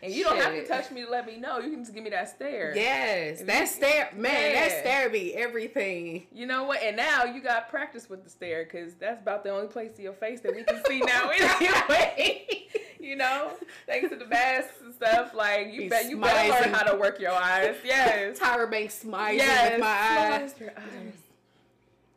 And 0.03 0.13
you 0.13 0.23
Shit. 0.23 0.33
don't 0.33 0.41
have 0.41 0.53
to 0.53 0.67
touch 0.67 0.91
me 0.91 1.05
to 1.05 1.09
let 1.09 1.25
me 1.25 1.37
know. 1.37 1.59
You 1.59 1.69
can 1.69 1.79
just 1.79 1.93
give 1.93 2.03
me 2.03 2.09
that 2.09 2.27
stare. 2.27 2.75
Yes, 2.75 3.41
that 3.43 3.69
stare, 3.69 4.11
man, 4.13 4.33
yeah. 4.33 4.67
that 4.67 4.79
stare 4.81 5.09
be 5.09 5.33
everything. 5.33 6.27
You 6.33 6.45
know 6.45 6.65
what? 6.65 6.83
And 6.83 6.97
now 6.97 7.23
you 7.23 7.41
got 7.41 7.69
practice 7.69 8.09
with 8.09 8.25
the 8.25 8.29
stare 8.29 8.65
because 8.65 8.95
that's 8.95 9.21
about 9.21 9.45
the 9.45 9.51
only 9.51 9.67
place 9.67 9.93
of 9.93 10.01
your 10.01 10.11
face 10.11 10.41
that 10.41 10.53
we 10.53 10.65
can 10.65 10.83
see 10.85 10.99
now 10.99 11.29
anyway. 11.33 12.67
you 12.99 13.15
know, 13.15 13.53
thanks 13.87 14.09
to 14.09 14.17
the 14.17 14.27
masks 14.27 14.73
and 14.83 14.93
stuff. 14.93 15.33
Like 15.33 15.71
you, 15.71 15.89
bet 15.89 16.09
you 16.09 16.19
better 16.19 16.49
learn 16.49 16.73
how 16.73 16.83
to 16.83 16.97
work 16.97 17.21
your 17.21 17.31
eyes. 17.31 17.77
Yes, 17.85 18.37
Tyra 18.37 18.69
Banks 18.69 18.95
smiles 18.95 19.37
yes. 19.37 19.71
with 19.71 19.79
my 19.79 19.87
eyes. 19.87 20.53
Your 20.59 20.71
eyes. 20.71 21.13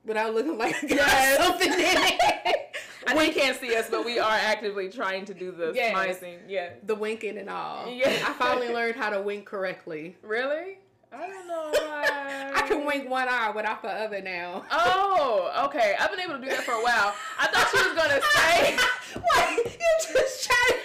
Without 0.04 0.34
looking 0.34 0.58
like 0.58 0.74
yes. 0.88 1.38
something 1.38 1.72
in 1.72 1.78
it. 1.78 2.76
I 3.06 3.16
we 3.16 3.30
can't 3.30 3.58
see 3.58 3.76
us, 3.76 3.88
but 3.90 4.04
we 4.04 4.18
are 4.18 4.30
actively 4.30 4.88
trying 4.88 5.24
to 5.26 5.34
do 5.34 5.52
the 5.52 5.72
yes. 5.74 5.94
smizing. 5.94 6.38
Yeah, 6.48 6.70
the 6.84 6.94
winking 6.94 7.38
and 7.38 7.48
all. 7.48 7.88
Yeah, 7.88 8.08
I 8.26 8.32
finally 8.32 8.72
learned 8.72 8.96
how 8.96 9.10
to 9.10 9.20
wink 9.20 9.46
correctly. 9.46 10.16
Really? 10.22 10.78
I 11.12 11.28
don't 11.28 11.46
know 11.46 11.70
why. 11.72 12.52
I 12.54 12.62
can 12.66 12.84
wink 12.84 13.08
one 13.08 13.28
eye 13.28 13.50
without 13.54 13.82
the 13.82 13.88
other 13.88 14.20
now. 14.20 14.64
Oh, 14.70 15.64
okay. 15.66 15.94
I've 15.98 16.10
been 16.10 16.20
able 16.20 16.34
to 16.34 16.40
do 16.40 16.48
that 16.48 16.64
for 16.64 16.72
a 16.72 16.82
while. 16.82 17.14
I 17.38 17.46
thought 17.46 17.68
she 17.70 17.78
was 17.78 17.96
gonna 17.96 18.20
say. 18.34 18.76
what? 19.20 19.56
You 19.64 20.14
just 20.14 20.50
tried. 20.50 20.80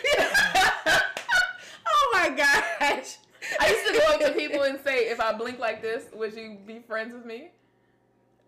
oh 1.87 2.11
my 2.13 2.29
gosh. 2.29 3.17
I 3.59 3.69
used 3.69 3.87
to 3.87 3.99
go 3.99 4.13
up 4.13 4.19
to 4.21 4.39
people 4.39 4.61
and 4.61 4.79
say, 4.83 5.09
if 5.09 5.19
I 5.19 5.33
blink 5.33 5.59
like 5.59 5.81
this, 5.81 6.05
would 6.13 6.33
you 6.33 6.57
be 6.65 6.79
friends 6.79 7.13
with 7.13 7.25
me? 7.25 7.49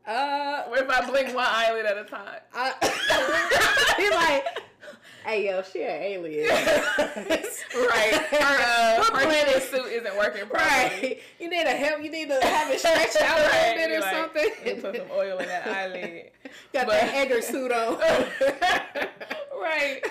Uh, 0.05 0.63
if 0.71 0.89
I 0.89 1.05
blink 1.09 1.33
one 1.35 1.45
eyelid 1.47 1.85
at 1.85 1.97
a 1.97 2.03
time. 2.03 2.39
Uh, 2.55 2.71
he's 3.97 4.11
like, 4.11 4.45
Hey 5.25 5.45
yo, 5.47 5.61
she 5.61 5.81
an 5.83 5.89
alien. 5.89 6.49
right. 6.49 8.13
Her, 8.29 8.37
uh, 8.41 9.17
her 9.17 9.45
his 9.45 9.63
suit 9.69 9.85
isn't 9.87 10.17
working 10.17 10.45
properly. 10.47 10.59
Right. 10.59 11.19
You 11.39 11.49
need 11.49 11.65
a 11.65 11.69
help. 11.71 12.03
You 12.03 12.11
need 12.11 12.27
to 12.27 12.39
have 12.45 12.69
it 12.71 12.79
stretched 12.79 13.21
out 13.21 13.39
a 13.39 13.43
Right, 13.43 13.77
little 13.77 13.87
bit 13.87 13.97
or 13.97 14.01
like, 14.01 14.15
something. 14.15 14.51
"Let 14.65 14.75
me 14.75 14.81
Put 14.81 14.95
some 14.97 15.17
oil 15.17 15.37
in 15.39 15.47
that 15.47 15.67
eyelid. 15.67 16.31
Got 16.73 16.87
But- 16.87 16.99
that 17.01 17.13
Edgar 17.15 17.41
suit 17.41 17.71
on. 17.71 17.97
right. 19.61 20.01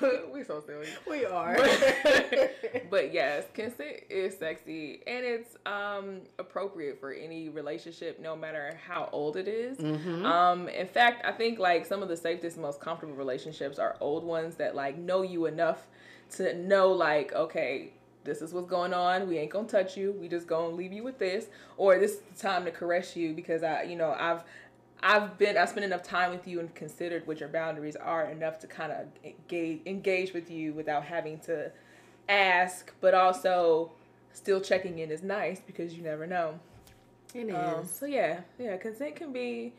we 0.32 0.44
so 0.44 0.62
silly. 0.66 0.86
we 1.08 1.24
are. 1.24 1.56
but 2.90 3.12
yes, 3.12 3.44
consent 3.54 4.00
is 4.08 4.36
sexy 4.38 5.00
and 5.06 5.24
it's 5.24 5.56
um 5.66 6.20
appropriate 6.38 7.00
for 7.00 7.12
any 7.12 7.48
relationship, 7.48 8.20
no 8.20 8.36
matter 8.36 8.78
how 8.86 9.08
old 9.12 9.36
it 9.36 9.48
is. 9.48 9.78
Mhm. 9.78 10.24
Um, 10.24 10.68
in 10.68 10.86
fact, 10.86 11.24
I 11.24 11.32
think 11.32 11.58
like 11.58 11.86
some 11.86 12.02
of 12.02 12.08
the 12.08 12.16
safest, 12.16 12.58
most 12.58 12.80
comfortable 12.80 13.14
relationships 13.14 13.78
are 13.78 13.96
old 14.00 14.24
ones 14.24 14.56
that 14.56 14.74
like 14.74 14.98
know 14.98 15.22
you 15.22 15.46
enough 15.46 15.86
to 16.36 16.54
know 16.54 16.92
like, 16.92 17.32
okay, 17.32 17.92
this 18.24 18.42
is 18.42 18.52
what's 18.52 18.68
going 18.68 18.92
on. 18.92 19.28
We 19.28 19.38
ain't 19.38 19.50
gonna 19.50 19.66
touch 19.68 19.96
you. 19.96 20.12
We 20.12 20.28
just 20.28 20.46
gonna 20.46 20.74
leave 20.74 20.92
you 20.92 21.02
with 21.02 21.18
this, 21.18 21.46
or 21.76 21.98
this 21.98 22.12
is 22.12 22.20
the 22.34 22.40
time 22.40 22.64
to 22.66 22.70
caress 22.70 23.16
you 23.16 23.32
because 23.32 23.62
I, 23.62 23.82
you 23.84 23.96
know, 23.96 24.14
I've. 24.18 24.42
I've 25.02 25.38
been 25.38 25.56
I've 25.56 25.68
spent 25.68 25.84
enough 25.84 26.02
time 26.02 26.30
with 26.30 26.46
you 26.46 26.60
and 26.60 26.74
considered 26.74 27.26
what 27.26 27.40
your 27.40 27.48
boundaries 27.48 27.96
are 27.96 28.26
enough 28.26 28.58
to 28.60 28.66
kind 28.66 28.92
of 28.92 29.06
engage 29.24 29.80
engage 29.86 30.32
with 30.32 30.50
you 30.50 30.72
without 30.72 31.04
having 31.04 31.38
to 31.40 31.70
ask, 32.28 32.92
but 33.00 33.14
also 33.14 33.92
still 34.32 34.60
checking 34.60 34.98
in 34.98 35.10
is 35.10 35.22
nice 35.22 35.60
because 35.60 35.94
you 35.94 36.02
never 36.02 36.26
know. 36.26 36.58
It 37.34 37.48
is. 37.48 37.54
Um, 37.54 37.86
so 37.86 38.06
yeah, 38.06 38.40
yeah, 38.58 38.76
consent 38.76 39.16
can 39.16 39.32
be 39.32 39.72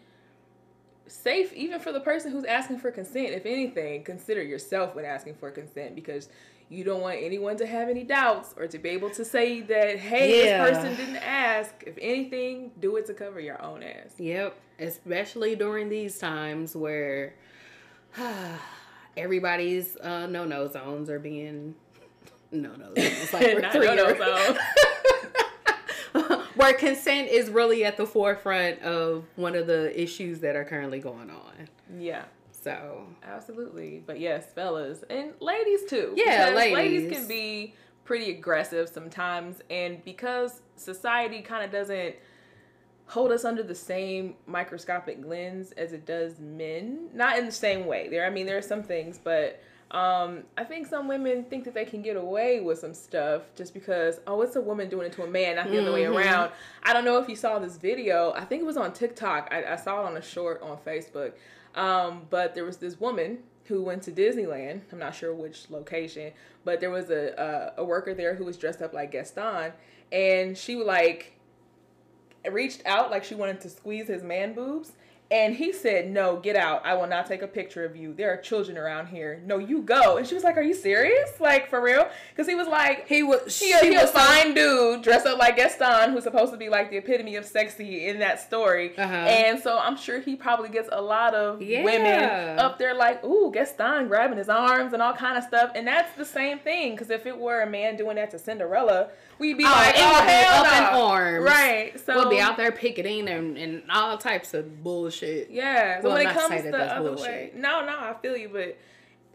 safe 1.07 1.51
even 1.53 1.79
for 1.79 1.91
the 1.91 1.99
person 1.99 2.31
who's 2.31 2.45
asking 2.45 2.79
for 2.79 2.91
consent. 2.91 3.29
If 3.29 3.45
anything, 3.45 4.03
consider 4.03 4.43
yourself 4.43 4.95
when 4.95 5.05
asking 5.05 5.35
for 5.35 5.51
consent 5.51 5.95
because 5.95 6.29
you 6.69 6.83
don't 6.83 7.01
want 7.01 7.17
anyone 7.19 7.57
to 7.57 7.65
have 7.65 7.89
any 7.89 8.03
doubts 8.03 8.53
or 8.57 8.67
to 8.67 8.77
be 8.77 8.89
able 8.89 9.09
to 9.11 9.25
say 9.25 9.61
that 9.61 9.97
hey, 9.97 10.45
Yeah. 10.45 10.65
this 10.65 10.77
person 10.77 10.95
didn't 10.95 11.15
ask. 11.23 11.83
If 11.87 11.97
anything, 11.99 12.71
do 12.79 12.95
it 12.97 13.05
to 13.07 13.13
cover 13.13 13.39
your 13.39 13.61
own 13.61 13.81
ass. 13.83 14.13
Yep, 14.19 14.55
especially 14.79 15.55
during 15.55 15.89
these 15.89 16.17
times 16.19 16.75
where 16.75 17.33
everybody's 19.17 19.97
uh, 19.97 20.27
no 20.27 20.45
no 20.45 20.67
zones 20.67 21.09
are 21.09 21.19
being 21.19 21.75
no 22.51 22.73
no 22.75 22.93
zones 22.95 23.33
like 23.33 23.43
we're 23.43 23.59
Not 23.61 23.71
three 23.71 23.85
no-no 23.87 24.07
years- 24.09 24.17
zone. 24.17 24.57
where 26.55 26.73
consent 26.73 27.29
is 27.29 27.49
really 27.49 27.85
at 27.85 27.95
the 27.97 28.05
forefront 28.05 28.81
of 28.81 29.25
one 29.35 29.55
of 29.55 29.67
the 29.67 29.99
issues 30.01 30.39
that 30.41 30.55
are 30.55 30.65
currently 30.65 30.99
going 30.99 31.29
on. 31.29 31.69
Yeah. 31.97 32.23
So 32.61 33.05
Absolutely. 33.23 34.03
But 34.05 34.19
yes, 34.19 34.51
fellas 34.53 35.03
and 35.09 35.33
ladies 35.39 35.85
too. 35.89 36.13
Yeah, 36.15 36.49
Because 36.51 36.71
ladies. 36.73 37.11
can 37.11 37.27
be 37.27 37.73
pretty 38.05 38.31
aggressive 38.31 38.89
sometimes 38.89 39.61
and 39.69 40.03
because 40.03 40.61
society 40.75 41.41
kind 41.41 41.63
of 41.63 41.71
doesn't 41.71 42.15
hold 43.05 43.31
us 43.31 43.45
under 43.45 43.63
the 43.63 43.75
same 43.75 44.35
microscopic 44.45 45.19
lens 45.25 45.71
as 45.73 45.93
it 45.93 46.05
does 46.05 46.39
men, 46.39 47.09
not 47.13 47.37
in 47.37 47.45
the 47.45 47.51
same 47.51 47.85
way. 47.85 48.07
There 48.09 48.25
I 48.25 48.29
mean 48.29 48.45
there 48.45 48.57
are 48.57 48.61
some 48.63 48.83
things, 48.83 49.19
but 49.23 49.61
um, 49.91 50.43
I 50.55 50.63
think 50.65 50.85
some 50.85 51.07
women 51.07 51.43
think 51.45 51.63
that 51.65 51.73
they 51.73 51.85
can 51.85 52.03
get 52.03 52.15
away 52.15 52.59
with 52.59 52.77
some 52.77 52.93
stuff 52.93 53.41
just 53.55 53.73
because, 53.73 54.19
oh, 54.27 54.39
it's 54.43 54.55
a 54.55 54.61
woman 54.61 54.87
doing 54.87 55.07
it 55.07 55.13
to 55.13 55.23
a 55.23 55.27
man, 55.27 55.55
not 55.55 55.67
the 55.71 55.81
other 55.81 55.91
way 55.91 56.03
Mhm. 56.03 56.15
around. 56.15 56.51
I 56.83 56.93
don't 56.93 57.05
know 57.05 57.17
if 57.17 57.27
you 57.27 57.35
saw 57.35 57.57
this 57.57 57.77
video. 57.77 58.31
I 58.33 58.45
think 58.45 58.61
it 58.61 58.65
was 58.65 58.77
on 58.77 58.93
TikTok. 58.93 59.47
I, 59.51 59.63
I 59.73 59.75
saw 59.77 60.03
it 60.03 60.05
on 60.05 60.15
a 60.17 60.21
short 60.21 60.61
on 60.61 60.77
Facebook. 60.85 61.31
Um, 61.75 62.27
but 62.29 62.55
there 62.55 62.65
was 62.65 62.77
this 62.77 62.99
woman 62.99 63.39
who 63.65 63.83
went 63.83 64.03
to 64.03 64.11
Disneyland. 64.11 64.81
I'm 64.91 64.99
not 64.99 65.15
sure 65.15 65.33
which 65.33 65.69
location, 65.69 66.31
but 66.65 66.79
there 66.79 66.89
was 66.89 67.09
a 67.09 67.73
a, 67.77 67.81
a 67.81 67.85
worker 67.85 68.13
there 68.13 68.35
who 68.35 68.45
was 68.45 68.57
dressed 68.57 68.81
up 68.81 68.93
like 68.93 69.11
Gaston, 69.11 69.73
and 70.11 70.57
she 70.57 70.75
like 70.75 71.33
reached 72.51 72.81
out 72.85 73.11
like 73.11 73.23
she 73.23 73.35
wanted 73.35 73.61
to 73.61 73.69
squeeze 73.69 74.07
his 74.07 74.23
man 74.23 74.53
boobs. 74.53 74.93
And 75.31 75.55
he 75.55 75.71
said, 75.71 76.09
No, 76.09 76.37
get 76.37 76.55
out. 76.55 76.83
I 76.85 76.95
will 76.95 77.05
not 77.05 77.27
take 77.27 77.43
a 77.43 77.47
picture 77.47 77.85
of 77.85 77.95
you. 77.95 78.15
There 78.15 78.33
are 78.33 78.37
children 78.37 78.79
around 78.79 79.07
here. 79.09 79.39
No, 79.45 79.59
you 79.59 79.83
go. 79.83 80.17
And 80.17 80.25
she 80.25 80.33
was 80.33 80.43
like, 80.43 80.57
Are 80.57 80.63
you 80.63 80.73
serious? 80.73 81.29
Like, 81.39 81.69
for 81.69 81.79
real? 81.81 82.09
Because 82.31 82.47
he 82.47 82.55
was 82.55 82.67
like, 82.67 83.07
he 83.07 83.21
was 83.21 83.55
she 83.55 83.71
he 83.79 83.89
a 83.95 84.01
was 84.01 84.11
so- 84.11 84.17
fine 84.17 84.55
dude 84.55 85.03
dressed 85.03 85.27
up 85.27 85.37
like 85.37 85.55
Gaston, 85.55 86.13
who's 86.13 86.23
supposed 86.23 86.51
to 86.51 86.57
be 86.57 86.67
like 86.67 86.89
the 86.89 86.97
epitome 86.97 87.35
of 87.35 87.45
sexy 87.45 88.07
in 88.07 88.17
that 88.19 88.39
story. 88.41 88.97
Uh-huh. 88.97 89.13
And 89.13 89.59
so 89.61 89.77
I'm 89.77 89.97
sure 89.97 90.19
he 90.19 90.35
probably 90.35 90.69
gets 90.69 90.89
a 90.91 90.99
lot 91.01 91.35
of 91.35 91.61
Yeah. 91.61 91.83
women 91.83 92.57
up 92.59 92.79
there 92.79 92.95
like, 92.95 93.23
ooh, 93.23 93.51
Gaston 93.53 94.07
grabbing 94.07 94.39
his 94.39 94.49
arms 94.49 94.93
and 94.93 95.01
all 95.01 95.13
kind 95.13 95.37
of 95.37 95.43
stuff. 95.43 95.73
And 95.75 95.87
that's 95.87 96.11
the 96.17 96.25
same 96.25 96.57
thing. 96.57 96.93
Because 96.93 97.11
if 97.11 97.27
it 97.27 97.37
were 97.37 97.61
a 97.61 97.69
man 97.69 97.97
doing 97.97 98.15
that 98.15 98.31
to 98.31 98.39
Cinderella, 98.39 99.09
we'd 99.37 99.59
be 99.59 99.63
Oh, 99.63 99.67
like, 99.69 99.93
oh, 99.95 100.23
hell 100.27 100.65
up 100.65 100.77
in 100.77 100.99
arms. 100.99 101.45
Right. 101.45 101.99
So 102.03 102.15
we'll 102.15 102.29
be 102.31 102.39
out 102.39 102.57
there 102.57 102.71
picketing 102.71 103.27
and, 103.29 103.57
and 103.59 103.83
all 103.91 104.17
types 104.17 104.55
of 104.55 104.83
bullshit. 104.83 105.18
Yeah. 105.21 106.01
So 106.01 106.07
Well, 106.09 106.17
when 106.17 106.27
it 106.27 106.33
comes 106.33 106.63
the 106.63 106.77
other 106.77 107.09
bullshit. 107.09 107.25
way, 107.27 107.51
no, 107.55 107.85
no, 107.85 107.97
I 107.99 108.15
feel 108.21 108.35
you, 108.37 108.49
but 108.49 108.77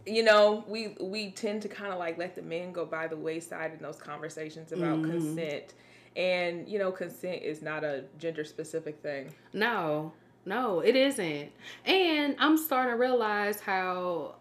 you 0.07 0.23
know, 0.23 0.65
we 0.69 0.97
we 1.01 1.31
tend 1.31 1.63
to 1.63 1.69
kind 1.69 1.93
of 1.93 1.99
like 1.99 2.19
let 2.19 2.35
the 2.35 2.43
men 2.43 2.73
go 2.73 2.85
by 2.85 3.07
the 3.07 3.17
wayside 3.17 3.73
in 3.73 3.79
those 3.81 3.97
conversations 3.97 4.73
about 4.73 4.99
Mhm. 4.99 5.11
consent, 5.11 5.75
and 6.17 6.69
you 6.69 6.79
know, 6.79 6.93
consent 6.93 7.43
is 7.43 7.63
not 7.63 7.85
a 7.85 8.05
gender 8.19 8.45
specific 8.45 9.01
thing. 9.03 9.33
No, 9.55 10.13
no, 10.45 10.81
it 10.81 10.95
isn't. 10.95 11.51
And 11.87 12.37
I'm 12.39 12.57
starting 12.59 12.93
to 12.93 12.99
realize 12.99 13.61
how 13.61 14.35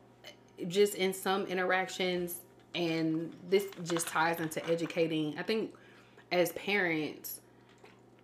just 0.67 0.95
in 0.95 1.13
some 1.13 1.45
interactions, 1.47 2.41
and 2.75 3.33
this 3.49 3.65
just 3.85 4.07
ties 4.07 4.39
into 4.41 4.63
educating, 4.69 5.35
I 5.39 5.43
think 5.43 5.73
as 6.31 6.51
parents, 6.53 7.39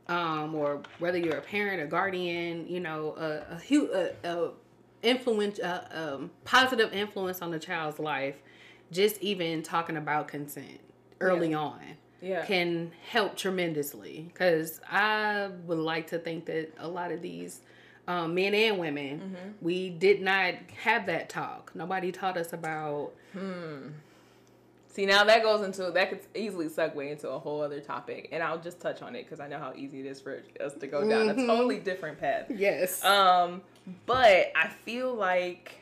um, 0.09 0.53
or 0.55 0.81
whether 0.99 1.17
you're 1.17 1.37
a 1.37 1.41
parent, 1.41 1.81
a 1.81 1.85
guardian, 1.85 2.67
you 2.67 2.81
know, 2.81 3.15
a, 3.17 3.53
a, 3.53 3.59
hu- 3.69 3.89
a, 3.93 4.09
a 4.27 4.51
influence, 5.03 5.59
a, 5.59 6.13
um, 6.15 6.31
positive 6.43 6.91
influence 6.91 7.41
on 7.41 7.51
the 7.51 7.59
child's 7.59 7.99
life, 7.99 8.35
just 8.91 9.21
even 9.21 9.63
talking 9.63 9.95
about 9.95 10.27
consent 10.27 10.79
early 11.21 11.53
on 11.53 11.79
Yeah. 12.21 12.43
can 12.45 12.91
help 13.11 13.37
tremendously 13.37 14.25
because 14.33 14.81
I 14.89 15.49
would 15.65 15.77
like 15.77 16.07
to 16.07 16.17
think 16.19 16.45
that 16.47 16.73
a 16.79 16.87
lot 16.87 17.11
of 17.11 17.21
these 17.21 17.61
um, 18.07 18.33
men 18.33 18.55
and 18.55 18.79
women, 18.79 19.19
Mm-hmm. 19.19 19.49
we 19.61 19.89
did 19.91 20.21
not 20.21 20.55
have 20.83 21.05
that 21.05 21.29
talk. 21.29 21.71
Nobody 21.75 22.11
taught 22.11 22.35
us 22.37 22.51
about. 22.53 23.11
See, 24.91 25.05
now 25.05 25.23
that 25.23 25.43
goes 25.43 25.63
into 25.63 25.91
that 25.91 26.09
could 26.09 26.21
easily 26.33 26.65
segue 26.67 27.11
into 27.11 27.29
a 27.29 27.37
whole 27.37 27.61
other 27.61 27.79
topic, 27.79 28.29
and 28.31 28.41
I'll 28.41 28.57
just 28.59 28.79
touch 28.81 29.01
on 29.03 29.15
it 29.15 29.23
because 29.23 29.39
I 29.39 29.47
know 29.47 29.59
how 29.59 29.73
easy 29.75 29.99
it 29.99 30.07
is 30.07 30.19
for 30.19 30.41
us 30.59 30.73
to 30.73 30.87
go 30.87 31.07
down 31.07 31.27
Mhm. 31.27 31.43
a 31.43 31.47
totally 31.47 31.77
different 31.79 32.19
path. 32.19 32.47
Yes. 32.49 33.03
Um, 33.03 33.61
but 34.07 34.51
I 34.55 34.67
feel 34.83 35.13
like 35.13 35.73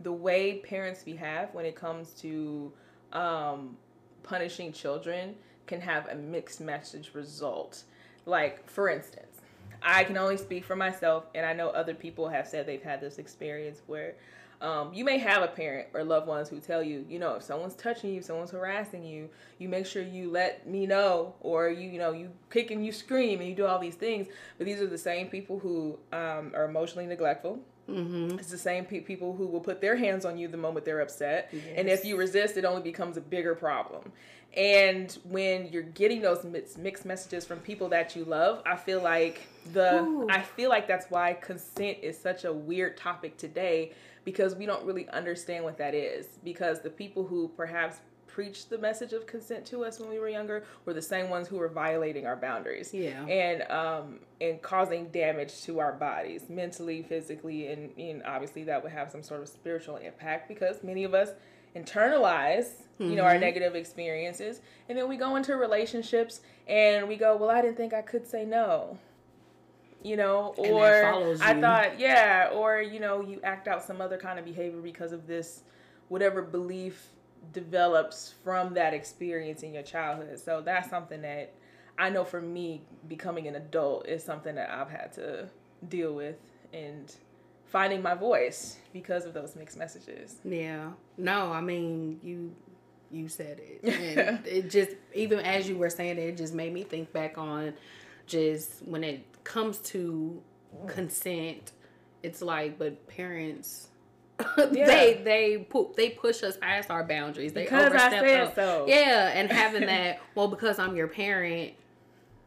the 0.00 0.12
way 0.12 0.58
parents 0.58 1.02
behave 1.04 1.48
when 1.52 1.64
it 1.64 1.74
comes 1.76 2.12
to 2.14 2.72
um, 3.12 3.76
punishing 4.24 4.72
children 4.72 5.36
can 5.66 5.80
have 5.80 6.08
a 6.08 6.14
mixed 6.16 6.60
message 6.60 7.12
result. 7.14 7.84
Like, 8.26 8.68
for 8.68 8.88
instance, 8.90 9.40
I 9.80 10.02
can 10.04 10.16
only 10.18 10.36
speak 10.36 10.64
for 10.64 10.74
myself, 10.76 11.26
and 11.34 11.46
I 11.46 11.52
know 11.52 11.68
other 11.70 11.94
people 11.94 12.28
have 12.28 12.46
said 12.48 12.66
they've 12.66 12.82
had 12.82 13.00
this 13.00 13.18
experience 13.18 13.82
where 13.86 14.16
um, 14.60 14.94
you 14.94 15.04
may 15.04 15.18
have 15.18 15.42
a 15.42 15.48
parent 15.48 15.88
or 15.92 16.02
loved 16.02 16.26
ones 16.26 16.48
who 16.48 16.60
tell 16.60 16.82
you, 16.82 17.04
you 17.08 17.18
know, 17.18 17.34
if 17.34 17.42
someone's 17.42 17.74
touching 17.74 18.14
you, 18.14 18.22
someone's 18.22 18.50
harassing 18.50 19.04
you, 19.04 19.28
you 19.58 19.68
make 19.68 19.86
sure 19.86 20.02
you 20.02 20.30
let 20.30 20.66
me 20.66 20.86
know, 20.86 21.34
or 21.40 21.68
you, 21.68 21.90
you 21.90 21.98
know, 21.98 22.12
you 22.12 22.30
kick 22.50 22.70
and 22.70 22.84
you 22.84 22.92
scream 22.92 23.40
and 23.40 23.48
you 23.48 23.54
do 23.54 23.66
all 23.66 23.78
these 23.78 23.94
things. 23.94 24.28
But 24.58 24.66
these 24.66 24.80
are 24.80 24.86
the 24.86 24.98
same 24.98 25.28
people 25.28 25.58
who 25.58 25.98
um, 26.12 26.52
are 26.54 26.64
emotionally 26.64 27.06
neglectful. 27.06 27.58
mm-hmm. 27.88 28.38
It's 28.38 28.50
the 28.50 28.58
same 28.58 28.86
pe- 28.86 29.00
people 29.00 29.34
who 29.34 29.46
will 29.46 29.60
put 29.60 29.80
their 29.80 29.96
hands 29.96 30.24
on 30.24 30.38
you 30.38 30.48
the 30.48 30.56
moment 30.56 30.86
they're 30.86 31.00
upset. 31.00 31.52
And 31.74 31.88
if 31.88 32.04
you 32.04 32.16
resist, 32.16 32.56
it 32.56 32.64
only 32.64 32.82
becomes 32.82 33.16
a 33.16 33.20
bigger 33.20 33.54
problem. 33.54 34.12
And 34.56 35.16
when 35.24 35.68
you're 35.70 35.82
getting 35.82 36.22
those 36.22 36.42
mixed, 36.42 36.78
mixed 36.78 37.04
messages 37.04 37.44
from 37.44 37.58
people 37.58 37.90
that 37.90 38.16
you 38.16 38.24
love, 38.24 38.62
I 38.64 38.76
feel 38.76 39.02
like 39.02 39.46
the 39.74 40.02
Ooh. 40.02 40.26
I 40.30 40.40
feel 40.40 40.70
like 40.70 40.88
that's 40.88 41.10
why 41.10 41.34
consent 41.34 41.98
is 42.00 42.18
such 42.18 42.44
a 42.44 42.52
weird 42.52 42.96
topic 42.96 43.36
today 43.36 43.92
because 44.26 44.54
we 44.54 44.66
don't 44.66 44.84
really 44.84 45.08
understand 45.08 45.64
what 45.64 45.78
that 45.78 45.94
is 45.94 46.26
because 46.44 46.80
the 46.82 46.90
people 46.90 47.24
who 47.26 47.48
perhaps 47.56 48.00
preached 48.26 48.68
the 48.68 48.76
message 48.76 49.14
of 49.14 49.26
consent 49.26 49.64
to 49.64 49.82
us 49.82 49.98
when 49.98 50.10
we 50.10 50.18
were 50.18 50.28
younger 50.28 50.62
were 50.84 50.92
the 50.92 51.00
same 51.00 51.30
ones 51.30 51.48
who 51.48 51.56
were 51.56 51.68
violating 51.68 52.26
our 52.26 52.36
boundaries 52.36 52.92
Yeah. 52.92 53.24
and 53.26 53.62
um 53.70 54.20
and 54.42 54.60
causing 54.60 55.06
damage 55.08 55.62
to 55.62 55.78
our 55.78 55.92
bodies 55.92 56.42
mentally 56.50 57.02
physically 57.02 57.68
and, 57.68 57.96
and 57.98 58.22
obviously 58.24 58.64
that 58.64 58.82
would 58.82 58.92
have 58.92 59.10
some 59.10 59.22
sort 59.22 59.40
of 59.40 59.48
spiritual 59.48 59.96
impact 59.96 60.48
because 60.48 60.82
many 60.82 61.04
of 61.04 61.14
us 61.14 61.30
internalize 61.74 62.82
you 62.98 63.14
know 63.14 63.22
our 63.24 63.34
Mhm. 63.34 63.40
negative 63.40 63.74
experiences 63.76 64.60
and 64.88 64.98
then 64.98 65.08
we 65.08 65.16
go 65.16 65.36
into 65.36 65.54
relationships 65.56 66.40
and 66.66 67.06
we 67.08 67.16
go 67.16 67.36
well 67.36 67.50
i 67.50 67.60
didn't 67.62 67.76
think 67.76 67.92
i 67.94 68.02
could 68.02 68.26
say 68.26 68.44
no 68.44 68.98
you 70.06 70.16
know 70.16 70.54
or 70.56 71.02
follows 71.02 71.40
i 71.40 71.58
thought 71.60 71.98
yeah 71.98 72.50
or 72.52 72.80
you 72.80 73.00
know 73.00 73.22
you 73.22 73.40
act 73.42 73.66
out 73.66 73.82
some 73.82 74.00
other 74.00 74.16
kind 74.16 74.38
of 74.38 74.44
behavior 74.44 74.80
because 74.80 75.10
of 75.10 75.26
this 75.26 75.62
whatever 76.08 76.42
belief 76.42 77.08
develops 77.52 78.34
from 78.44 78.74
that 78.74 78.94
experience 78.94 79.62
in 79.62 79.74
your 79.74 79.82
childhood. 79.82 80.38
So 80.38 80.60
that's 80.60 80.88
something 80.90 81.22
that 81.22 81.52
I 81.98 82.10
know 82.10 82.24
for 82.24 82.40
me, 82.40 82.82
becoming 83.08 83.46
an 83.46 83.56
adult 83.56 84.06
is 84.06 84.22
something 84.22 84.54
that 84.56 84.70
I've 84.70 84.90
had 84.90 85.12
to 85.14 85.48
deal 85.88 86.14
with 86.14 86.36
and 86.72 87.14
finding 87.64 88.02
my 88.02 88.14
voice 88.14 88.76
because 88.92 89.24
of 89.24 89.34
those 89.34 89.56
mixed 89.56 89.78
messages. 89.78 90.36
Yeah. 90.44 90.90
No, 91.16 91.52
I 91.52 91.60
mean, 91.60 92.20
you 92.22 92.54
you 93.10 93.28
said 93.28 93.60
it. 93.60 93.84
And 94.18 94.46
it 94.46 94.70
just 94.70 94.92
even 95.14 95.38
as 95.40 95.68
you 95.68 95.76
were 95.76 95.90
saying 95.90 96.18
it, 96.18 96.28
it 96.28 96.36
just 96.36 96.54
made 96.54 96.72
me 96.72 96.82
think 96.82 97.12
back 97.12 97.38
on 97.38 97.74
just 98.26 98.82
when 98.84 99.04
it 99.04 99.24
comes 99.46 99.78
to 99.78 100.42
consent, 100.88 101.72
it's 102.22 102.42
like 102.42 102.78
but 102.78 103.06
parents 103.06 103.88
yeah. 104.72 104.86
they 104.86 105.20
they 105.24 105.58
pu- 105.58 105.94
they 105.96 106.10
push 106.10 106.42
us 106.42 106.56
past 106.58 106.90
our 106.90 107.04
boundaries. 107.04 107.52
They 107.52 107.64
because 107.64 107.86
overstep 107.86 108.22
I 108.22 108.26
said 108.26 108.54
so. 108.54 108.84
Yeah, 108.86 109.32
and 109.34 109.50
having 109.62 109.86
that, 109.86 110.20
well, 110.34 110.48
because 110.48 110.78
I'm 110.78 110.94
your 110.94 111.08
parent, 111.08 111.72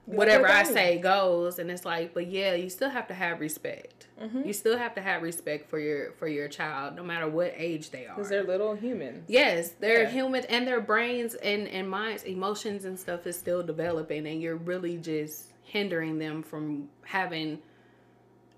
whatever 0.06 0.48
I 0.48 0.64
say 0.64 1.00
goes, 1.00 1.58
and 1.58 1.72
it's 1.72 1.86
like, 1.86 2.14
but 2.14 2.28
yeah, 2.28 2.54
you 2.54 2.70
still 2.70 2.90
have 2.90 3.08
to 3.08 3.16
have 3.16 3.40
respect. 3.40 4.08
Mm-hmm. 4.22 4.44
You 4.46 4.54
still 4.54 4.78
have 4.78 4.94
to 4.96 5.02
have 5.02 5.24
respect 5.24 5.68
for 5.68 5.80
your 5.80 6.12
for 6.14 6.28
your 6.28 6.48
child, 6.48 6.96
no 6.96 7.04
matter 7.04 7.28
what 7.28 7.54
age 7.56 7.90
they 7.90 8.06
are. 8.06 8.16
Because 8.16 8.30
they're 8.30 8.44
little 8.44 8.76
humans. 8.76 9.26
Yes, 9.28 9.72
they're 9.80 10.04
yeah. 10.04 10.10
human, 10.12 10.46
and 10.46 10.68
their 10.68 10.82
brains 10.82 11.34
and 11.36 11.68
and 11.68 11.90
minds, 11.90 12.24
emotions 12.24 12.86
and 12.86 13.00
stuff 13.00 13.26
is 13.26 13.38
still 13.38 13.64
developing, 13.64 14.28
and 14.28 14.42
you're 14.42 14.58
really 14.58 14.98
just 14.98 15.49
hindering 15.70 16.18
them 16.18 16.42
from 16.42 16.90
having 17.04 17.60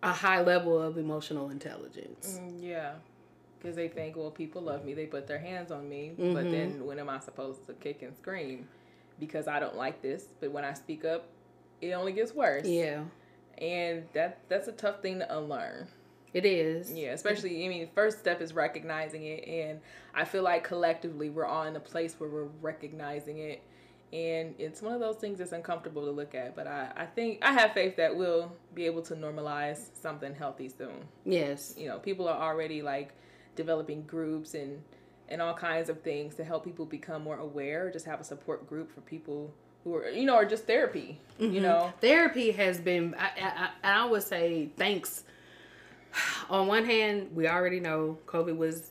a 0.01 0.13
high 0.13 0.41
level 0.41 0.81
of 0.81 0.97
emotional 0.97 1.49
intelligence. 1.49 2.39
Mm, 2.41 2.63
yeah. 2.63 2.93
Because 3.59 3.75
they 3.75 3.89
think, 3.89 4.15
well, 4.15 4.31
people 4.31 4.61
love 4.61 4.85
me. 4.85 4.93
They 4.93 5.05
put 5.05 5.27
their 5.27 5.37
hands 5.37 5.71
on 5.71 5.87
me. 5.87 6.13
Mm-hmm. 6.17 6.33
But 6.33 6.49
then 6.49 6.85
when 6.85 6.97
am 6.99 7.09
I 7.09 7.19
supposed 7.19 7.67
to 7.67 7.73
kick 7.73 8.01
and 8.01 8.15
scream? 8.15 8.67
Because 9.19 9.47
I 9.47 9.59
don't 9.59 9.75
like 9.75 10.01
this. 10.01 10.29
But 10.39 10.51
when 10.51 10.63
I 10.65 10.73
speak 10.73 11.05
up, 11.05 11.27
it 11.81 11.91
only 11.91 12.13
gets 12.13 12.33
worse. 12.33 12.65
Yeah. 12.65 13.03
And 13.57 14.05
that 14.13 14.39
that's 14.49 14.67
a 14.67 14.71
tough 14.71 15.01
thing 15.01 15.19
to 15.19 15.37
unlearn. 15.37 15.87
It 16.33 16.45
is. 16.45 16.91
Yeah, 16.91 17.11
especially 17.11 17.63
I 17.65 17.67
mean, 17.67 17.89
first 17.93 18.19
step 18.19 18.41
is 18.41 18.53
recognizing 18.53 19.25
it 19.25 19.45
and 19.47 19.81
I 20.15 20.23
feel 20.23 20.43
like 20.43 20.63
collectively 20.63 21.29
we're 21.29 21.45
all 21.45 21.63
in 21.63 21.75
a 21.75 21.79
place 21.79 22.15
where 22.17 22.29
we're 22.29 22.47
recognizing 22.61 23.39
it 23.39 23.61
and 24.13 24.55
it's 24.59 24.81
one 24.81 24.93
of 24.93 24.99
those 24.99 25.15
things 25.17 25.37
that's 25.39 25.53
uncomfortable 25.53 26.05
to 26.05 26.11
look 26.11 26.35
at, 26.35 26.55
but 26.55 26.67
I, 26.67 26.91
I 26.95 27.05
think 27.05 27.39
I 27.41 27.53
have 27.53 27.73
faith 27.73 27.95
that 27.95 28.15
we'll 28.15 28.51
be 28.73 28.85
able 28.85 29.01
to 29.03 29.15
normalize 29.15 29.89
something 29.93 30.35
healthy 30.35 30.69
soon. 30.69 31.05
Yes. 31.25 31.75
You 31.77 31.87
know, 31.87 31.99
people 31.99 32.27
are 32.27 32.37
already 32.37 32.81
like 32.81 33.13
developing 33.55 34.03
groups 34.03 34.53
and 34.53 34.81
and 35.29 35.41
all 35.41 35.53
kinds 35.53 35.87
of 35.89 36.01
things 36.01 36.35
to 36.35 36.43
help 36.43 36.65
people 36.65 36.85
become 36.85 37.23
more 37.23 37.37
aware, 37.37 37.89
just 37.89 38.05
have 38.05 38.19
a 38.19 38.23
support 38.23 38.67
group 38.67 38.93
for 38.93 38.99
people 38.99 39.53
who 39.83 39.95
are 39.95 40.09
you 40.09 40.25
know 40.25 40.35
or 40.35 40.45
just 40.45 40.67
therapy 40.67 41.19
mm-hmm. 41.39 41.53
you 41.53 41.61
know 41.61 41.91
therapy 42.01 42.51
has 42.51 42.79
been 42.79 43.15
I, 43.17 43.69
I, 43.83 44.01
I 44.01 44.05
would 44.05 44.23
say 44.23 44.69
thanks 44.77 45.23
on 46.49 46.67
one 46.67 46.85
hand 46.85 47.35
we 47.35 47.47
already 47.47 47.79
know 47.79 48.17
covid 48.25 48.57
was 48.57 48.90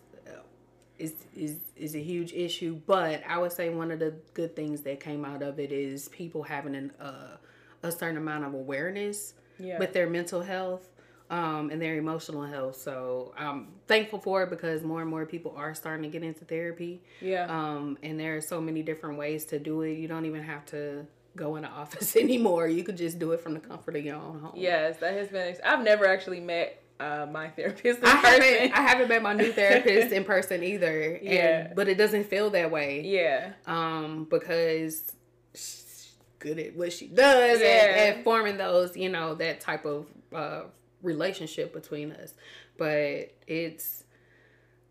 is 1.01 1.14
is 1.34 1.57
is 1.76 1.94
a 1.94 2.01
huge 2.01 2.32
issue 2.32 2.80
but 2.86 3.22
i 3.28 3.38
would 3.38 3.53
say 3.53 3.70
one 3.70 3.90
of 3.90 3.98
the 3.98 4.14
good 4.34 4.55
things 4.55 4.82
that 4.82 5.01
came 5.01 5.24
out 5.24 5.42
of 5.42 5.59
it 5.59 5.72
is 5.72 6.09
people 6.09 6.42
having 6.42 6.74
an 6.74 6.92
uh, 7.01 7.36
a 7.82 7.90
certain 7.90 8.16
amount 8.16 8.44
of 8.44 8.55
awareness 8.55 9.34
yeah. 9.59 9.78
with 9.78 9.92
their 9.92 10.09
mental 10.09 10.42
health 10.42 10.88
um, 11.30 11.70
and 11.70 11.80
their 11.80 11.96
emotional 11.96 12.42
health. 12.42 12.76
So 12.76 13.32
I'm 13.38 13.68
thankful 13.86 14.18
for 14.18 14.42
it 14.42 14.51
because 14.51 14.82
more 14.82 15.01
and 15.01 15.09
more 15.09 15.24
people 15.24 15.55
are 15.57 15.74
starting 15.74 16.03
to 16.03 16.09
get 16.09 16.24
into 16.26 16.44
therapy. 16.44 17.03
Yeah. 17.20 17.46
Um, 17.48 17.96
and 18.03 18.18
there 18.18 18.36
are 18.36 18.40
so 18.40 18.61
many 18.61 18.82
different 18.82 19.16
ways 19.16 19.44
to 19.46 19.59
do 19.59 19.82
it. 19.82 19.94
You 19.94 20.09
don't 20.09 20.26
even 20.26 20.42
have 20.42 20.66
to 20.66 21.07
go 21.36 21.57
in 21.57 21.62
the 21.62 21.68
office 21.82 22.16
anymore. 22.16 22.66
You 22.68 22.82
could 22.82 22.96
just 22.96 23.18
do 23.18 23.32
it 23.32 23.40
from 23.40 23.55
the 23.55 23.61
comfort 23.61 23.96
of 23.96 24.05
your 24.05 24.16
own 24.16 24.40
home. 24.40 24.53
Yes, 24.57 24.98
that 24.98 25.14
has 25.14 25.28
been. 25.28 25.57
I've 25.64 25.84
never 25.84 26.07
actually 26.07 26.40
met 26.40 26.82
uh, 27.01 27.26
my 27.30 27.48
therapist. 27.57 28.01
I 28.05 28.11
haven't. 28.11 28.72
I 28.72 28.80
haven't 28.80 29.09
met 29.09 29.22
my 29.22 29.32
new 29.32 29.53
therapist 29.53 30.12
in 30.12 30.24
person 30.24 30.62
either. 30.62 31.14
And, 31.14 31.24
yeah. 31.24 31.72
But 31.74 31.88
it 31.88 31.96
doesn't 31.96 32.24
feel 32.24 32.51
that 32.51 32.70
way. 32.70 33.03
Yeah. 33.03 33.53
Um, 33.66 34.26
because 34.30 35.12
she's 35.55 36.12
good 36.38 36.59
at 36.59 36.76
what 36.76 36.92
she 36.92 37.07
does 37.09 37.61
yeah. 37.61 37.66
and, 37.66 38.16
and 38.16 38.24
forming 38.24 38.57
those, 38.59 38.96
you 38.96 39.09
know, 39.09 39.34
that 39.36 39.61
type 39.61 39.84
of 39.84 40.07
uh, 40.34 40.62
relationship 41.03 41.72
between 41.72 42.12
us. 42.12 42.34
But 42.76 43.34
it's 43.46 44.05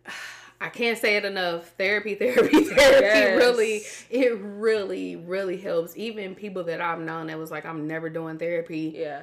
I 0.61 0.67
can't 0.67 0.97
say 0.97 1.15
it 1.15 1.23
enough. 1.23 1.69
Therapy, 1.77 2.15
therapy, 2.15 2.63
therapy 2.63 2.75
yes. 2.75 3.37
really 3.37 3.81
it 4.09 4.37
really, 4.41 5.15
really 5.15 5.57
helps. 5.57 5.95
Even 5.95 6.35
people 6.35 6.63
that 6.65 6.81
I've 6.81 6.99
known 6.99 7.27
that 7.27 7.37
was 7.37 7.51
like, 7.51 7.65
I'm 7.65 7.87
never 7.87 8.09
doing 8.09 8.37
therapy. 8.37 8.93
Yeah. 8.97 9.21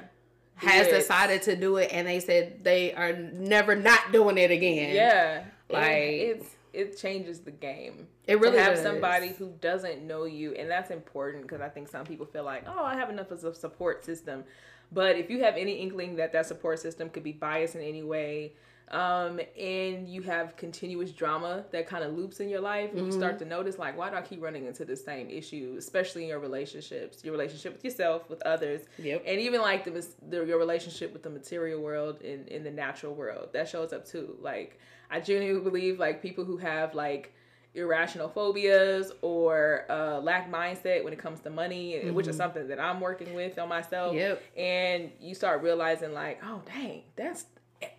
Has 0.57 0.87
decided 0.87 1.43
to 1.43 1.55
do 1.55 1.77
it 1.77 1.91
and 1.91 2.07
they 2.07 2.19
said 2.19 2.63
they 2.63 2.93
are 2.93 3.13
never 3.13 3.75
not 3.75 4.11
doing 4.11 4.37
it 4.37 4.51
again. 4.51 4.95
Yeah. 4.95 5.43
Like 5.69 5.91
it, 5.91 6.37
it's 6.37 6.55
it 6.73 6.97
changes 6.97 7.39
the 7.39 7.51
game. 7.51 8.07
It 8.27 8.39
really 8.39 8.57
to 8.57 8.63
have 8.63 8.75
does. 8.75 8.83
somebody 8.83 9.29
who 9.29 9.53
doesn't 9.61 10.05
know 10.05 10.25
you, 10.25 10.53
and 10.53 10.69
that's 10.69 10.91
important 10.91 11.43
because 11.43 11.59
I 11.59 11.69
think 11.69 11.87
some 11.87 12.05
people 12.05 12.25
feel 12.25 12.43
like, 12.43 12.65
oh, 12.67 12.83
I 12.83 12.95
have 12.95 13.09
enough 13.09 13.31
of 13.31 13.43
a 13.43 13.55
support 13.55 14.05
system. 14.05 14.43
But 14.91 15.17
if 15.17 15.29
you 15.29 15.43
have 15.43 15.57
any 15.57 15.73
inkling 15.73 16.17
that 16.17 16.31
that 16.33 16.45
support 16.45 16.79
system 16.79 17.09
could 17.09 17.23
be 17.23 17.31
biased 17.31 17.75
in 17.75 17.81
any 17.81 18.03
way, 18.03 18.53
um, 18.89 19.39
and 19.59 20.07
you 20.07 20.21
have 20.21 20.55
continuous 20.55 21.11
drama 21.11 21.65
that 21.71 21.87
kind 21.87 22.03
of 22.03 22.13
loops 22.13 22.39
in 22.39 22.47
your 22.47 22.61
life, 22.61 22.91
mm-hmm. 22.91 23.05
you 23.05 23.11
start 23.11 23.35
mm-hmm. 23.35 23.43
to 23.43 23.49
notice 23.49 23.77
like, 23.77 23.97
why 23.97 24.09
do 24.09 24.15
I 24.15 24.21
keep 24.21 24.41
running 24.41 24.65
into 24.65 24.85
the 24.85 24.95
same 24.95 25.29
issue, 25.29 25.75
especially 25.77 26.23
in 26.23 26.29
your 26.29 26.39
relationships, 26.39 27.23
your 27.23 27.33
relationship 27.33 27.73
with 27.73 27.83
yourself, 27.83 28.29
with 28.29 28.41
others, 28.43 28.81
yep. 28.97 29.23
and 29.25 29.39
even 29.39 29.61
like 29.61 29.83
the, 29.83 30.07
the 30.29 30.45
your 30.45 30.57
relationship 30.57 31.11
with 31.11 31.23
the 31.23 31.29
material 31.29 31.81
world 31.81 32.21
and 32.21 32.47
in 32.47 32.63
the 32.63 32.71
natural 32.71 33.13
world 33.13 33.49
that 33.53 33.67
shows 33.67 33.91
up 33.91 34.05
too. 34.05 34.37
Like, 34.41 34.79
I 35.11 35.19
genuinely 35.19 35.61
believe 35.61 35.99
like 35.99 36.21
people 36.21 36.45
who 36.45 36.57
have 36.57 36.95
like 36.95 37.33
irrational 37.73 38.29
phobias 38.29 39.11
or 39.21 39.85
uh, 39.89 40.19
lack 40.19 40.51
mindset 40.51 41.03
when 41.03 41.13
it 41.13 41.19
comes 41.19 41.39
to 41.41 41.49
money, 41.49 41.93
mm-hmm. 41.93 42.13
which 42.13 42.27
is 42.27 42.35
mm-hmm. 42.35 42.43
something 42.43 42.67
that 42.69 42.79
I'm 42.79 42.99
working 42.99 43.33
with 43.33 43.59
on 43.59 43.69
myself. 43.69 44.15
Yep. 44.15 44.41
And 44.55 45.11
you 45.19 45.35
start 45.35 45.61
realizing 45.61 46.13
like, 46.13 46.41
oh 46.43 46.61
dang, 46.65 47.03
that's 47.15 47.45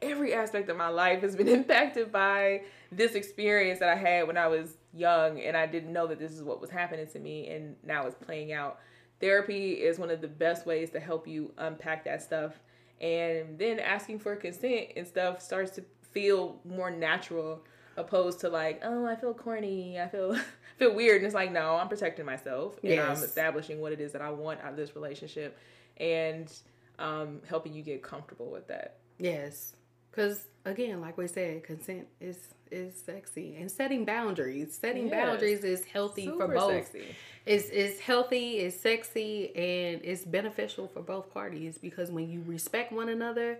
every 0.03 0.35
aspect 0.35 0.69
of 0.69 0.77
my 0.77 0.89
life 0.89 1.23
has 1.23 1.37
been 1.37 1.49
impacted 1.61 2.11
by 2.13 2.63
this 2.91 3.15
experience 3.15 3.81
that 3.81 3.89
I 3.89 3.97
had 3.97 4.27
when 4.27 4.37
I 4.37 4.49
was 4.49 4.77
young 4.93 5.41
and 5.41 5.57
I 5.57 5.67
didn't 5.67 5.93
know 5.93 6.07
that 6.07 6.19
this 6.19 6.33
is 6.33 6.43
what 6.43 6.61
was 6.61 6.71
happening 6.71 7.07
to 7.09 7.19
me 7.19 7.49
and 7.49 7.77
now 7.85 8.07
it's 8.07 8.17
playing 8.17 8.53
out. 8.53 8.81
Therapy 9.21 9.73
is 9.73 9.99
one 9.99 10.11
of 10.11 10.21
the 10.21 10.29
best 10.29 10.67
ways 10.67 10.91
to 10.91 11.01
help 11.01 11.27
you 11.27 11.53
unpack 11.59 12.05
that 12.05 12.23
stuff. 12.23 12.55
And 13.01 13.59
then 13.59 13.79
asking 13.79 14.21
for 14.21 14.35
consent 14.37 14.89
and 14.97 15.07
stuff 15.07 15.43
starts 15.43 15.73
to 15.73 15.85
feel 16.13 16.61
more 16.65 16.91
natural 16.91 17.63
opposed 17.97 18.41
to 18.41 18.49
like, 18.49 18.81
oh, 18.85 19.05
I 19.07 19.17
feel 19.17 19.35
corny, 19.35 20.01
I 20.01 20.09
feel 20.09 20.37
feel 20.79 20.95
weird, 20.95 21.17
and 21.17 21.27
it's 21.27 21.35
like, 21.35 21.53
no, 21.53 21.77
I'm 21.77 21.89
protecting 21.89 22.25
myself 22.25 22.79
and 22.83 22.95
yes. 22.95 23.19
I'm 23.19 23.25
establishing 23.25 23.81
what 23.81 23.93
it 23.93 24.01
is 24.01 24.13
that 24.13 24.23
I 24.23 24.31
want 24.31 24.61
out 24.61 24.71
of 24.71 24.77
this 24.77 24.95
relationship, 24.95 25.59
and 25.99 26.53
um, 26.99 27.41
helping 27.49 27.75
you 27.75 27.83
get 27.83 28.03
comfortable 28.03 28.51
with 28.51 28.69
that. 28.69 28.98
Yes, 29.19 29.75
because 30.11 30.47
again, 30.65 31.01
like 31.01 31.17
we 31.17 31.27
said, 31.29 31.65
consent 31.65 32.07
is 32.21 32.39
is 32.71 32.95
sexy, 33.01 33.57
and 33.57 33.71
setting 33.71 34.05
boundaries. 34.05 34.77
Setting 34.81 35.09
yes. 35.09 35.13
boundaries 35.13 35.65
is 35.65 35.85
healthy 35.85 36.27
Super 36.27 36.47
for 36.47 36.55
both. 36.55 36.87
Sexy. 36.87 37.05
It's 37.47 37.69
is 37.71 38.01
healthy, 38.01 38.59
it's 38.59 38.79
sexy, 38.79 39.55
and 39.57 40.01
it's 40.05 40.23
beneficial 40.23 40.87
for 40.87 41.01
both 41.01 41.33
parties 41.33 41.79
because 41.79 42.11
when 42.11 42.29
you 42.29 42.43
respect 42.47 42.93
one 42.93 43.09
another, 43.09 43.59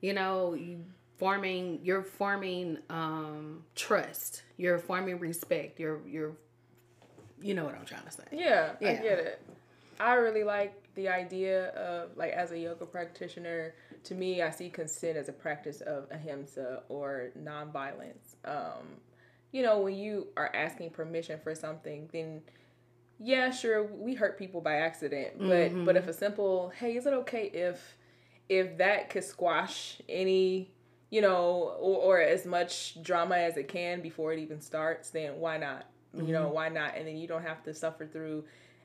you 0.00 0.12
know 0.12 0.52
you 0.52 0.84
forming 1.16 1.80
you're 1.82 2.02
forming 2.02 2.76
um 2.90 3.62
trust 3.74 4.42
you're 4.58 4.78
forming 4.78 5.18
respect 5.18 5.80
you're 5.80 6.00
you're 6.06 6.32
you 7.40 7.54
know 7.54 7.64
what 7.64 7.74
i'm 7.74 7.86
trying 7.86 8.04
to 8.04 8.10
say 8.10 8.24
yeah, 8.32 8.72
yeah. 8.80 8.90
i 8.90 8.94
get 8.96 9.18
it 9.18 9.42
i 10.00 10.12
really 10.14 10.44
like 10.44 10.74
the 10.94 11.08
idea 11.08 11.68
of 11.70 12.14
like 12.16 12.32
as 12.32 12.50
a 12.50 12.58
yoga 12.58 12.84
practitioner 12.84 13.74
to 14.04 14.14
me 14.14 14.42
i 14.42 14.50
see 14.50 14.68
consent 14.68 15.16
as 15.16 15.28
a 15.28 15.32
practice 15.32 15.80
of 15.80 16.06
ahimsa 16.10 16.82
or 16.88 17.30
nonviolence 17.42 18.36
um 18.44 19.00
you 19.52 19.62
know 19.62 19.80
when 19.80 19.94
you 19.94 20.28
are 20.36 20.50
asking 20.54 20.90
permission 20.90 21.38
for 21.42 21.54
something 21.54 22.08
then 22.12 22.40
yeah 23.18 23.50
sure 23.50 23.84
we 23.84 24.14
hurt 24.14 24.38
people 24.38 24.60
by 24.60 24.74
accident 24.76 25.38
but 25.38 25.70
mm-hmm. 25.70 25.84
but 25.84 25.96
if 25.96 26.06
a 26.08 26.12
simple 26.12 26.72
hey 26.78 26.96
is 26.96 27.06
it 27.06 27.12
okay 27.12 27.46
if 27.52 27.96
if 28.48 28.76
that 28.78 29.08
could 29.08 29.24
squash 29.24 30.00
any 30.08 30.74
you 31.14 31.20
know, 31.20 31.76
or, 31.78 32.18
or 32.18 32.20
as 32.20 32.44
much 32.44 33.00
drama 33.00 33.36
as 33.36 33.56
it 33.56 33.68
can 33.68 34.00
before 34.00 34.32
it 34.32 34.40
even 34.40 34.60
starts, 34.60 35.10
then 35.10 35.38
why 35.38 35.56
not? 35.56 35.86
Mm-hmm. 36.12 36.26
You 36.26 36.32
know, 36.32 36.46
mm-hmm. 36.46 36.54
why 36.54 36.68
not? 36.70 36.96
And 36.96 37.06
then 37.06 37.16
you 37.16 37.28
don't 37.28 37.44
have 37.44 37.62
to 37.62 37.72
suffer 37.72 38.04
through 38.04 38.42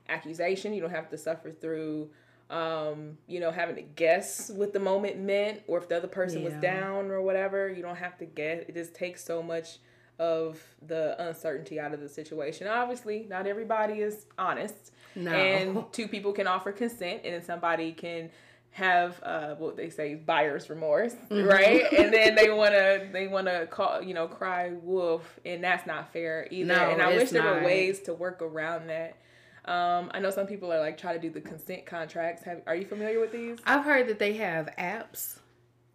accusation. 0.08 0.72
You 0.72 0.80
don't 0.80 0.92
have 0.92 1.10
to 1.10 1.18
suffer 1.18 1.50
through, 1.50 2.10
um, 2.50 3.16
you 3.28 3.40
know, 3.40 3.50
having 3.50 3.76
to 3.76 3.82
guess 3.82 4.50
what 4.50 4.72
the 4.72 4.80
moment 4.80 5.18
meant 5.18 5.62
or 5.68 5.78
if 5.78 5.88
the 5.88 5.96
other 5.96 6.08
person 6.08 6.40
yeah. 6.40 6.46
was 6.46 6.54
down 6.54 7.10
or 7.10 7.22
whatever. 7.22 7.68
You 7.68 7.82
don't 7.82 7.96
have 7.96 8.18
to 8.18 8.26
guess. 8.26 8.64
It 8.68 8.74
just 8.74 8.94
takes 8.94 9.24
so 9.24 9.42
much 9.42 9.78
of 10.18 10.60
the 10.86 11.20
uncertainty 11.26 11.80
out 11.80 11.94
of 11.94 12.00
the 12.00 12.08
situation. 12.08 12.66
Obviously, 12.66 13.26
not 13.30 13.46
everybody 13.46 14.00
is 14.00 14.26
honest. 14.36 14.92
No. 15.14 15.32
And 15.32 15.84
two 15.92 16.08
people 16.08 16.32
can 16.32 16.46
offer 16.46 16.72
consent, 16.72 17.22
and 17.24 17.34
then 17.34 17.42
somebody 17.42 17.92
can 17.92 18.30
have 18.72 19.20
uh, 19.24 19.54
what 19.56 19.76
they 19.76 19.90
say 19.90 20.14
buyer's 20.14 20.68
remorse, 20.70 21.14
Mm-hmm. 21.30 21.48
right? 21.48 21.92
and 21.92 22.12
then 22.14 22.34
they 22.34 22.50
wanna 22.50 23.08
they 23.12 23.26
wanna 23.26 23.66
call 23.66 24.02
you 24.02 24.14
know 24.14 24.28
cry 24.28 24.72
wolf, 24.82 25.38
and 25.44 25.62
that's 25.62 25.86
not 25.86 26.12
fair 26.12 26.46
either. 26.50 26.74
No, 26.74 26.90
and 26.90 27.00
I 27.02 27.16
wish 27.16 27.30
there 27.30 27.42
were 27.42 27.64
ways 27.64 28.00
to 28.00 28.14
work 28.14 28.42
around 28.42 28.88
that. 28.88 29.16
Um, 29.64 30.10
I 30.14 30.20
know 30.20 30.30
some 30.30 30.46
people 30.46 30.72
are 30.72 30.80
like 30.80 30.96
try 30.98 31.12
to 31.12 31.18
do 31.18 31.30
the 31.30 31.40
consent 31.40 31.86
contracts. 31.86 32.42
Have, 32.44 32.62
are 32.66 32.74
you 32.74 32.86
familiar 32.86 33.20
with 33.20 33.32
these? 33.32 33.58
I've 33.66 33.84
heard 33.84 34.08
that 34.08 34.18
they 34.18 34.34
have 34.34 34.68
apps 34.78 35.38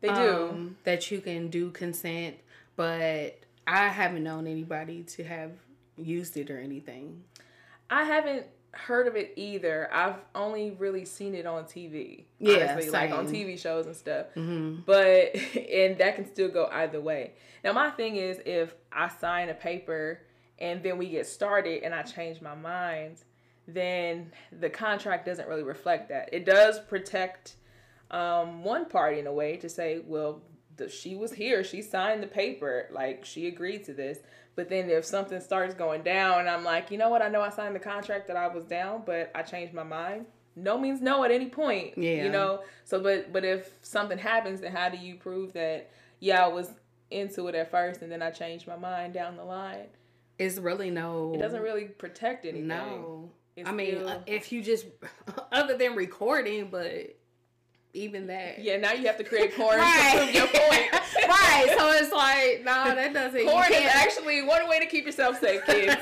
They 0.02 0.10
do. 0.10 0.50
um, 0.52 0.78
that 0.84 1.10
you 1.12 1.20
can 1.20 1.50
do 1.50 1.72
consent, 1.72 2.38
but 2.76 3.40
I 3.68 3.88
haven't 3.88 4.24
known 4.24 4.48
anybody 4.48 5.04
to 5.04 5.24
have 5.24 5.52
used 5.98 6.38
it 6.38 6.52
or 6.52 6.60
anything. 6.60 7.24
I 7.90 8.04
haven't 8.04 8.46
heard 8.72 9.08
of 9.08 9.16
it 9.16 9.34
either. 9.36 9.90
I've 9.92 10.18
only 10.34 10.72
really 10.72 11.06
seen 11.06 11.34
it 11.34 11.46
on 11.46 11.64
TV. 11.64 12.26
Yeah, 12.40 12.80
like 12.92 13.12
on. 13.12 13.28
TV 13.28 13.58
shows 13.58 13.86
and 13.86 13.96
stuff. 13.96 14.28
Mm-hmm. 14.36 14.82
But 14.86 15.36
and 15.56 15.98
that 15.98 16.16
can 16.16 16.26
still 16.28 16.50
go 16.50 16.68
either 16.72 17.02
way. 17.02 17.34
Now 17.64 17.74
my 17.74 17.90
thing 17.90 18.18
is 18.18 18.40
if 18.46 18.74
I 18.92 19.08
sign 19.08 19.50
a 19.50 19.54
paper 19.54 20.22
and 20.60 20.84
then 20.84 20.98
we 20.98 21.10
get 21.10 21.26
started 21.26 21.84
and 21.84 21.94
I 21.94 22.04
change 22.04 22.42
my 22.42 22.56
mind, 22.56 23.18
then 23.68 24.32
the 24.52 24.70
contract 24.70 25.26
doesn't 25.26 25.48
really 25.48 25.64
reflect 25.64 26.10
that. 26.10 26.30
It 26.32 26.46
does 26.46 26.80
protect 26.80 27.56
um, 28.12 28.64
one 28.64 28.86
party 28.86 29.20
in 29.20 29.28
a 29.28 29.34
way 29.34 29.58
to 29.58 29.70
say, 29.70 30.02
well, 30.06 30.42
the, 30.78 30.90
she 30.90 31.16
was 31.16 31.34
here, 31.34 31.64
she 31.64 31.82
signed 31.82 32.22
the 32.22 32.28
paper, 32.28 32.88
like 32.92 33.26
she 33.26 33.48
agreed 33.48 33.86
to 33.86 33.94
this. 33.94 34.20
But 34.56 34.70
then 34.70 34.90
if 34.90 35.04
something 35.06 35.40
starts 35.42 35.74
going 35.74 36.04
down, 36.04 36.40
and 36.40 36.50
I'm 36.50 36.64
like, 36.64 36.92
you 36.92 36.98
know 36.98 37.10
what? 37.10 37.22
I 37.22 37.28
know 37.28 37.42
I 37.42 37.50
signed 37.50 37.76
the 37.76 37.80
contract 37.80 38.28
that 38.28 38.38
I 38.38 38.48
was 38.48 38.64
down, 38.64 39.04
but 39.06 39.32
I 39.36 39.42
changed 39.42 39.74
my 39.74 39.84
mind. 39.84 40.28
No 40.56 40.78
means 40.78 41.02
no 41.02 41.26
at 41.26 41.32
any 41.32 41.48
point. 41.48 41.98
Yeah. 41.98 42.24
You 42.24 42.30
know. 42.30 42.62
So, 42.86 43.02
but 43.02 43.34
but 43.34 43.44
if 43.44 43.74
something 43.82 44.18
happens, 44.18 44.62
then 44.62 44.72
how 44.72 44.88
do 44.88 44.98
you 44.98 45.16
prove 45.16 45.52
that? 45.54 45.92
Yeah, 46.22 46.46
I 46.46 46.48
was 46.48 46.72
into 47.12 47.48
it 47.50 47.56
at 47.56 47.70
first, 47.70 48.02
and 48.02 48.10
then 48.10 48.22
I 48.22 48.32
changed 48.32 48.66
my 48.66 48.78
mind 48.78 49.14
down 49.14 49.36
the 49.36 49.44
line. 49.44 49.88
It's 50.40 50.58
really 50.58 50.90
no. 50.90 51.34
It 51.34 51.40
doesn't 51.40 51.62
really 51.62 51.86
protect 51.86 52.46
anything. 52.46 52.68
No. 52.68 53.32
It's 53.56 53.70
I 53.70 53.72
mean, 53.72 53.96
still- 53.96 54.08
uh, 54.10 54.20
if 54.28 54.52
you 54.52 54.62
just, 54.62 54.86
other 55.52 55.78
than 55.78 55.96
recording, 55.96 56.70
but 56.70 57.16
even 57.94 58.28
that. 58.28 58.60
Yeah, 58.60 58.76
now 58.78 58.92
you 58.92 59.08
have 59.08 59.18
to 59.18 59.24
create 59.24 59.56
corn 59.58 59.78
Right. 59.80 60.12
to 60.14 60.18
prove 60.18 60.34
your 60.36 60.48
point. 60.48 60.92
right. 61.30 61.76
So 61.78 61.92
it's 61.92 62.12
like, 62.12 62.66
no, 62.66 62.94
that 62.96 63.14
doesn't. 63.14 63.46
Corn 63.48 63.72
is 63.72 63.86
actually 63.94 64.42
one 64.44 64.68
way 64.68 64.80
to 64.80 64.86
keep 64.86 65.06
yourself 65.06 65.40
safe, 65.40 65.66
kids. 65.66 65.96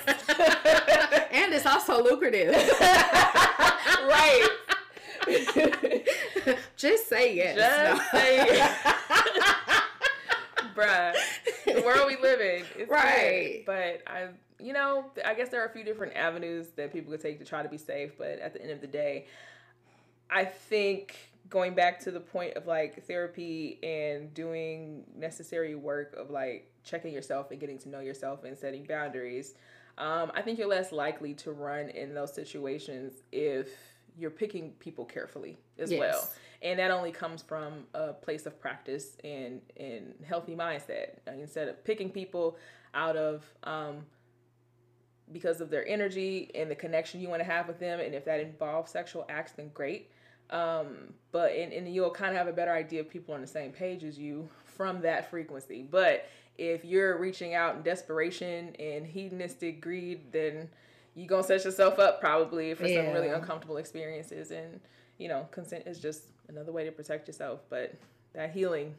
and 1.32 1.54
it's 1.54 1.68
also 1.68 2.04
lucrative. 2.04 2.54
right. 2.56 4.48
Just 6.76 7.08
say 7.08 7.36
yes. 7.36 7.56
Just 7.56 8.14
No. 8.14 8.20
say 8.20 8.60
Bruh. 10.76 11.14
World 11.86 12.08
we 12.08 12.18
live 12.18 12.42
in. 12.42 12.64
It's 12.78 12.90
Right. 12.90 13.04
Right. 13.04 13.64
But 13.66 14.04
I 14.08 14.28
you 14.60 14.72
know, 14.72 15.06
I 15.26 15.34
guess 15.34 15.50
there 15.50 15.62
are 15.62 15.66
a 15.66 15.70
few 15.74 15.84
different 15.84 16.16
avenues 16.16 16.70
that 16.78 16.94
people 16.94 17.12
could 17.12 17.22
take 17.22 17.38
to 17.40 17.46
try 17.46 17.64
to 17.64 17.70
be 17.70 17.78
safe, 17.78 18.18
but 18.18 18.40
at 18.40 18.54
the 18.54 18.62
end 18.62 18.72
of 18.72 18.80
the 18.80 18.88
day, 18.88 19.26
I 20.30 20.46
think 20.46 21.16
going 21.50 21.74
back 21.76 22.00
to 22.02 22.12
the 22.12 22.20
point 22.20 22.54
of 22.56 22.66
like 22.66 23.06
therapy 23.06 23.78
and 23.84 24.34
doing 24.34 25.04
necessary 25.16 25.76
work 25.76 26.16
of 26.16 26.30
like 26.30 26.72
checking 26.84 27.14
yourself 27.14 27.52
and 27.52 27.60
getting 27.60 27.78
to 27.80 27.90
know 27.90 28.00
yourself 28.00 28.44
and 28.46 28.58
setting 28.58 28.86
boundaries, 28.86 29.54
um, 29.98 30.32
I 30.34 30.42
think 30.42 30.58
you're 30.58 30.68
less 30.68 30.92
likely 30.92 31.34
to 31.36 31.52
run 31.52 31.90
in 31.90 32.14
those 32.14 32.34
situations 32.34 33.14
if 33.32 33.70
you're 34.18 34.32
picking 34.32 34.72
people 34.80 35.06
carefully 35.06 35.58
as 35.78 35.92
Yes. 35.92 36.00
well. 36.00 36.30
And 36.64 36.80
that 36.80 36.92
only 36.92 37.12
comes 37.12 37.42
from 37.42 37.84
a 37.94 38.14
place 38.14 38.46
of 38.46 38.60
practice 38.60 39.18
and 39.24 39.62
and 39.78 40.14
healthy 40.26 40.56
mindset. 40.56 41.18
Instead 41.28 41.68
of 41.68 41.84
picking 41.84 42.10
people 42.10 42.58
out 42.94 43.18
of 43.18 43.46
um, 43.64 44.06
because 45.32 45.62
of 45.62 45.70
their 45.70 45.88
energy 45.88 46.50
and 46.56 46.72
the 46.72 46.76
connection 46.76 47.20
you 47.20 47.30
want 47.30 47.42
to 47.42 47.46
have 47.46 47.68
with 47.68 47.80
them, 47.80 48.00
and 48.00 48.16
if 48.16 48.26
that 48.26 48.40
involves 48.40 48.92
sexual 48.92 49.26
acts, 49.30 49.52
then 49.52 49.72
great. 49.74 50.10
Um, 50.50 51.14
but 51.32 51.52
and, 51.52 51.74
and 51.74 51.94
you'll 51.94 52.12
kind 52.12 52.32
of 52.32 52.38
have 52.38 52.48
a 52.48 52.54
better 52.54 52.74
idea 52.74 53.02
of 53.02 53.10
people 53.10 53.34
on 53.34 53.42
the 53.42 53.48
same 53.48 53.72
page 53.72 54.04
as 54.04 54.18
you 54.18 54.48
from 54.66 55.02
that 55.02 55.30
frequency. 55.30 55.86
But 55.90 56.28
if 56.58 56.86
you're 56.86 57.18
reaching 57.18 57.56
out 57.56 57.76
in 57.76 57.82
desperation 57.82 58.76
and 58.78 59.06
hedonistic 59.06 59.82
greed, 59.82 60.32
then 60.32 60.70
you're 61.16 61.28
gonna 61.28 61.44
set 61.44 61.66
yourself 61.66 62.00
up 62.00 62.20
probably 62.20 62.74
for 62.74 62.88
some 62.88 63.08
really 63.08 63.30
uncomfortable 63.30 63.78
experiences. 63.78 64.52
And 64.52 64.80
you 65.18 65.28
know, 65.28 65.48
consent 65.52 65.88
is 65.88 66.00
just 66.00 66.24
another 66.48 66.72
way 66.72 66.84
to 66.86 66.92
protect 66.92 67.28
yourself. 67.28 67.62
But 67.70 67.96
that 68.34 68.52
healing, 68.52 68.96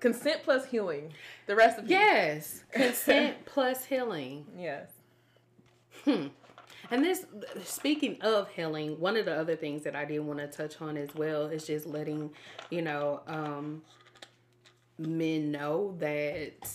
consent 0.00 0.42
plus 0.44 0.64
healing, 0.66 1.12
the 1.46 1.56
rest 1.56 1.78
of. 1.78 1.88
Yes. 1.88 2.64
Consent 2.72 3.44
plus 3.44 3.84
healing. 3.84 4.46
yes, 4.56 4.88
Hmm. 6.04 6.28
And 6.90 7.04
this, 7.04 7.24
speaking 7.62 8.20
of 8.22 8.48
healing, 8.50 8.98
one 8.98 9.16
of 9.16 9.26
the 9.26 9.34
other 9.34 9.54
things 9.54 9.84
that 9.84 9.94
I 9.94 10.04
did 10.04 10.20
want 10.20 10.38
to 10.40 10.46
touch 10.48 10.80
on 10.80 10.96
as 10.96 11.14
well 11.14 11.46
is 11.46 11.66
just 11.66 11.86
letting, 11.86 12.30
you 12.70 12.82
know, 12.82 13.20
um, 13.26 13.82
men 14.98 15.52
know 15.52 15.94
that 15.98 16.68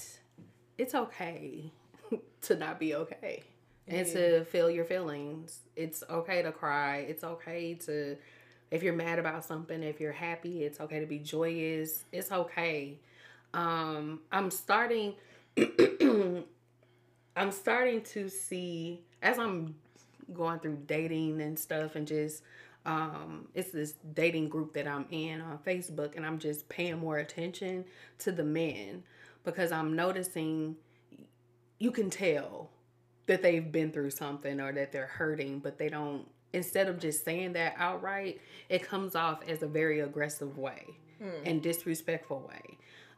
it's 0.78 0.96
okay 0.96 1.72
to 2.42 2.56
not 2.56 2.80
be 2.80 2.96
okay 2.96 3.44
and 3.88 4.08
to 4.08 4.46
feel 4.46 4.70
your 4.70 4.86
feelings. 4.86 5.60
It's 5.76 6.04
okay 6.10 6.42
to 6.44 6.52
cry. 6.52 6.98
It's 7.00 7.24
okay 7.24 7.74
to, 7.86 8.16
if 8.76 8.84
you're 8.84 8.94
mad 8.94 9.20
about 9.20 9.46
something, 9.46 9.82
if 9.82 10.02
you're 10.02 10.12
happy, 10.12 10.64
it's 10.64 10.82
okay 10.82 11.00
to 11.00 11.06
be 11.06 11.18
joyous. 11.18 12.04
It's 12.12 12.32
okay. 12.32 13.00
Um, 13.54 14.20
I'm 14.32 14.52
starting. 14.52 15.14
I'm 17.38 17.52
starting 17.52 18.02
to 18.02 18.30
see 18.30 19.02
as 19.22 19.40
I'm 19.40 19.76
going 20.34 20.60
through 20.60 20.80
dating 20.88 21.42
and 21.42 21.58
stuff 21.58 21.96
and 21.96 22.08
just 22.08 22.42
um 22.86 23.48
it's 23.54 23.72
this 23.72 23.94
dating 24.14 24.50
group 24.50 24.74
that 24.74 24.88
I'm 24.88 25.06
in 25.12 25.40
on 25.42 25.60
Facebook 25.60 26.16
and 26.16 26.26
I'm 26.26 26.40
just 26.40 26.68
paying 26.68 26.98
more 26.98 27.18
attention 27.18 27.86
to 28.20 28.32
the 28.32 28.44
men 28.44 29.04
because 29.44 29.72
I'm 29.72 29.96
noticing 29.96 30.76
you 31.78 31.92
can 31.92 32.10
tell 32.10 32.72
that 33.28 33.44
they've 33.44 33.72
been 33.72 33.92
through 33.92 34.12
something 34.12 34.60
or 34.60 34.72
that 34.74 34.92
they're 34.92 35.08
hurting 35.08 35.60
but 35.60 35.78
they 35.78 35.90
don't 35.90 36.28
instead 36.56 36.88
of 36.88 37.00
just 37.00 37.24
saying 37.24 37.54
that 37.54 37.74
outright 37.78 38.42
it 38.70 38.82
comes 38.82 39.16
off 39.16 39.40
as 39.48 39.62
a 39.62 39.68
very 39.68 40.00
aggressive 40.00 40.58
way 40.58 40.86
and 41.46 41.62
disrespectful 41.62 42.48
way 42.50 42.78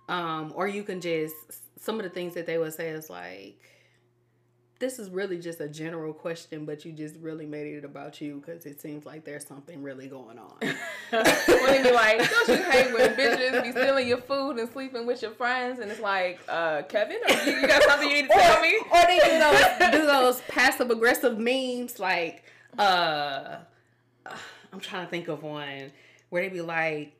um 0.10 0.54
or 0.56 0.68
you 0.68 0.84
can 0.84 1.02
just 1.02 1.36
some 1.80 1.98
of 2.00 2.04
the 2.04 2.10
things 2.10 2.34
that 2.34 2.46
they 2.46 2.58
would 2.58 2.74
say 2.74 2.90
is 2.90 3.10
like 3.10 3.60
this 4.80 5.00
is 5.00 5.10
really 5.10 5.38
just 5.40 5.60
a 5.60 5.68
general 5.68 6.14
question, 6.14 6.66
but 6.66 6.86
you 6.86 6.92
just 6.92 7.16
really 7.18 7.46
made 7.46 7.68
it 7.68 7.84
about 7.84 8.22
you 8.22 8.44
because 8.46 8.66
it 8.66 8.80
seems 8.80 9.06
like 9.06 9.26
there's 9.26 9.46
something 9.46 9.82
really 9.82 10.08
going 10.08 10.38
on. 10.38 10.58
when 11.10 11.24
they 11.68 11.84
be 11.84 11.92
like, 11.92 12.18
don't 12.30 12.48
you 12.50 12.64
hate 12.64 12.94
when 12.94 13.16
bitches 13.16 13.64
be 13.64 13.72
stealing 13.72 14.08
your 14.08 14.20
food 14.20 14.58
and 14.58 14.70
sleeping 14.72 15.08
with 15.08 15.22
your 15.22 15.32
friends? 15.32 15.80
And 15.80 15.90
it's 15.90 16.00
like, 16.00 16.40
uh, 16.48 16.84
Kevin, 16.84 17.18
you, 17.46 17.54
you 17.54 17.68
got 17.68 17.84
something 17.84 18.10
you 18.10 18.22
need 18.22 18.30
to 18.30 18.34
tell 18.34 18.62
me? 18.62 18.78
or 18.92 19.02
they 19.08 19.20
do 19.20 19.40
those 19.40 19.92
do 19.92 20.06
those 20.06 20.42
passive 20.42 20.92
aggressive 20.92 21.40
memes 21.40 22.00
like 22.00 22.44
uh 22.78 23.58
I'm 24.74 24.80
trying 24.80 25.06
to 25.06 25.10
think 25.10 25.28
of 25.28 25.44
one 25.44 25.92
where 26.30 26.42
they 26.44 26.50
be 26.50 26.62
like 26.62 27.14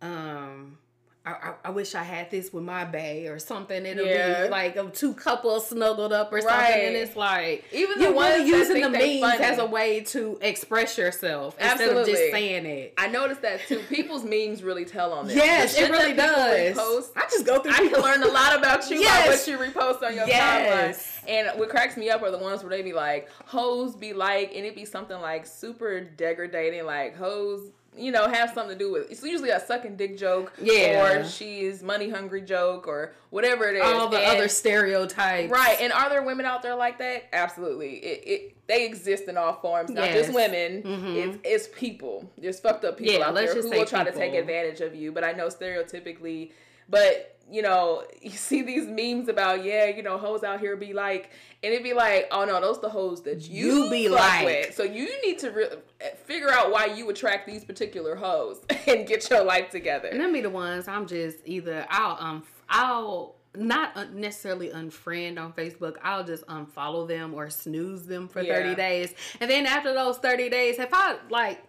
um 0.00 0.78
I, 1.24 1.30
I, 1.30 1.54
I 1.66 1.70
wish 1.70 1.94
I 1.94 2.02
had 2.02 2.32
this 2.32 2.52
with 2.52 2.64
my 2.64 2.84
bae 2.84 3.26
or 3.28 3.38
something. 3.38 3.86
It'll 3.86 4.04
Yeah. 4.04 4.44
be 4.46 4.48
like 4.50 4.74
of 4.74 4.92
two 4.92 5.14
couples 5.14 5.68
snuggled 5.68 6.12
up 6.12 6.32
or 6.32 6.40
something, 6.40 6.58
Right. 6.58 6.82
and 6.84 6.96
it's 6.96 7.14
like 7.14 7.64
Even 7.70 7.98
the 7.98 8.04
you're 8.06 8.12
ones 8.12 8.38
really 8.38 8.48
using 8.50 8.82
the 8.82 8.90
memes 8.90 9.20
funny. 9.20 9.44
as 9.44 9.58
a 9.58 9.66
way 9.66 10.00
to 10.00 10.36
express 10.42 10.98
yourself 10.98 11.54
instead 11.60 11.90
of 11.90 11.98
Absolutely. 11.98 12.12
just 12.12 12.30
saying 12.32 12.66
it. 12.66 12.94
I 12.98 13.06
noticed 13.06 13.42
that 13.42 13.60
too. 13.68 13.78
People's 13.88 14.24
memes 14.24 14.64
really 14.64 14.84
tell 14.84 15.12
on 15.12 15.28
this. 15.28 15.36
Yes, 15.36 15.78
it 15.78 15.92
really 15.92 16.12
does. 16.12 16.76
repost, 16.76 17.10
I 17.14 17.20
just 17.30 17.46
go 17.46 17.60
through. 17.60 17.70
I 17.72 17.86
can 17.88 18.02
learn 18.02 18.24
a 18.24 18.26
lot 18.32 18.58
about 18.58 18.90
you 18.90 18.98
Yes. 18.98 19.46
by 19.46 19.58
what 19.60 19.64
you 19.64 19.72
repost 19.72 20.02
on 20.04 20.16
your 20.16 20.26
Yes. 20.26 20.98
timeline. 20.98 21.11
And 21.28 21.58
what 21.58 21.68
cracks 21.68 21.96
me 21.96 22.10
up 22.10 22.22
are 22.22 22.30
the 22.30 22.38
ones 22.38 22.62
where 22.62 22.70
they 22.70 22.82
be 22.82 22.92
like, 22.92 23.28
hoes 23.46 23.94
be 23.94 24.12
like, 24.12 24.52
and 24.54 24.64
it 24.66 24.74
be 24.74 24.84
something 24.84 25.20
like 25.20 25.46
super 25.46 26.00
degrading, 26.00 26.84
like 26.84 27.16
hoes, 27.16 27.70
you 27.96 28.10
know, 28.10 28.26
have 28.26 28.50
something 28.54 28.76
to 28.76 28.84
do 28.84 28.90
with 28.90 29.10
it's 29.10 29.22
usually 29.22 29.50
a 29.50 29.60
sucking 29.60 29.96
dick 29.96 30.16
joke. 30.18 30.52
Yeah. 30.60 31.20
Or 31.20 31.24
she's 31.24 31.82
money 31.82 32.08
hungry 32.08 32.40
joke 32.40 32.88
or 32.88 33.12
whatever 33.30 33.68
it 33.68 33.76
is. 33.76 33.82
all 33.84 34.08
the 34.08 34.18
And- 34.18 34.36
other 34.36 34.48
stereotypes. 34.48 35.50
Right, 35.52 35.76
and 35.80 35.92
are 35.92 36.08
there 36.08 36.22
women 36.22 36.46
out 36.46 36.62
there 36.62 36.74
like 36.74 36.98
that? 36.98 37.24
Absolutely. 37.32 37.96
It, 37.96 38.22
it 38.26 38.56
they 38.66 38.86
exist 38.86 39.24
in 39.24 39.36
all 39.36 39.52
forms, 39.54 39.90
not 39.90 40.08
just 40.10 40.32
Yes. 40.32 40.34
women. 40.34 40.82
Mhm. 40.82 41.16
It's 41.16 41.38
it's 41.44 41.78
people. 41.78 42.30
There's 42.38 42.58
fucked 42.58 42.84
up 42.86 42.96
people 42.96 43.14
Yeah, 43.14 43.28
out 43.28 43.34
there 43.34 43.52
just 43.52 43.68
who 43.68 43.78
will 43.78 43.84
try 43.84 44.02
to 44.04 44.12
take 44.12 44.32
advantage 44.34 44.80
of 44.80 44.94
you. 44.94 45.12
But 45.12 45.22
I 45.24 45.32
know 45.32 45.48
stereotypically, 45.48 46.52
But 46.88 47.36
you 47.52 47.62
know, 47.62 48.04
you 48.22 48.30
see 48.30 48.62
these 48.62 48.86
memes 48.88 49.28
about 49.28 49.64
yeah, 49.64 49.86
you 49.86 50.02
know, 50.02 50.18
hoes 50.18 50.42
out 50.42 50.60
here 50.60 50.76
be 50.76 50.92
like, 50.92 51.30
and 51.62 51.72
it'd 51.72 51.84
be 51.84 51.92
like, 51.92 52.26
oh 52.32 52.44
no, 52.44 52.60
those 52.60 52.80
the 52.80 52.88
hoes 52.88 53.22
that 53.22 53.42
you, 53.48 53.84
You 53.84 53.90
be 53.90 54.08
like. 54.08 54.44
with. 54.44 54.74
So 54.74 54.82
you 54.82 55.08
need 55.24 55.38
to 55.40 55.50
re- 55.50 56.12
figure 56.24 56.50
out 56.50 56.72
why 56.72 56.86
you 56.86 57.08
attract 57.10 57.46
these 57.46 57.64
particular 57.64 58.16
hoes 58.16 58.60
and 58.88 59.06
get 59.06 59.28
your 59.30 59.44
life 59.44 59.70
together. 59.70 60.08
And 60.08 60.20
them 60.20 60.32
be 60.32 60.40
the 60.40 60.50
ones 60.50 60.88
I'm 60.88 61.06
just 61.06 61.36
either 61.44 61.86
I'll 61.90 62.16
um 62.18 62.42
I'll 62.68 63.36
not 63.54 64.14
necessarily 64.14 64.70
unfriend 64.70 65.38
on 65.38 65.52
Facebook. 65.52 65.96
I'll 66.02 66.24
just 66.24 66.46
unfollow 66.46 67.06
them 67.06 67.34
or 67.34 67.50
snooze 67.50 68.06
them 68.06 68.26
for 68.26 68.40
Yeah. 68.40 68.54
30 68.62 68.74
days. 68.76 69.14
And 69.40 69.50
then 69.50 69.66
after 69.66 69.92
those 69.92 70.16
30 70.16 70.48
days, 70.48 70.78
if 70.78 70.88
I 70.92 71.16
like 71.28 71.62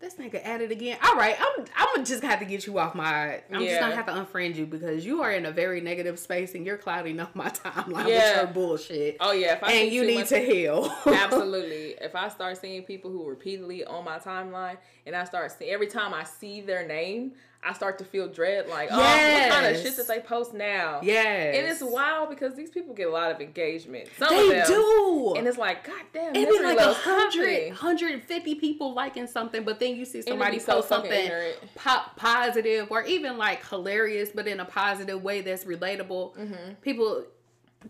this 0.00 0.14
nigga 0.14 0.44
at 0.46 0.60
it 0.60 0.70
again. 0.70 0.96
All 1.04 1.16
right, 1.16 1.36
I'm 1.38 1.64
I'm 1.76 1.86
gonna 1.94 2.06
just 2.06 2.22
have 2.22 2.38
to 2.38 2.44
get 2.44 2.66
you 2.66 2.78
off 2.78 2.94
my. 2.94 3.40
I'm 3.52 3.64
just 3.64 3.80
gonna 3.80 3.94
have 3.96 4.06
to 4.06 4.12
unfriend 4.12 4.54
you 4.54 4.64
because 4.66 5.04
you 5.04 5.22
are 5.22 5.32
in 5.32 5.44
a 5.46 5.50
very 5.50 5.80
negative 5.80 6.18
space 6.18 6.54
and 6.54 6.64
you're 6.64 6.76
clouding 6.76 7.18
up 7.18 7.34
my 7.34 7.48
timeline 7.64 8.06
Yeah. 8.08 8.30
with 8.30 8.36
your 8.36 8.46
bullshit. 8.54 9.16
Oh 9.20 9.32
yeah, 9.32 9.54
if 9.54 9.64
I 9.64 9.72
and 9.72 9.92
you 9.92 10.04
need 10.04 10.18
much- 10.20 10.28
to 10.28 10.38
heal. 10.38 10.92
Absolutely. 11.06 11.94
If 12.00 12.14
I 12.14 12.28
start 12.28 12.58
seeing 12.60 12.84
people 12.84 13.10
who 13.10 13.28
repeatedly 13.28 13.84
on 13.84 14.04
my 14.04 14.18
timeline, 14.18 14.76
and 15.04 15.16
I 15.16 15.24
start 15.24 15.50
seeing 15.52 15.70
every 15.72 15.88
time 15.88 16.14
I 16.14 16.22
see 16.24 16.60
their 16.60 16.86
name, 16.86 17.32
I 17.62 17.72
start 17.72 17.98
to 17.98 18.04
feel 18.04 18.28
dread. 18.28 18.68
Like, 18.68 18.88
oh, 18.90 18.96
what 18.96 19.50
kind 19.50 19.66
of 19.66 19.82
shit 19.82 19.96
that 19.96 20.06
they 20.06 20.20
post 20.20 20.54
now? 20.54 21.00
Yeah, 21.02 21.22
And 21.22 21.66
it's 21.66 21.82
wild 21.82 22.30
because 22.30 22.54
these 22.54 22.70
people 22.70 22.94
get 22.94 23.08
a 23.08 23.10
lot 23.10 23.32
of 23.32 23.40
engagement. 23.40 24.08
Some 24.16 24.28
They 24.30 24.48
them, 24.50 24.66
do. 24.66 25.34
And 25.36 25.46
it's 25.46 25.58
like, 25.58 25.84
God 25.84 26.02
damn, 26.12 26.34
It'd 26.34 26.48
be 26.48 26.62
like 26.62 26.78
a 26.78 26.82
loves 26.82 26.98
hundred, 27.00 27.68
150 27.68 28.54
people 28.56 28.94
liking 28.94 29.26
something, 29.26 29.64
but 29.64 29.80
then 29.80 29.96
you 29.96 30.04
see 30.04 30.22
somebody 30.22 30.58
so 30.60 30.76
post 30.76 30.88
something 30.88 31.30
po- 31.74 32.10
positive 32.16 32.88
or 32.90 33.02
even 33.02 33.36
like 33.36 33.66
hilarious, 33.68 34.30
but 34.34 34.46
in 34.46 34.60
a 34.60 34.64
positive 34.64 35.22
way 35.22 35.40
that's 35.40 35.64
relatable. 35.64 36.36
Mm-hmm. 36.36 36.72
People, 36.82 37.24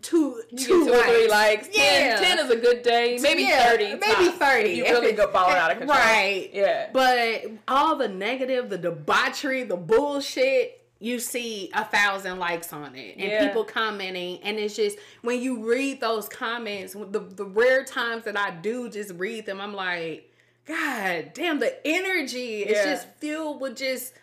two. 0.01 0.41
You 0.49 0.57
two, 0.57 0.85
two 0.85 0.93
or 0.93 1.03
three 1.03 1.27
likes. 1.29 1.69
Yeah. 1.71 2.19
10, 2.19 2.37
10 2.37 2.45
is 2.45 2.51
a 2.51 2.55
good 2.55 2.83
day. 2.83 3.17
Maybe 3.21 3.43
Yeah, 3.43 3.69
30. 3.69 3.83
maybe. 3.95 4.29
30. 4.29 4.69
You 4.69 4.83
really 4.85 5.13
go 5.13 5.31
balling 5.31 5.55
eh, 5.55 5.59
out 5.59 5.71
of 5.71 5.77
control. 5.79 5.97
Right. 5.97 6.49
Yeah. 6.53 6.89
But 6.93 7.45
all 7.67 7.95
the 7.95 8.07
negative, 8.07 8.69
the 8.69 8.77
debauchery, 8.77 9.63
the 9.63 9.77
bullshit, 9.77 10.75
you 10.99 11.19
see 11.19 11.71
a 11.73 11.85
thousand 11.85 12.39
likes 12.39 12.73
on 12.73 12.93
it 12.95 13.15
and 13.17 13.31
Yeah. 13.31 13.47
people 13.47 13.63
commenting. 13.63 14.39
And 14.43 14.57
it's 14.59 14.75
just 14.75 14.97
when 15.21 15.41
you 15.41 15.65
read 15.69 16.01
those 16.01 16.27
comments, 16.27 16.93
the, 16.93 17.19
the 17.19 17.45
rare 17.45 17.83
times 17.85 18.25
that 18.25 18.37
I 18.37 18.51
do 18.51 18.89
just 18.89 19.13
read 19.15 19.45
them, 19.45 19.61
I'm 19.61 19.73
like, 19.73 20.29
God 20.67 21.31
damn, 21.33 21.59
the 21.59 21.75
energy 21.87 22.61
is 22.63 22.83
just 22.85 23.07
filled 23.17 23.59
with 23.61 23.75
just 23.77 24.13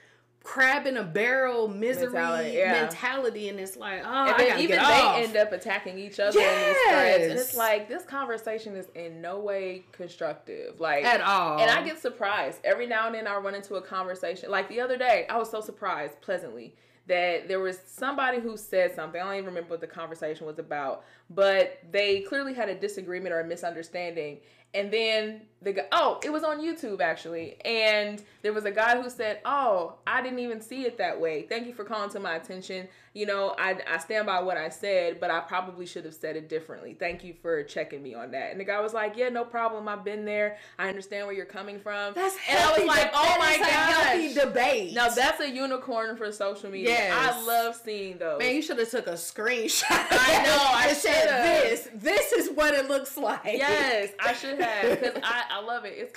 crab 0.46 0.86
in 0.86 0.96
a 0.96 1.02
barrel 1.02 1.66
misery 1.66 2.12
Mentality, 2.12 2.56
mentality, 2.56 3.48
and 3.48 3.58
it's 3.58 3.76
like, 3.76 4.00
oh, 4.04 4.06
And 4.06 4.30
I 4.30 4.38
then 4.38 4.48
gotta 4.50 4.62
even 4.62 4.76
they 4.76 4.82
off. 4.84 5.18
end 5.18 5.36
up 5.36 5.50
attacking 5.52 5.98
each 5.98 6.20
other 6.20 6.32
threads. 6.32 7.24
And 7.24 7.32
it's 7.32 7.56
like, 7.56 7.88
this 7.88 8.04
conversation 8.04 8.76
is 8.76 8.86
in 8.94 9.20
no 9.20 9.40
way 9.40 9.84
constructive. 9.90 10.78
Like, 10.78 11.04
at 11.04 11.20
all. 11.20 11.58
And 11.58 11.68
I 11.68 11.82
get 11.82 12.00
surprised. 12.00 12.60
Every 12.62 12.86
now 12.86 13.06
and 13.06 13.14
then 13.16 13.26
I 13.26 13.36
run 13.36 13.56
into 13.56 13.74
a 13.74 13.82
conversation. 13.82 14.48
Like 14.48 14.68
the 14.68 14.80
other 14.80 14.96
day, 14.96 15.26
I 15.28 15.36
was 15.36 15.50
so 15.50 15.60
surprised 15.60 16.20
pleasantly 16.20 16.76
that 17.08 17.48
there 17.48 17.60
was 17.60 17.78
somebody 17.84 18.38
who 18.38 18.56
said 18.56 18.94
something. 18.94 19.20
I 19.20 19.24
don't 19.24 19.34
even 19.34 19.46
remember 19.46 19.70
what 19.70 19.80
the 19.80 19.86
conversation 19.88 20.46
was 20.46 20.60
about, 20.60 21.04
but 21.28 21.78
they 21.90 22.20
clearly 22.20 22.54
had 22.54 22.68
a 22.68 22.74
disagreement 22.74 23.34
or 23.34 23.40
a 23.40 23.44
misunderstanding. 23.46 24.38
And 24.74 24.92
then 24.92 25.42
the 25.66 25.72
guy, 25.72 25.84
oh, 25.90 26.20
it 26.22 26.30
was 26.30 26.44
on 26.44 26.60
YouTube 26.60 27.00
actually. 27.00 27.56
And 27.64 28.22
there 28.42 28.52
was 28.52 28.64
a 28.64 28.70
guy 28.70 29.00
who 29.00 29.10
said, 29.10 29.40
Oh, 29.44 29.94
I 30.06 30.22
didn't 30.22 30.38
even 30.38 30.60
see 30.60 30.86
it 30.86 30.96
that 30.98 31.20
way. 31.20 31.42
Thank 31.42 31.66
you 31.66 31.74
for 31.74 31.84
calling 31.84 32.08
to 32.10 32.20
my 32.20 32.36
attention. 32.36 32.88
You 33.14 33.26
know, 33.26 33.54
I, 33.58 33.78
I 33.90 33.98
stand 33.98 34.26
by 34.26 34.40
what 34.40 34.56
I 34.56 34.68
said, 34.68 35.18
but 35.18 35.30
I 35.30 35.40
probably 35.40 35.86
should 35.86 36.04
have 36.04 36.14
said 36.14 36.36
it 36.36 36.48
differently. 36.48 36.94
Thank 36.94 37.24
you 37.24 37.34
for 37.34 37.64
checking 37.64 38.02
me 38.02 38.14
on 38.14 38.30
that. 38.32 38.52
And 38.52 38.60
the 38.60 38.64
guy 38.64 38.80
was 38.80 38.94
like, 38.94 39.16
Yeah, 39.16 39.28
no 39.28 39.44
problem. 39.44 39.88
I've 39.88 40.04
been 40.04 40.24
there. 40.24 40.56
I 40.78 40.88
understand 40.88 41.26
where 41.26 41.34
you're 41.34 41.46
coming 41.46 41.80
from. 41.80 42.14
That's 42.14 42.36
and 42.48 42.58
I 42.58 42.78
was 42.78 42.86
like, 42.86 43.10
Oh 43.12 43.36
my 43.38 43.54
a 43.54 43.64
healthy 43.64 44.34
debate. 44.34 44.94
Now 44.94 45.08
that's 45.08 45.40
a 45.40 45.50
unicorn 45.50 46.16
for 46.16 46.30
social 46.30 46.70
media. 46.70 46.90
Yes. 46.90 47.34
I 47.34 47.44
love 47.44 47.74
seeing 47.74 48.18
those. 48.18 48.38
Man, 48.38 48.54
you 48.54 48.62
should 48.62 48.78
have 48.78 48.90
took 48.90 49.08
a 49.08 49.14
screenshot. 49.14 49.86
I 49.90 50.44
know, 50.44 50.58
I 50.72 50.92
said 50.92 51.26
this. 51.42 51.88
This 51.92 52.32
is 52.32 52.50
what 52.50 52.72
it 52.72 52.88
looks 52.88 53.16
like. 53.16 53.40
Yes, 53.44 54.10
I 54.20 54.32
should 54.32 54.60
have 54.60 55.00
because 55.00 55.20
I, 55.24 55.55
I 55.56 55.62
love 55.62 55.86
it. 55.86 55.94
It's 55.96 56.12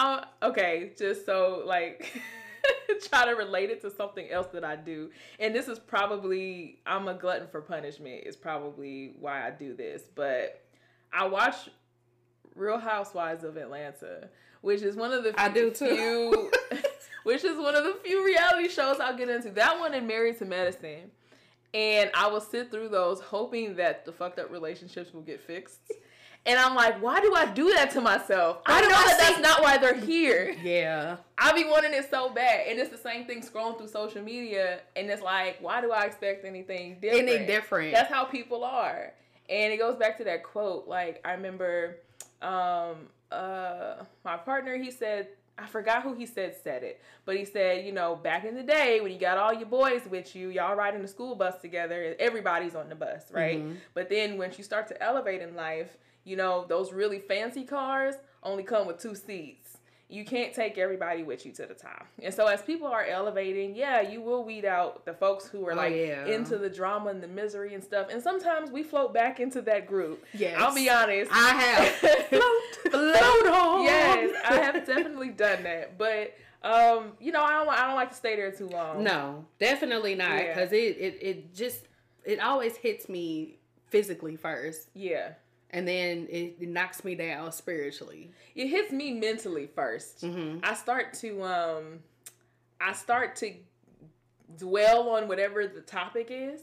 uh, 0.00 0.24
okay. 0.42 0.92
Just 0.98 1.26
so 1.26 1.62
like 1.66 2.18
try 3.08 3.26
to 3.26 3.32
relate 3.32 3.68
it 3.68 3.82
to 3.82 3.90
something 3.90 4.30
else 4.30 4.46
that 4.54 4.64
I 4.64 4.76
do, 4.76 5.10
and 5.38 5.54
this 5.54 5.68
is 5.68 5.78
probably 5.78 6.78
I'm 6.86 7.06
a 7.08 7.14
glutton 7.14 7.48
for 7.48 7.60
punishment. 7.60 8.22
Is 8.24 8.34
probably 8.34 9.12
why 9.20 9.46
I 9.46 9.50
do 9.50 9.74
this, 9.74 10.04
but 10.14 10.64
I 11.12 11.26
watch 11.26 11.68
Real 12.54 12.78
Housewives 12.78 13.44
of 13.44 13.58
Atlanta, 13.58 14.30
which 14.62 14.80
is 14.80 14.96
one 14.96 15.12
of 15.12 15.22
the 15.22 15.38
I 15.38 15.50
do 15.50 15.70
too. 15.70 16.50
few, 16.70 16.80
which 17.24 17.44
is 17.44 17.58
one 17.58 17.74
of 17.74 17.84
the 17.84 17.98
few 18.04 18.24
reality 18.24 18.70
shows 18.70 19.00
I'll 19.00 19.18
get 19.18 19.28
into. 19.28 19.50
That 19.50 19.78
one 19.78 19.92
and 19.92 20.08
Married 20.08 20.38
to 20.38 20.46
Medicine. 20.46 21.10
And 21.74 22.10
I 22.14 22.28
will 22.28 22.40
sit 22.40 22.70
through 22.70 22.88
those 22.88 23.20
hoping 23.20 23.76
that 23.76 24.06
the 24.06 24.12
fucked 24.12 24.38
up 24.38 24.50
relationships 24.50 25.12
will 25.12 25.20
get 25.20 25.42
fixed. 25.42 25.80
And 26.46 26.58
I'm 26.60 26.76
like, 26.76 27.02
why 27.02 27.20
do 27.20 27.34
I 27.34 27.46
do 27.46 27.70
that 27.74 27.90
to 27.92 28.00
myself? 28.00 28.58
I 28.66 28.80
know 28.80 28.88
that 28.88 29.16
that's 29.18 29.40
not 29.40 29.62
why 29.62 29.78
they're 29.78 29.94
here. 29.98 30.54
Yeah. 30.62 31.16
I 31.36 31.52
be 31.52 31.64
wanting 31.64 31.92
it 31.92 32.08
so 32.08 32.30
bad. 32.30 32.68
And 32.68 32.78
it's 32.78 32.90
the 32.90 32.96
same 32.96 33.26
thing 33.26 33.42
scrolling 33.42 33.76
through 33.76 33.88
social 33.88 34.22
media. 34.22 34.80
And 34.94 35.10
it's 35.10 35.22
like, 35.22 35.58
why 35.60 35.80
do 35.80 35.90
I 35.90 36.04
expect 36.04 36.44
anything 36.44 36.98
different? 37.00 37.28
Any 37.28 37.46
different. 37.46 37.92
That's 37.92 38.12
how 38.12 38.24
people 38.24 38.62
are. 38.64 39.12
And 39.48 39.72
it 39.72 39.78
goes 39.78 39.96
back 39.96 40.16
to 40.18 40.24
that 40.24 40.44
quote. 40.44 40.86
Like, 40.86 41.20
I 41.24 41.32
remember 41.32 41.96
um, 42.42 43.08
uh, 43.32 44.04
my 44.24 44.36
partner, 44.36 44.76
he 44.76 44.92
said, 44.92 45.28
I 45.58 45.66
forgot 45.66 46.02
who 46.02 46.14
he 46.14 46.26
said 46.26 46.54
said 46.62 46.82
it, 46.82 47.00
but 47.24 47.34
he 47.36 47.44
said, 47.46 47.86
you 47.86 47.92
know, 47.92 48.14
back 48.14 48.44
in 48.44 48.54
the 48.54 48.62
day 48.62 49.00
when 49.00 49.10
you 49.10 49.18
got 49.18 49.38
all 49.38 49.54
your 49.54 49.66
boys 49.66 50.02
with 50.08 50.36
you, 50.36 50.50
y'all 50.50 50.76
riding 50.76 51.00
the 51.00 51.08
school 51.08 51.34
bus 51.34 51.54
together, 51.62 52.14
everybody's 52.18 52.74
on 52.74 52.90
the 52.90 52.94
bus, 52.94 53.32
right? 53.32 53.58
Mhm. 53.64 53.76
But 53.94 54.10
then 54.10 54.36
once 54.36 54.58
you 54.58 54.64
start 54.64 54.86
to 54.88 55.02
elevate 55.02 55.40
in 55.40 55.56
life, 55.56 55.96
you 56.26 56.36
know, 56.36 56.66
those 56.68 56.92
really 56.92 57.20
fancy 57.20 57.64
cars 57.64 58.16
only 58.42 58.62
come 58.64 58.86
with 58.86 58.98
two 59.00 59.14
seats. 59.14 59.78
You 60.08 60.24
can't 60.24 60.52
take 60.54 60.76
everybody 60.78 61.22
with 61.24 61.44
you 61.46 61.50
to 61.52 61.66
the 61.66 61.74
top. 61.74 62.06
And 62.22 62.32
so 62.32 62.46
as 62.46 62.62
people 62.62 62.86
are 62.86 63.04
elevating, 63.04 63.74
yeah, 63.74 64.00
you 64.02 64.20
will 64.20 64.44
weed 64.44 64.64
out 64.64 65.04
the 65.04 65.12
folks 65.14 65.48
who 65.48 65.66
are 65.66 65.72
Oh, 65.72 65.76
like 65.76 65.94
yeah. 65.94 66.26
into 66.26 66.58
the 66.58 66.70
drama 66.70 67.10
and 67.10 67.20
the 67.22 67.26
misery 67.26 67.74
and 67.74 67.82
stuff. 67.82 68.06
And 68.12 68.22
sometimes 68.22 68.70
we 68.70 68.84
float 68.84 69.12
back 69.12 69.40
into 69.40 69.62
that 69.62 69.88
group. 69.88 70.24
Yes. 70.32 70.54
I'll 70.60 70.72
be 70.74 70.88
honest. 70.88 71.30
I 71.34 71.50
have. 71.50 71.88
float, 72.28 72.92
float 72.92 73.46
on. 73.52 73.82
yes, 73.84 74.36
I 74.48 74.54
have 74.58 74.86
definitely 74.86 75.30
done 75.30 75.64
that. 75.64 75.98
But 75.98 76.34
um, 76.62 77.12
you 77.20 77.32
know, 77.32 77.42
I 77.42 77.64
don't 77.64 77.68
I 77.68 77.86
don't 77.86 77.96
like 77.96 78.10
to 78.10 78.16
stay 78.16 78.36
there 78.36 78.52
too 78.52 78.68
long. 78.68 79.02
No, 79.02 79.44
definitely 79.58 80.14
not. 80.14 80.38
Yeah. 80.38 80.54
Because 80.54 80.72
it, 80.72 80.76
it, 80.98 81.18
it 81.20 81.54
just, 81.54 81.80
it 82.24 82.38
always 82.40 82.76
hits 82.76 83.08
me 83.08 83.56
physically 83.88 84.36
first. 84.36 84.88
Yeah. 84.94 85.32
And 85.70 85.86
then 85.86 86.26
it, 86.30 86.56
it 86.60 86.68
knocks 86.68 87.04
me 87.04 87.14
down 87.16 87.50
spiritually. 87.52 88.30
It 88.54 88.68
hits 88.68 88.92
me 88.92 89.12
mentally 89.12 89.66
1st 89.66 90.22
Mhm. 90.24 90.60
I 90.62 90.74
start 90.74 91.14
to 91.14 91.42
um 91.42 92.00
I 92.80 92.92
start 92.92 93.36
to 93.36 93.52
dwell 94.56 95.10
on 95.10 95.28
whatever 95.28 95.66
the 95.66 95.80
topic 95.80 96.28
is 96.30 96.60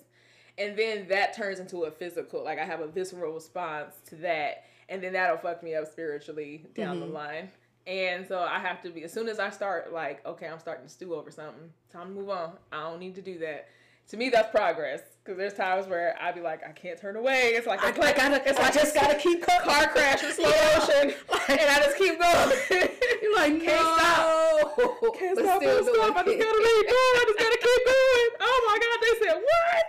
and 0.58 0.78
then 0.78 1.08
that 1.10 1.36
turns 1.36 1.60
into 1.60 1.84
a 1.84 1.91
physical 1.91 2.43
like 2.43 2.60
I 2.60 2.64
have 2.66 2.80
a 2.80 2.88
visceral 2.88 3.34
response 3.34 3.95
to 4.08 4.16
that 4.18 4.64
and 4.89 5.01
then 5.04 5.14
that'll 5.14 5.38
fuck 5.38 5.64
me 5.64 5.76
up 5.76 5.88
spiritually 5.91 6.66
down 6.76 6.99
the 6.99 7.06
Mhm. 7.06 7.14
line. 7.14 7.51
And 7.86 8.26
so 8.26 8.39
I 8.39 8.60
have 8.60 8.82
to 8.84 8.89
be 8.89 9.04
as 9.04 9.12
soon 9.12 9.28
as 9.28 9.39
I 9.39 9.49
start 9.49 9.91
like 9.91 10.26
okay, 10.26 10.47
I'm 10.47 10.60
starting 10.60 10.86
to 10.86 10.89
stew 10.91 11.14
over 11.16 11.30
something. 11.32 11.74
Time 11.91 12.08
to 12.10 12.14
move 12.14 12.30
on. 12.30 12.58
I 12.72 12.82
don't 12.89 12.99
need 12.99 13.16
to 13.16 13.22
do 13.22 13.38
that. 13.39 13.68
To 14.10 14.18
me, 14.18 14.30
that's 14.30 14.49
progress 14.51 15.01
because 15.24 15.38
there's 15.38 15.54
times 15.54 15.88
where 15.88 16.16
I'd 16.22 16.36
be 16.36 16.41
like, 16.41 16.62
I 16.68 16.72
can't 16.72 16.99
turn 16.99 17.16
away. 17.16 17.54
It's 17.56 17.66
like 17.66 17.84
I, 17.84 17.88
I 17.89 18.14
gotta, 18.14 18.47
it's 18.47 18.60
I 18.60 18.64
like 18.64 18.74
just 18.74 18.93
gotta 18.93 19.16
keep 19.16 19.41
car 19.45 19.88
crash 19.88 20.24
in 20.24 20.32
slow 20.34 20.49
motion, 20.76 21.16
and 21.49 21.60
I 21.72 21.80
just 21.82 21.97
keep 21.97 22.20
going. 22.20 22.58
You're 23.24 23.36
like, 23.36 23.62
Can't 23.64 23.80
stop. 23.80 24.78
no. 24.78 25.12
Can't 25.18 25.36
But 25.36 25.45
stop, 25.45 25.64
stop. 25.64 25.64
I 25.64 25.76
just 25.80 25.93
gotta 25.93 26.24
keep 26.24 26.39
going. 26.39 27.16
I 27.16 27.24
just 27.28 27.39
gotta 27.39 27.58
keep 27.58 27.82
going. 27.88 28.30
Oh 28.41 28.58
my 28.68 28.78
god, 28.84 28.97
they 29.01 29.26
said 29.26 29.41
what? 29.41 29.86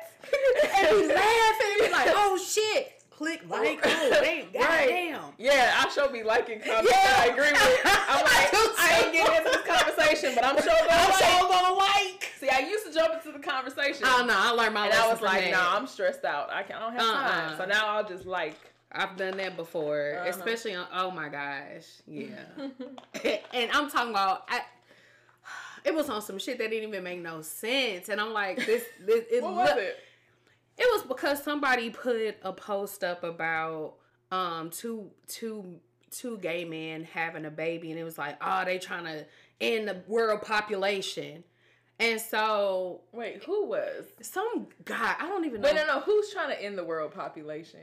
and 0.79 0.87
he's 0.97 1.09
laughing 1.09 1.69
and 1.79 1.87
be 1.87 1.93
like, 1.93 2.09
oh 2.17 2.39
shit. 2.39 2.91
Click 3.11 3.43
like, 3.49 3.79
oh, 3.85 4.11
they, 4.23 4.49
Right. 4.59 5.15
Yeah, 5.39 5.75
I 5.79 5.89
sure 5.91 6.09
be 6.11 6.25
liking 6.25 6.59
comments 6.61 6.91
Yeah. 6.91 7.15
I 7.19 7.27
agree 7.27 7.53
with. 7.53 7.81
I'm 7.85 8.25
like, 8.25 8.51
I 8.79 9.03
ain't 9.05 9.13
getting 9.13 9.37
into 9.37 9.51
this 9.51 9.63
conversation, 9.63 10.35
but 10.35 10.45
I'm 10.45 10.57
sure 10.57 10.73
gonna 10.73 10.91
I'm 10.91 11.11
like. 11.11 11.49
gonna 11.51 11.75
like. 11.75 12.24
See, 12.45 12.51
I 12.51 12.59
used 12.59 12.87
to 12.87 12.93
jump 12.93 13.15
into 13.15 13.33
the 13.33 13.43
conversation. 13.43 14.03
Oh 14.05 14.25
no, 14.27 14.35
I 14.37 14.51
learned 14.51 14.75
my 14.75 14.85
and 14.87 14.95
I 14.95 14.99
lesson 15.09 15.11
was 15.13 15.21
like, 15.23 15.45
no, 15.47 15.53
nah, 15.53 15.77
I'm 15.77 15.87
stressed 15.87 16.25
out. 16.25 16.53
I, 16.53 16.63
can't, 16.63 16.79
I 16.81 16.83
don't 16.83 16.93
have 16.93 17.03
time. 17.03 17.49
Uh-uh. 17.51 17.57
So 17.59 17.65
now 17.65 17.89
I'll 17.89 18.07
just 18.07 18.27
like. 18.27 18.57
I've 18.97 19.17
done 19.17 19.37
that 19.39 19.57
before, 19.57 20.19
Uh-huh. 20.21 20.29
especially 20.29 20.75
on. 20.75 20.87
Oh 20.93 21.11
my 21.11 21.29
gosh, 21.29 21.87
yeah. 22.07 22.27
and 23.53 23.71
I'm 23.73 23.91
talking 23.91 24.11
about. 24.11 24.45
I, 24.49 24.61
it 25.85 25.95
was 25.95 26.09
on 26.11 26.23
some 26.23 26.39
shit 26.39 26.59
that 26.59 26.71
didn't 26.71 26.89
even 26.89 27.03
make 27.03 27.21
no 27.21 27.41
sense, 27.43 28.09
and 28.09 28.21
I'm 28.21 28.33
like, 28.33 28.59
this, 28.65 28.85
this 29.05 29.25
it 29.31 29.43
what 29.43 29.55
was 29.55 29.79
it? 29.79 29.97
It 30.77 30.89
was 30.93 31.03
because 31.03 31.43
somebody 31.43 31.91
put 31.91 32.37
a 32.43 32.53
post 32.53 33.03
up 33.03 33.25
about 33.25 33.95
um 34.31 34.71
two 34.71 35.11
two 35.29 35.81
two 36.11 36.39
gay 36.39 36.65
men 36.65 37.05
having 37.05 37.47
a 37.47 37.51
baby, 37.51 37.91
and 37.91 37.99
it 37.99 38.05
was 38.05 38.19
like, 38.19 38.37
oh, 38.41 38.65
they 38.65 38.79
trying 38.79 39.05
to 39.05 39.25
end 39.61 39.89
the 39.89 40.03
world 40.07 40.43
population, 40.43 41.43
and 42.01 42.21
so 42.21 43.01
Wait, 43.13 43.43
who 43.45 43.67
was? 43.67 44.07
some 44.21 44.67
guy 44.85 45.15
I 45.19 45.29
don't 45.29 45.45
even 45.45 45.61
know 45.61 45.69
Wait, 45.69 45.77
no, 45.77 45.87
no. 45.87 46.01
Who's 46.01 46.31
trying 46.33 46.49
to 46.49 46.63
end 46.63 46.77
the 46.77 46.85
world 46.85 47.13
population? 47.13 47.81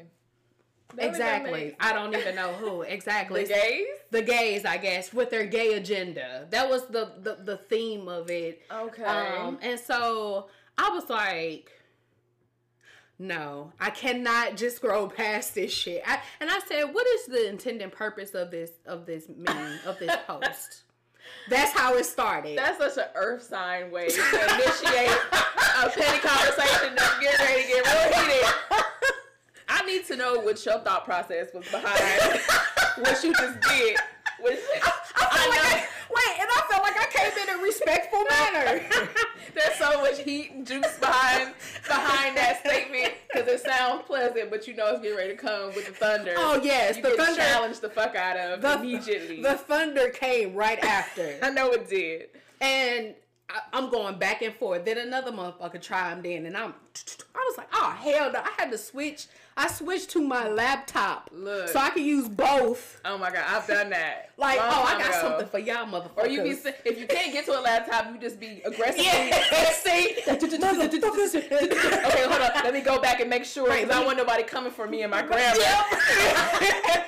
That 0.95 1.05
exactly. 1.07 1.75
I 1.79 1.93
don't 1.93 2.13
even 2.15 2.35
know 2.35 2.51
who 2.53 2.81
exactly. 2.81 3.43
The 3.43 3.53
gays? 3.53 3.87
the 4.11 4.21
gays, 4.21 4.65
I 4.65 4.77
guess, 4.77 5.13
with 5.13 5.29
their 5.29 5.45
gay 5.45 5.73
agenda. 5.73 6.47
That 6.49 6.69
was 6.69 6.85
the 6.87 7.13
the, 7.21 7.37
the 7.43 7.57
theme 7.57 8.07
of 8.07 8.29
it. 8.29 8.61
Okay. 8.71 9.03
Um, 9.03 9.57
and 9.61 9.79
so 9.79 10.49
I 10.77 10.89
was 10.89 11.09
like, 11.09 11.71
no, 13.19 13.71
I 13.79 13.91
cannot 13.91 14.57
just 14.57 14.77
scroll 14.77 15.07
past 15.07 15.53
this 15.55 15.71
shit. 15.71 16.01
I, 16.05 16.19
and 16.39 16.49
I 16.49 16.59
said, 16.67 16.85
what 16.85 17.05
is 17.07 17.27
the 17.27 17.47
intended 17.49 17.91
purpose 17.91 18.31
of 18.31 18.51
this 18.51 18.71
of 18.85 19.05
this 19.05 19.25
meme 19.29 19.79
of 19.85 19.99
this 19.99 20.15
post? 20.27 20.83
That's 21.49 21.71
how 21.77 21.95
it 21.95 22.05
started. 22.05 22.57
That's 22.57 22.77
such 22.77 22.97
an 22.97 23.11
earth 23.15 23.43
sign 23.43 23.91
way 23.91 24.07
to 24.07 24.21
initiate 24.21 25.17
a 25.83 25.89
petty 25.89 26.19
conversation 26.19 26.95
that's 26.95 27.19
getting 27.19 27.45
ready 27.45 27.61
to 27.63 27.67
get 27.67 27.85
real 27.85 28.23
heated. 28.23 28.45
I 29.67 29.85
need 29.85 30.05
to 30.07 30.15
know 30.15 30.39
what 30.39 30.63
your 30.65 30.79
thought 30.79 31.05
process 31.05 31.47
was 31.53 31.67
behind 31.69 32.41
what 32.97 33.23
you 33.23 33.33
just 33.33 33.59
did. 33.61 33.97
Which 34.39 34.59
I 34.83 35.25
feel 35.29 35.49
like 35.49 35.65
I, 35.65 35.85
wait, 36.09 36.39
and 36.39 36.49
I 36.49 36.61
felt 36.69 36.83
like 36.83 36.97
I 36.97 37.05
came 37.11 37.31
in 37.43 37.59
a 37.59 37.63
respectful 37.63 38.23
manner. 38.29 38.81
There's 39.53 39.75
so 39.77 40.01
much 40.01 40.19
heat 40.23 40.51
and 40.51 40.65
juice 40.65 40.97
behind 40.99 41.53
behind 41.87 42.37
that 42.37 42.59
statement 42.65 43.13
because 43.31 43.47
it 43.47 43.61
sounds 43.61 44.03
pleasant, 44.05 44.49
but 44.49 44.67
you 44.67 44.75
know 44.75 44.87
it's 44.93 45.01
getting 45.01 45.17
ready 45.17 45.31
to 45.31 45.37
come 45.37 45.67
with 45.75 45.87
the 45.87 45.93
thunder. 45.93 46.33
oh 46.37 46.59
yes, 46.63 46.97
you 46.97 47.03
the 47.03 47.11
thunder. 47.11 47.35
challenged 47.41 47.81
the 47.81 47.89
fuck 47.89 48.15
out 48.15 48.37
of 48.37 48.61
The, 48.61 48.79
immediately. 48.79 49.41
the 49.41 49.55
thunder 49.55 50.09
came 50.09 50.55
right 50.55 50.83
after. 50.83 51.37
I 51.43 51.49
know 51.49 51.71
it 51.71 51.89
did. 51.89 52.29
And 52.59 53.15
I, 53.49 53.59
I'm 53.73 53.89
going 53.89 54.17
back 54.19 54.41
and 54.41 54.53
forth. 54.55 54.85
Then 54.85 54.97
another 54.97 55.31
motherfucker 55.31 55.81
chimed 55.81 56.25
in, 56.25 56.45
and 56.45 56.55
I'm, 56.55 56.73
I 57.35 57.45
was 57.49 57.57
like, 57.57 57.67
oh 57.73 57.91
hell 57.99 58.31
no! 58.31 58.39
I 58.39 58.51
had 58.57 58.71
to 58.71 58.77
switch. 58.77 59.27
I 59.57 59.67
switched 59.67 60.09
to 60.11 60.21
my 60.21 60.47
laptop 60.47 61.29
Look. 61.33 61.69
so 61.69 61.79
I 61.79 61.89
can 61.89 62.03
use 62.03 62.29
both. 62.29 63.01
Oh 63.03 63.17
my 63.17 63.31
god, 63.31 63.43
I've 63.47 63.67
done 63.67 63.89
that. 63.89 64.29
Like, 64.37 64.59
Long 64.59 64.69
oh, 64.71 64.83
I 64.83 64.97
got 64.97 65.09
ago. 65.09 65.19
something 65.21 65.47
for 65.47 65.59
y'all, 65.59 65.85
motherfuckers. 65.85 66.23
Or 66.23 66.27
you 66.27 66.43
be 66.43 66.51
if 66.85 66.99
you 66.99 67.05
can't 67.05 67.33
get 67.33 67.45
to 67.45 67.59
a 67.59 67.61
laptop, 67.61 68.11
you 68.13 68.19
just 68.19 68.39
be 68.39 68.61
aggressively. 68.65 69.05
yeah, 69.05 69.71
see, 69.71 70.15
motherfuckers. 70.25 71.35
okay, 71.35 72.23
hold 72.23 72.41
on. 72.41 72.63
Let 72.63 72.73
me 72.73 72.81
go 72.81 72.99
back 73.01 73.19
and 73.19 73.29
make 73.29 73.43
sure 73.45 73.67
Right, 73.67 73.85
because 73.85 74.01
I 74.01 74.05
want 74.05 74.17
nobody 74.17 74.43
coming 74.43 74.71
for 74.71 74.87
me 74.87 75.01
and 75.03 75.11
my 75.11 75.21
grandma. 75.21 75.61
and, 75.61 77.03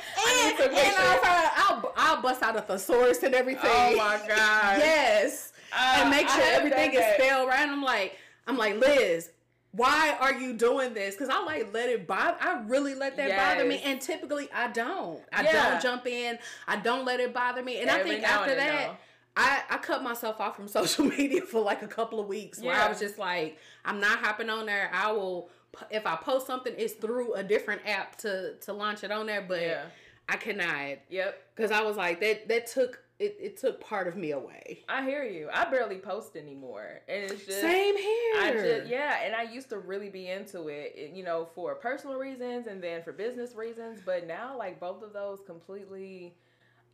and. 0.60 0.96
I'll, 0.98 1.20
I'll, 1.56 1.94
I'll 1.96 2.22
bust 2.22 2.44
out 2.44 2.58
a 2.58 2.62
thesaurus 2.62 3.24
and 3.24 3.34
everything. 3.34 3.70
Oh 3.72 3.96
my 3.98 4.18
god. 4.28 4.78
Yes. 4.80 5.54
Uh, 5.76 6.00
and 6.02 6.10
make 6.10 6.28
sure 6.30 6.44
everything 6.44 6.94
is 6.94 7.04
spelled 7.16 7.48
right. 7.50 7.68
I'm 7.68 7.82
like, 7.82 8.18
I'm 8.48 8.58
like, 8.58 8.76
Liz, 8.76 9.30
why 9.76 10.16
are 10.20 10.34
you 10.34 10.54
doing 10.54 10.94
this? 10.94 11.16
Because 11.16 11.30
I 11.30 11.44
like 11.44 11.74
let 11.74 11.90
it 11.90 12.06
bother. 12.08 12.38
I 12.40 12.62
really 12.68 12.94
let 12.96 13.18
that 13.18 13.36
bother 13.36 13.68
me, 13.68 13.82
and 13.84 14.00
typically 14.00 14.48
I 14.54 14.68
don't. 14.70 15.20
I 15.34 15.44
Yeah. 15.44 15.72
don't 15.72 15.82
jump 15.82 16.06
in. 16.08 16.38
I 16.68 16.78
don't 16.78 17.06
let 17.06 17.20
it 17.20 17.34
bother 17.34 17.62
me, 17.64 17.82
and 17.82 17.90
I 17.90 18.02
think 18.04 18.24
after 18.24 18.56
that. 18.56 19.00
I, 19.36 19.64
I 19.68 19.78
cut 19.80 20.04
myself 20.04 20.40
off 20.40 20.56
from 20.56 20.68
social 20.80 21.06
media 21.06 21.42
for 21.42 21.60
like 21.60 21.82
a 21.82 21.88
couple 21.88 22.20
of 22.20 22.28
weeks 22.28 22.60
where 22.62 22.76
Yeah. 22.76 22.86
I 22.86 22.88
was 22.88 23.00
just 23.00 23.18
like, 23.18 23.58
I'm 23.84 24.00
not 24.00 24.20
hopping 24.20 24.48
on 24.48 24.68
there. 24.68 24.92
I 24.94 25.12
will, 25.12 25.50
if 25.90 26.06
I 26.06 26.16
post 26.18 26.46
something, 26.46 26.72
it's 26.78 26.94
through 26.94 27.34
a 27.34 27.42
different 27.42 27.82
app 27.88 28.16
to 28.18 28.54
to 28.58 28.74
launch 28.74 29.04
it 29.04 29.12
on 29.12 29.26
there, 29.26 29.42
but 29.42 29.60
Yeah. 29.60 29.86
I 30.30 30.38
cannot 30.38 31.00
Yep. 31.10 31.42
because 31.56 31.72
I 31.72 31.82
was 31.82 31.98
like 31.98 32.20
that. 32.20 32.48
That 32.48 32.68
took 32.68 33.00
it. 33.24 33.38
It 33.40 33.58
took 33.58 33.80
part 33.80 34.08
of 34.08 34.16
me 34.16 34.32
away. 34.32 34.84
I 34.90 35.04
hear 35.04 35.24
you. 35.24 35.50
I 35.52 35.66
barely 35.70 35.98
post 35.98 36.36
anymore, 36.36 37.02
and 37.08 37.24
it's 37.24 37.46
just 37.46 37.62
Same 37.62 37.98
here. 37.98 38.34
I 38.36 38.52
just 38.54 38.88
yeah, 38.90 39.22
and 39.24 39.36
I 39.36 39.44
used 39.44 39.70
to 39.70 39.80
really 39.80 40.10
be 40.10 40.28
into 40.28 40.68
it, 40.68 41.12
you 41.14 41.24
know, 41.24 41.48
for 41.56 41.76
personal 41.76 42.18
reasons 42.18 42.68
and 42.68 42.82
then 42.84 43.04
for 43.04 43.12
business 43.12 43.56
reasons. 43.56 44.00
But 44.06 44.28
now, 44.28 44.58
like 44.58 44.80
both 44.80 45.04
of 45.04 45.14
those, 45.14 45.40
completely, 45.46 46.36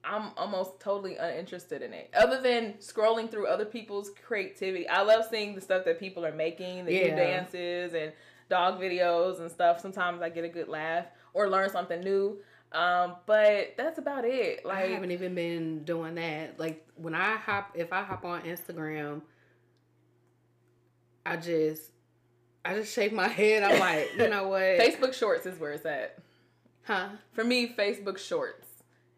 I'm 0.04 0.32
almost 0.38 0.80
totally 0.80 1.18
uninterested 1.18 1.82
in 1.82 1.94
it. 1.94 2.10
Other 2.14 2.42
than 2.42 2.74
scrolling 2.74 3.30
through 3.30 3.48
other 3.48 3.66
people's 3.66 4.12
creativity, 4.26 4.88
I 4.88 5.02
love 5.02 5.26
seeing 5.30 5.56
the 5.56 5.62
stuff 5.62 5.86
that 5.86 6.00
people 6.00 6.26
are 6.26 6.34
making, 6.34 6.86
the 6.86 6.94
Yeah. 6.94 7.10
new 7.10 7.16
dances 7.16 7.94
and 7.94 8.14
dog 8.50 8.80
videos 8.80 9.40
and 9.40 9.52
stuff. 9.52 9.80
Sometimes 9.80 10.22
I 10.22 10.30
get 10.30 10.44
a 10.44 10.50
good 10.50 10.68
laugh 10.68 11.06
or 11.34 11.50
learn 11.50 11.70
something 11.70 12.02
new. 12.02 12.42
Um, 12.72 13.16
but 13.26 13.74
that's 13.78 13.98
about 13.98 14.26
it. 14.26 14.64
Like 14.66 14.78
I 14.78 14.88
haven't 14.88 15.12
even 15.12 15.34
been 15.36 15.84
doing 15.86 16.16
that. 16.16 16.60
Like 16.60 16.88
when 16.96 17.16
I 17.16 17.36
hop, 17.38 17.72
if 17.76 17.92
I 17.92 18.04
hop 18.04 18.26
on 18.26 18.42
Instagram, 18.44 19.22
I 21.26 21.38
just, 21.38 21.84
I 22.64 22.76
just 22.76 22.94
shake 22.94 23.14
my 23.14 23.28
head. 23.40 23.64
I'm 23.64 23.80
like, 23.80 24.12
you 24.18 24.30
know 24.30 24.48
what? 24.50 24.62
Facebook 24.62 25.14
Shorts 25.14 25.46
is 25.46 25.60
where 25.60 25.72
it's 25.74 25.86
at. 25.86 26.18
huh? 26.84 27.10
For 27.34 27.44
me, 27.44 27.74
Facebook 27.78 28.18
Shorts. 28.18 28.68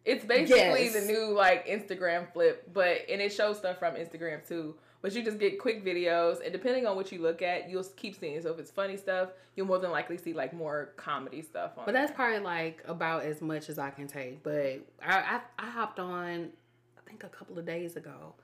It's 0.03 0.25
basically 0.25 0.85
Yes. 0.85 0.93
the 0.93 1.01
new 1.11 1.31
like 1.33 1.67
Instagram 1.67 2.31
flip, 2.33 2.69
but 2.73 3.01
and 3.09 3.21
it 3.21 3.31
shows 3.31 3.57
stuff 3.59 3.77
from 3.77 3.95
Instagram 3.95 4.47
too. 4.47 4.75
But 5.01 5.13
you 5.15 5.23
just 5.23 5.39
get 5.39 5.59
quick 5.59 5.83
videos, 5.83 6.43
and 6.43 6.51
depending 6.51 6.85
on 6.85 6.95
what 6.95 7.11
you 7.11 7.19
look 7.21 7.41
at, 7.41 7.69
you'll 7.69 7.83
keep 7.95 8.19
seeing. 8.19 8.39
So 8.41 8.51
if 8.51 8.59
it's 8.59 8.69
funny 8.69 8.97
stuff, 8.97 9.29
you'll 9.55 9.65
more 9.65 9.79
than 9.79 9.91
likely 9.91 10.17
see 10.17 10.33
like 10.33 10.53
more 10.53 10.93
comedy 10.95 11.41
stuff 11.41 11.71
on. 11.77 11.85
But 11.85 11.93
that's 11.93 12.11
probably 12.11 12.39
like 12.39 12.83
about 12.87 13.23
as 13.23 13.41
much 13.41 13.69
as 13.69 13.79
I 13.79 13.89
can 13.89 14.07
take. 14.07 14.43
But 14.43 14.81
I, 15.03 15.17
I, 15.17 15.41
I 15.57 15.69
hopped 15.69 15.99
on, 15.99 16.49
I 16.97 17.09
think 17.09 17.23
a 17.23 17.29
couple 17.29 17.57
of 17.57 17.65
days 17.65 17.95
ago, 17.95 18.35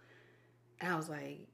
and 0.79 0.91
I 0.91 0.95
was 0.95 1.09
like, 1.09 1.47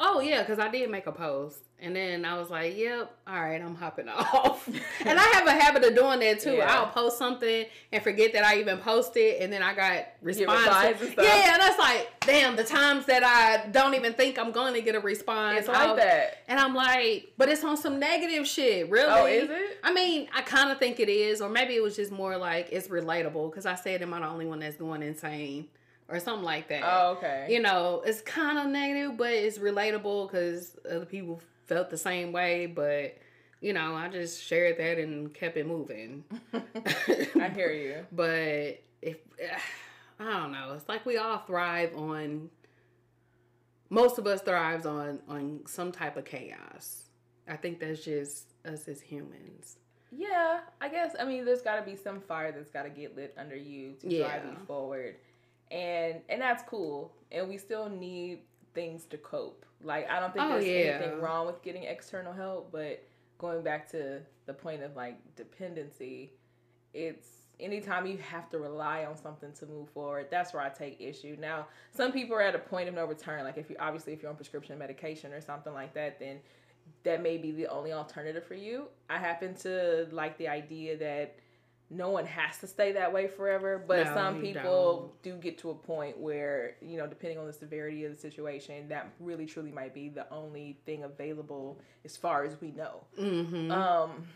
oh 0.00 0.20
yeah, 0.20 0.42
because 0.42 0.58
I 0.58 0.68
did 0.68 0.90
make 0.90 1.06
a 1.06 1.12
post, 1.12 1.58
and 1.80 1.94
then 1.94 2.24
I 2.24 2.36
was 2.38 2.50
like, 2.50 2.76
yep, 2.76 3.10
all 3.26 3.40
right, 3.40 3.60
I'm 3.60 3.74
hopping 3.74 4.08
off. 4.08 4.66
and 4.66 5.18
I 5.18 5.22
have 5.22 5.46
a 5.46 5.52
habit 5.52 5.84
of 5.84 5.94
doing 5.94 6.20
that 6.20 6.40
too. 6.40 6.54
Yeah. 6.54 6.72
I'll 6.80 6.86
post 6.88 7.18
something 7.18 7.66
and 7.92 8.02
forget 8.02 8.32
that 8.32 8.44
I 8.44 8.58
even 8.58 8.78
posted, 8.78 9.40
and 9.42 9.52
then 9.52 9.62
I 9.62 9.74
got 9.74 10.06
responses. 10.22 11.14
Yeah, 11.16 11.52
and 11.52 11.62
that's 11.62 11.78
like, 11.78 12.08
damn, 12.20 12.56
the 12.56 12.64
times 12.64 13.06
that 13.06 13.22
I 13.24 13.68
don't 13.70 13.94
even 13.94 14.12
think 14.12 14.38
I'm 14.38 14.52
going 14.52 14.74
to 14.74 14.80
get 14.82 14.94
a 14.94 15.00
response. 15.00 15.60
it's 15.60 15.68
like 15.68 15.96
that. 15.96 16.38
and 16.48 16.58
I'm 16.58 16.74
like, 16.74 17.32
but 17.36 17.48
it's 17.48 17.64
on 17.64 17.76
some 17.76 17.98
negative 17.98 18.46
shit, 18.46 18.90
really. 18.90 19.08
Oh, 19.12 19.26
is 19.26 19.50
it? 19.50 19.78
I 19.82 19.92
mean, 19.92 20.28
I 20.34 20.42
kind 20.42 20.70
of 20.70 20.78
think 20.78 21.00
it 21.00 21.08
is, 21.08 21.40
or 21.40 21.48
maybe 21.48 21.74
it 21.74 21.82
was 21.82 21.96
just 21.96 22.12
more 22.12 22.36
like 22.36 22.68
it's 22.72 22.88
relatable 22.88 23.50
because 23.50 23.66
I 23.66 23.74
said, 23.74 24.02
"Am 24.02 24.12
I 24.14 24.20
the 24.20 24.26
only 24.26 24.46
one 24.46 24.60
that's 24.60 24.76
going 24.76 25.02
insane?" 25.02 25.68
Or 26.08 26.18
something 26.20 26.44
like 26.44 26.68
that. 26.68 26.82
Oh, 26.84 27.12
okay. 27.12 27.46
You 27.50 27.60
know, 27.60 28.02
it's 28.04 28.20
kind 28.22 28.58
of 28.58 28.66
negative, 28.66 29.16
but 29.16 29.30
it's 29.30 29.58
relatable 29.58 30.30
because 30.30 30.76
other 30.90 31.04
people 31.04 31.40
felt 31.66 31.90
the 31.90 31.98
same 31.98 32.32
way. 32.32 32.66
But 32.66 33.18
you 33.60 33.72
know, 33.72 33.94
I 33.94 34.08
just 34.08 34.42
shared 34.42 34.78
that 34.78 34.98
and 34.98 35.32
kept 35.34 35.56
it 35.56 35.66
moving. 35.66 36.24
I 36.54 37.50
hear 37.54 37.72
you. 37.72 38.06
But 38.12 38.82
if 39.02 39.18
I 40.20 40.32
don't 40.32 40.52
know, 40.52 40.74
it's 40.74 40.88
like 40.88 41.06
we 41.06 41.16
all 41.16 41.38
thrive 41.38 41.94
on. 41.96 42.50
Most 43.90 44.18
of 44.18 44.26
us 44.26 44.42
thrives 44.42 44.84
on 44.86 45.20
on 45.28 45.60
some 45.66 45.92
type 45.92 46.16
of 46.16 46.24
chaos. 46.24 47.04
I 47.48 47.56
think 47.56 47.80
that's 47.80 48.04
just 48.04 48.48
us 48.66 48.86
as 48.88 49.00
humans. 49.00 49.76
Yeah, 50.10 50.60
I 50.80 50.88
guess. 50.88 51.14
I 51.18 51.24
mean, 51.24 51.44
there's 51.44 51.62
got 51.62 51.76
to 51.76 51.82
be 51.82 51.96
some 51.96 52.20
fire 52.20 52.52
that's 52.52 52.70
got 52.70 52.84
to 52.84 52.90
get 52.90 53.16
lit 53.16 53.34
under 53.38 53.56
you 53.56 53.94
to 54.00 54.18
drive 54.18 54.44
you 54.44 54.56
forward, 54.66 55.16
and 55.70 56.20
and 56.28 56.40
that's 56.40 56.62
cool. 56.64 57.12
And 57.32 57.48
we 57.48 57.58
still 57.58 57.88
need 57.88 58.40
things 58.74 59.04
to 59.06 59.18
cope. 59.18 59.64
Like 59.82 60.08
I 60.10 60.20
don't 60.20 60.32
think 60.32 60.44
Oh, 60.46 60.50
there's 60.52 60.64
yeah. 60.66 60.98
anything 61.00 61.20
wrong 61.20 61.46
with 61.46 61.62
getting 61.62 61.84
external 61.84 62.32
help, 62.32 62.72
but 62.72 63.02
going 63.38 63.62
back 63.62 63.90
to 63.92 64.20
the 64.46 64.54
point 64.54 64.82
of 64.82 64.96
like 64.96 65.16
dependency, 65.36 66.32
it's 66.94 67.28
anytime 67.60 68.06
you 68.06 68.18
have 68.18 68.48
to 68.50 68.58
rely 68.58 69.04
on 69.04 69.16
something 69.16 69.52
to 69.52 69.66
move 69.66 69.88
forward. 69.90 70.28
That's 70.30 70.52
where 70.52 70.62
I 70.62 70.68
take 70.68 71.00
issue. 71.00 71.36
Now, 71.40 71.66
some 71.92 72.12
people 72.12 72.36
are 72.36 72.42
at 72.42 72.54
a 72.54 72.58
point 72.58 72.88
of 72.88 72.94
no 72.94 73.04
return. 73.04 73.44
Like 73.44 73.58
if 73.58 73.70
you 73.70 73.76
obviously 73.78 74.12
if 74.12 74.22
you're 74.22 74.30
on 74.30 74.36
prescription 74.36 74.78
medication 74.78 75.32
or 75.32 75.40
something 75.40 75.72
like 75.72 75.94
that, 75.94 76.18
then 76.18 76.38
that 77.04 77.22
may 77.22 77.36
be 77.36 77.52
the 77.52 77.66
only 77.68 77.92
alternative 77.92 78.44
for 78.46 78.54
you. 78.54 78.86
I 79.10 79.18
happen 79.18 79.54
to 79.56 80.08
like 80.10 80.38
the 80.38 80.48
idea 80.48 80.96
that 80.98 81.36
no 81.90 82.10
one 82.10 82.26
has 82.26 82.58
to 82.58 82.66
stay 82.66 82.92
that 82.92 83.12
way 83.12 83.26
forever, 83.26 83.82
but 83.86 84.04
No, 84.06 84.14
some 84.14 84.40
people 84.40 85.14
do 85.22 85.34
get 85.36 85.56
to 85.58 85.70
a 85.70 85.74
point 85.74 86.18
where, 86.18 86.76
you 86.82 86.98
know, 86.98 87.06
depending 87.06 87.38
on 87.38 87.46
the 87.46 87.52
severity 87.52 88.04
of 88.04 88.12
the 88.12 88.18
situation, 88.18 88.88
that 88.88 89.10
really 89.18 89.46
truly 89.46 89.72
might 89.72 89.94
be 89.94 90.10
the 90.10 90.30
only 90.30 90.78
thing 90.84 91.04
available 91.04 91.80
as 92.04 92.16
far 92.16 92.44
as 92.44 92.60
we 92.60 92.72
know. 92.72 93.04
Mm-hmm. 93.18 93.70
Um, 93.70 94.26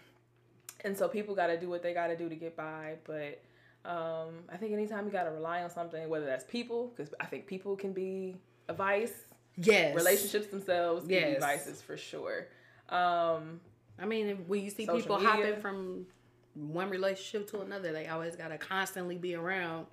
and 0.85 0.97
so 0.97 1.09
people 1.09 1.35
got 1.35 1.49
to 1.49 1.61
do 1.61 1.69
what 1.69 1.83
they 1.83 1.93
got 1.93 2.07
to 2.07 2.17
do 2.17 2.29
to 2.29 2.37
get 2.37 2.57
by. 2.57 2.95
But 3.05 3.43
um, 3.85 4.45
I 4.51 4.57
think 4.57 4.73
anytime 4.73 5.05
you 5.05 5.13
got 5.13 5.25
to 5.25 5.31
rely 5.31 5.63
on 5.63 5.69
something, 5.71 6.09
whether 6.09 6.25
that's 6.25 6.45
people, 6.45 6.93
because 6.97 7.13
I 7.21 7.27
think 7.27 7.47
people 7.47 7.77
can 7.77 7.93
be 7.93 8.37
a 8.69 8.73
vice. 8.73 9.13
Yes. 9.57 9.95
Relationships 9.95 10.47
themselves 10.47 11.03
can 11.03 11.11
Yes. 11.11 11.35
be 11.35 11.41
vices 11.41 11.83
for 11.83 11.99
sure. 11.99 12.47
Um, 12.89 13.61
I 13.99 14.07
mean, 14.07 14.45
when 14.47 14.63
you 14.63 14.71
see 14.71 14.87
people 14.87 15.17
media. 15.19 15.29
hopping 15.29 15.61
from 15.61 16.07
one 16.55 16.91
relationship 16.91 17.49
to 17.51 17.61
another, 17.61 17.93
they 17.93 18.07
always 18.09 18.37
got 18.37 18.49
to 18.49 18.59
constantly 18.59 19.17
be 19.17 19.35
around 19.35 19.87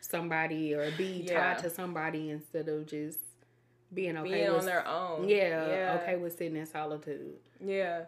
somebody 0.00 0.74
or 0.74 0.90
be 0.98 1.24
Yeah. 1.26 1.54
tied 1.54 1.62
to 1.64 1.70
somebody 1.70 2.30
instead 2.30 2.68
of 2.68 2.86
just 2.86 3.18
being 3.92 4.16
okay 4.18 4.30
being 4.30 4.52
with 4.52 4.60
on 4.60 4.66
their 4.66 4.86
own. 4.86 5.28
yeah, 5.28 5.66
yeah, 5.66 5.98
okay 6.02 6.16
with 6.16 6.36
sitting 6.36 6.56
in 6.56 6.66
solitude. 6.66 7.36
Yeah. 7.64 8.04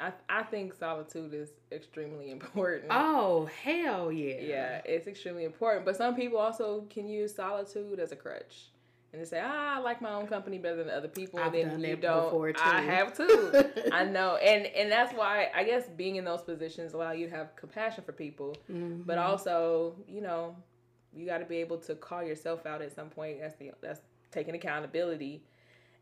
I 0.00 0.12
I 0.28 0.42
think 0.42 0.74
solitude 0.74 1.32
is 1.34 1.50
extremely 1.70 2.30
important. 2.36 2.86
Oh 2.90 3.48
hell 3.62 4.10
yeah! 4.10 4.40
Yeah, 4.40 4.80
it's 4.84 5.06
extremely 5.06 5.44
important. 5.44 5.84
But 5.84 5.96
some 5.96 6.16
people 6.16 6.38
also 6.38 6.86
can 6.90 7.08
use 7.08 7.34
solitude 7.34 8.00
as 8.00 8.10
a 8.10 8.16
crutch. 8.16 8.70
And 9.12 9.20
they 9.20 9.26
say, 9.26 9.42
ah, 9.44 9.76
I 9.76 9.78
like 9.80 10.00
my 10.00 10.12
own 10.12 10.26
company 10.26 10.56
better 10.56 10.76
than 10.82 10.88
other 10.88 11.08
people. 11.08 11.38
I've 11.38 11.52
and 11.52 11.54
then 11.54 11.68
done 11.72 11.80
you 11.82 11.96
that 11.96 12.00
don't. 12.00 12.56
I 12.58 12.80
have 12.80 13.14
too. 13.14 13.52
I 13.92 14.04
know. 14.04 14.36
And 14.36 14.66
and 14.66 14.90
that's 14.90 15.12
why 15.12 15.50
I 15.54 15.64
guess 15.64 15.86
being 15.96 16.16
in 16.16 16.24
those 16.24 16.40
positions 16.40 16.94
allow 16.94 17.12
you 17.12 17.28
to 17.28 17.34
have 17.36 17.54
compassion 17.56 18.04
for 18.04 18.12
people. 18.12 18.56
Mhm. 18.70 19.04
But 19.04 19.18
also, 19.18 19.96
you 20.08 20.22
know, 20.22 20.56
you 21.14 21.26
got 21.26 21.38
to 21.38 21.44
be 21.44 21.56
able 21.58 21.76
to 21.80 21.94
call 21.94 22.22
yourself 22.22 22.64
out 22.64 22.80
at 22.80 22.94
some 22.94 23.10
point. 23.10 23.40
That's 23.40 23.54
the 23.56 23.72
that's 23.82 24.00
taking 24.30 24.54
accountability 24.54 25.44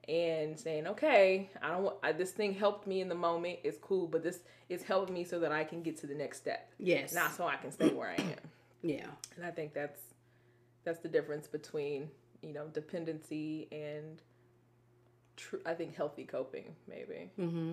and 0.08 0.58
saying, 0.58 0.86
okay, 0.86 1.50
I 1.60 1.70
don't. 1.70 1.82
want 1.82 1.96
I, 2.04 2.12
this 2.12 2.30
thing 2.30 2.54
helped 2.54 2.86
me 2.86 3.00
in 3.00 3.08
the 3.08 3.14
moment. 3.16 3.58
It's 3.64 3.78
cool, 3.78 4.06
but 4.06 4.22
this 4.22 4.38
is 4.68 4.84
helping 4.84 5.14
me 5.14 5.24
so 5.24 5.40
that 5.40 5.50
I 5.50 5.64
can 5.64 5.82
get 5.82 5.96
to 5.98 6.06
the 6.06 6.14
next 6.14 6.38
step, 6.38 6.70
yes, 6.78 7.12
not 7.12 7.32
so 7.34 7.44
I 7.44 7.56
can 7.56 7.72
stay 7.72 7.88
where 7.92 8.10
I 8.10 8.22
am. 8.22 8.38
yeah, 8.82 9.06
And 9.36 9.44
I 9.44 9.50
think 9.50 9.74
that's 9.74 10.00
that's 10.84 11.00
the 11.00 11.08
difference 11.08 11.48
between 11.48 12.08
you 12.42 12.52
know 12.52 12.66
dependency 12.68 13.68
and 13.72 14.20
true. 15.36 15.60
I 15.66 15.74
think 15.74 15.96
healthy 15.96 16.24
coping 16.24 16.74
maybe. 16.88 17.30
mm-hmm. 17.38 17.72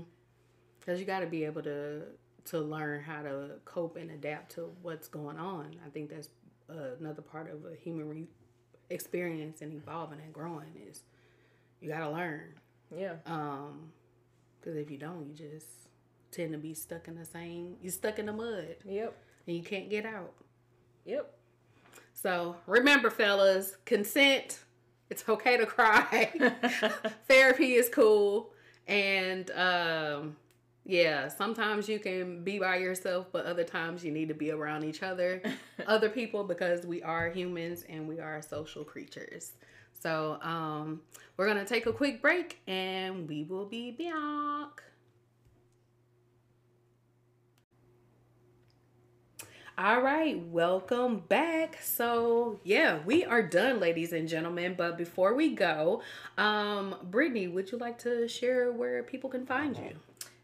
Because 0.80 1.00
you 1.00 1.06
got 1.06 1.20
to 1.20 1.28
be 1.28 1.44
able 1.46 1.64
to 1.64 2.04
to 2.46 2.60
learn 2.60 3.02
how 3.04 3.22
to 3.24 3.52
cope 3.66 3.98
and 3.98 4.10
adapt 4.12 4.54
to 4.56 4.72
what's 4.82 5.08
going 5.10 5.38
on. 5.38 5.76
I 5.86 5.90
think 5.90 6.10
that's 6.10 6.30
uh, 6.70 6.96
another 7.00 7.22
part 7.22 7.50
of 7.52 7.66
a 7.66 7.76
human 7.76 8.08
re- 8.08 8.28
experience 8.90 9.62
and 9.62 9.74
evolving 9.74 10.20
and 10.24 10.34
growing 10.34 10.72
is 10.90 11.02
you 11.82 11.90
got 11.90 12.00
to 12.00 12.10
learn. 12.10 12.54
Yeah, 12.96 13.16
Um, 13.26 13.92
because 14.60 14.78
if 14.78 14.90
you 14.90 14.98
don't, 14.98 15.28
you 15.28 15.34
just 15.34 15.68
tend 16.32 16.54
to 16.54 16.58
be 16.58 16.74
stuck 16.74 17.10
in 17.10 17.16
the 17.16 17.26
same. 17.26 17.76
You're 17.82 17.92
stuck 17.92 18.18
in 18.18 18.28
the 18.28 18.34
mud 18.34 18.78
yep, 18.86 19.14
and 19.46 19.58
you 19.58 19.62
can't 19.64 19.90
get 19.90 20.06
out. 20.06 20.34
yep. 21.06 21.37
So 22.22 22.56
remember, 22.66 23.12
fellas, 23.12 23.78
consent. 23.86 24.60
It's 25.12 25.24
okay 25.30 25.56
to 25.56 25.68
cry. 25.68 26.32
Therapy 27.28 27.76
is 27.76 27.90
cool, 27.90 28.52
and 28.88 29.52
um, 29.52 30.36
yeah, 30.84 31.28
sometimes 31.28 31.88
you 31.88 32.00
can 32.00 32.44
be 32.44 32.58
by 32.58 32.78
yourself, 32.78 33.28
but 33.32 33.46
other 33.46 33.64
times 33.64 34.04
you 34.04 34.12
need 34.12 34.30
to 34.30 34.34
be 34.34 34.50
around 34.50 34.84
each 34.84 35.04
other, 35.04 35.44
other 35.88 36.10
people, 36.10 36.44
because 36.44 36.88
we 36.88 37.04
are 37.04 37.30
humans 37.30 37.86
and 37.88 38.08
we 38.08 38.20
are 38.20 38.42
social 38.42 38.84
creatures. 38.84 39.52
So 39.94 40.40
um, 40.42 41.02
we're 41.38 41.48
gonna 41.48 41.66
take 41.66 41.86
a 41.86 41.94
quick 41.94 42.20
break, 42.20 42.58
and 42.66 43.30
we 43.30 43.44
will 43.44 43.66
be 43.66 43.92
back. 43.92 44.82
All 49.80 50.02
right, 50.02 50.44
welcome 50.48 51.20
back. 51.30 51.78
So, 51.84 52.60
yeah, 52.64 52.98
we 53.06 53.24
are 53.24 53.44
done, 53.44 53.80
ladies 53.80 54.12
and 54.12 54.28
gentlemen. 54.28 54.74
But 54.76 54.98
before 54.98 55.36
we 55.36 55.54
go, 55.54 56.02
um, 56.40 56.96
Brittney, 57.12 57.54
would 57.54 57.72
you 57.72 57.78
like 57.78 58.00
to 58.00 58.28
share 58.28 58.72
where 58.72 59.04
people 59.04 59.30
can 59.30 59.46
find 59.46 59.78
you? 59.78 59.92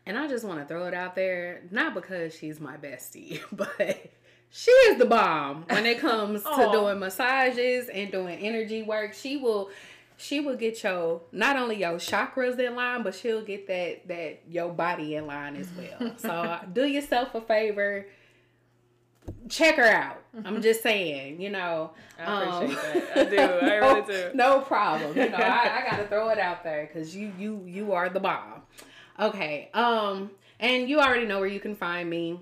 And 0.05 0.17
I 0.17 0.27
just 0.27 0.45
want 0.45 0.59
to 0.59 0.65
throw 0.65 0.85
it 0.85 0.93
out 0.93 1.15
there, 1.15 1.63
not 1.71 1.93
because 1.93 2.35
she's 2.35 2.59
my 2.59 2.77
bestie, 2.77 3.41
but 3.51 4.11
she 4.57 4.71
is 4.71 4.97
the 4.97 5.05
bomb 5.05 5.65
when 5.69 5.85
it 5.85 5.99
comes 5.99 6.41
to 6.41 6.69
doing 6.71 6.97
massages 6.97 7.89
and 7.89 8.09
doing 8.09 8.39
energy 8.39 8.83
work. 8.83 9.13
She 9.13 9.35
will 9.35 9.69
she 10.15 10.39
will 10.39 10.55
get 10.55 10.81
your 10.81 11.23
not 11.33 11.57
only 11.57 11.79
your 11.79 11.95
chakras 11.95 12.57
in 12.57 12.73
line, 12.73 13.03
but 13.03 13.15
she'll 13.15 13.41
get 13.41 13.67
that 13.67 14.07
that 14.07 14.43
your 14.49 14.71
body 14.71 15.15
in 15.15 15.27
line 15.27 15.57
as 15.57 15.67
well. 15.77 16.13
so 16.17 16.29
uh, 16.29 16.63
do 16.71 16.85
yourself 16.85 17.35
a 17.35 17.41
favor. 17.41 18.07
Check 19.49 19.75
her 19.75 19.83
out. 19.83 20.23
I'm 20.45 20.61
just 20.61 20.81
saying, 20.81 21.41
you 21.41 21.49
know. 21.49 21.91
I 22.17 22.61
appreciate 22.61 22.77
um, 22.77 23.01
that. 23.13 23.17
I 23.17 23.23
do. 23.29 23.37
I 23.37 23.67
no, 23.67 23.79
really 23.87 24.01
do. 24.13 24.31
No 24.35 24.61
problem. 24.61 25.17
You 25.17 25.29
know, 25.31 25.35
I, 25.35 25.81
I 25.81 25.87
gotta 25.91 26.07
throw 26.07 26.29
it 26.29 26.39
out 26.39 26.63
there 26.63 26.89
because 26.91 27.13
you 27.13 27.33
you 27.37 27.61
you 27.67 27.91
are 27.91 28.07
the 28.07 28.21
bomb. 28.21 28.61
Okay. 29.19 29.69
Um, 29.73 30.31
and 30.61 30.87
you 30.87 31.01
already 31.01 31.25
know 31.25 31.39
where 31.39 31.49
you 31.49 31.59
can 31.59 31.75
find 31.75 32.09
me 32.09 32.39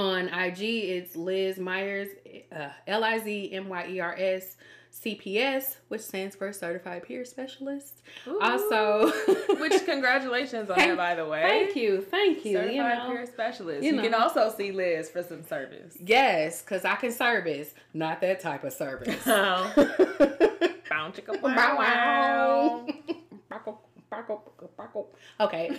on 0.00 0.28
IG. 0.28 0.62
It's 0.62 1.16
Liz 1.16 1.58
Myers, 1.58 2.08
uh, 2.54 2.68
L 2.86 3.04
I 3.04 3.18
Z 3.18 3.52
M 3.52 3.68
Y 3.68 3.86
E 3.90 4.00
R 4.00 4.14
S 4.18 4.56
CPS, 4.92 5.76
which 5.88 6.00
stands 6.00 6.34
for 6.34 6.52
Certified 6.52 7.04
Peer 7.04 7.24
Specialist. 7.24 8.02
Ooh. 8.26 8.40
Also, 8.40 9.10
Which 9.60 9.84
congratulations 9.84 10.68
on 10.68 10.76
that, 10.76 10.96
by 10.96 11.14
the 11.14 11.26
way. 11.26 11.42
Thank 11.42 11.76
you, 11.76 12.00
thank 12.00 12.44
you. 12.44 12.56
Certified 12.56 12.74
you 12.74 12.82
know. 12.82 13.06
peer 13.08 13.26
specialist. 13.26 13.84
you 13.84 13.94
You, 13.94 14.00
can 14.00 14.14
also 14.14 14.52
see 14.56 14.72
Liz 14.72 15.08
for 15.08 15.22
some 15.22 15.44
service. 15.44 15.96
Yes, 16.04 16.62
because 16.62 16.84
I 16.84 16.96
can 16.96 17.12
service, 17.12 17.72
not 17.94 18.20
that 18.22 18.40
type 18.40 18.64
of 18.64 18.72
service. 18.72 19.24
Bow 19.24 21.12
chicka 21.12 21.40
Bow 21.40 21.54
bow 21.54 21.76
wow. 21.76 22.86
wow. 23.50 23.78
Okay. 25.38 25.70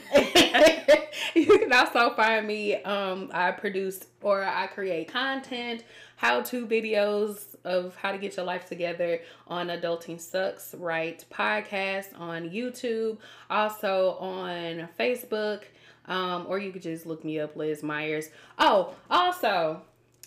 you 1.36 1.60
can 1.60 1.74
also 1.74 2.14
find 2.16 2.48
me. 2.48 2.82
Um, 2.84 3.30
I 3.34 3.52
produce 3.52 4.06
or 4.22 4.44
I 4.44 4.68
create 4.68 5.10
content, 5.10 5.84
how 6.16 6.42
to 6.44 6.66
videos 6.66 7.56
of 7.66 7.96
how 7.96 8.12
to 8.12 8.18
get 8.18 8.38
your 8.38 8.46
life 8.46 8.66
together 8.68 9.20
on 9.48 9.68
Adulting 9.68 10.20
Sucks 10.20 10.74
Right 10.76 11.24
podcast 11.32 12.18
on 12.20 12.50
YouTube, 12.50 13.18
also 13.50 14.12
on 14.20 14.88
Facebook, 15.00 15.64
um, 16.06 16.46
or 16.48 16.58
you 16.58 16.72
could 16.72 16.82
just 16.82 17.06
look 17.06 17.26
me 17.26 17.40
up, 17.40 17.56
Liz 17.56 17.84
Myers. 17.84 18.30
Oh, 18.58 18.94
also, 19.10 19.82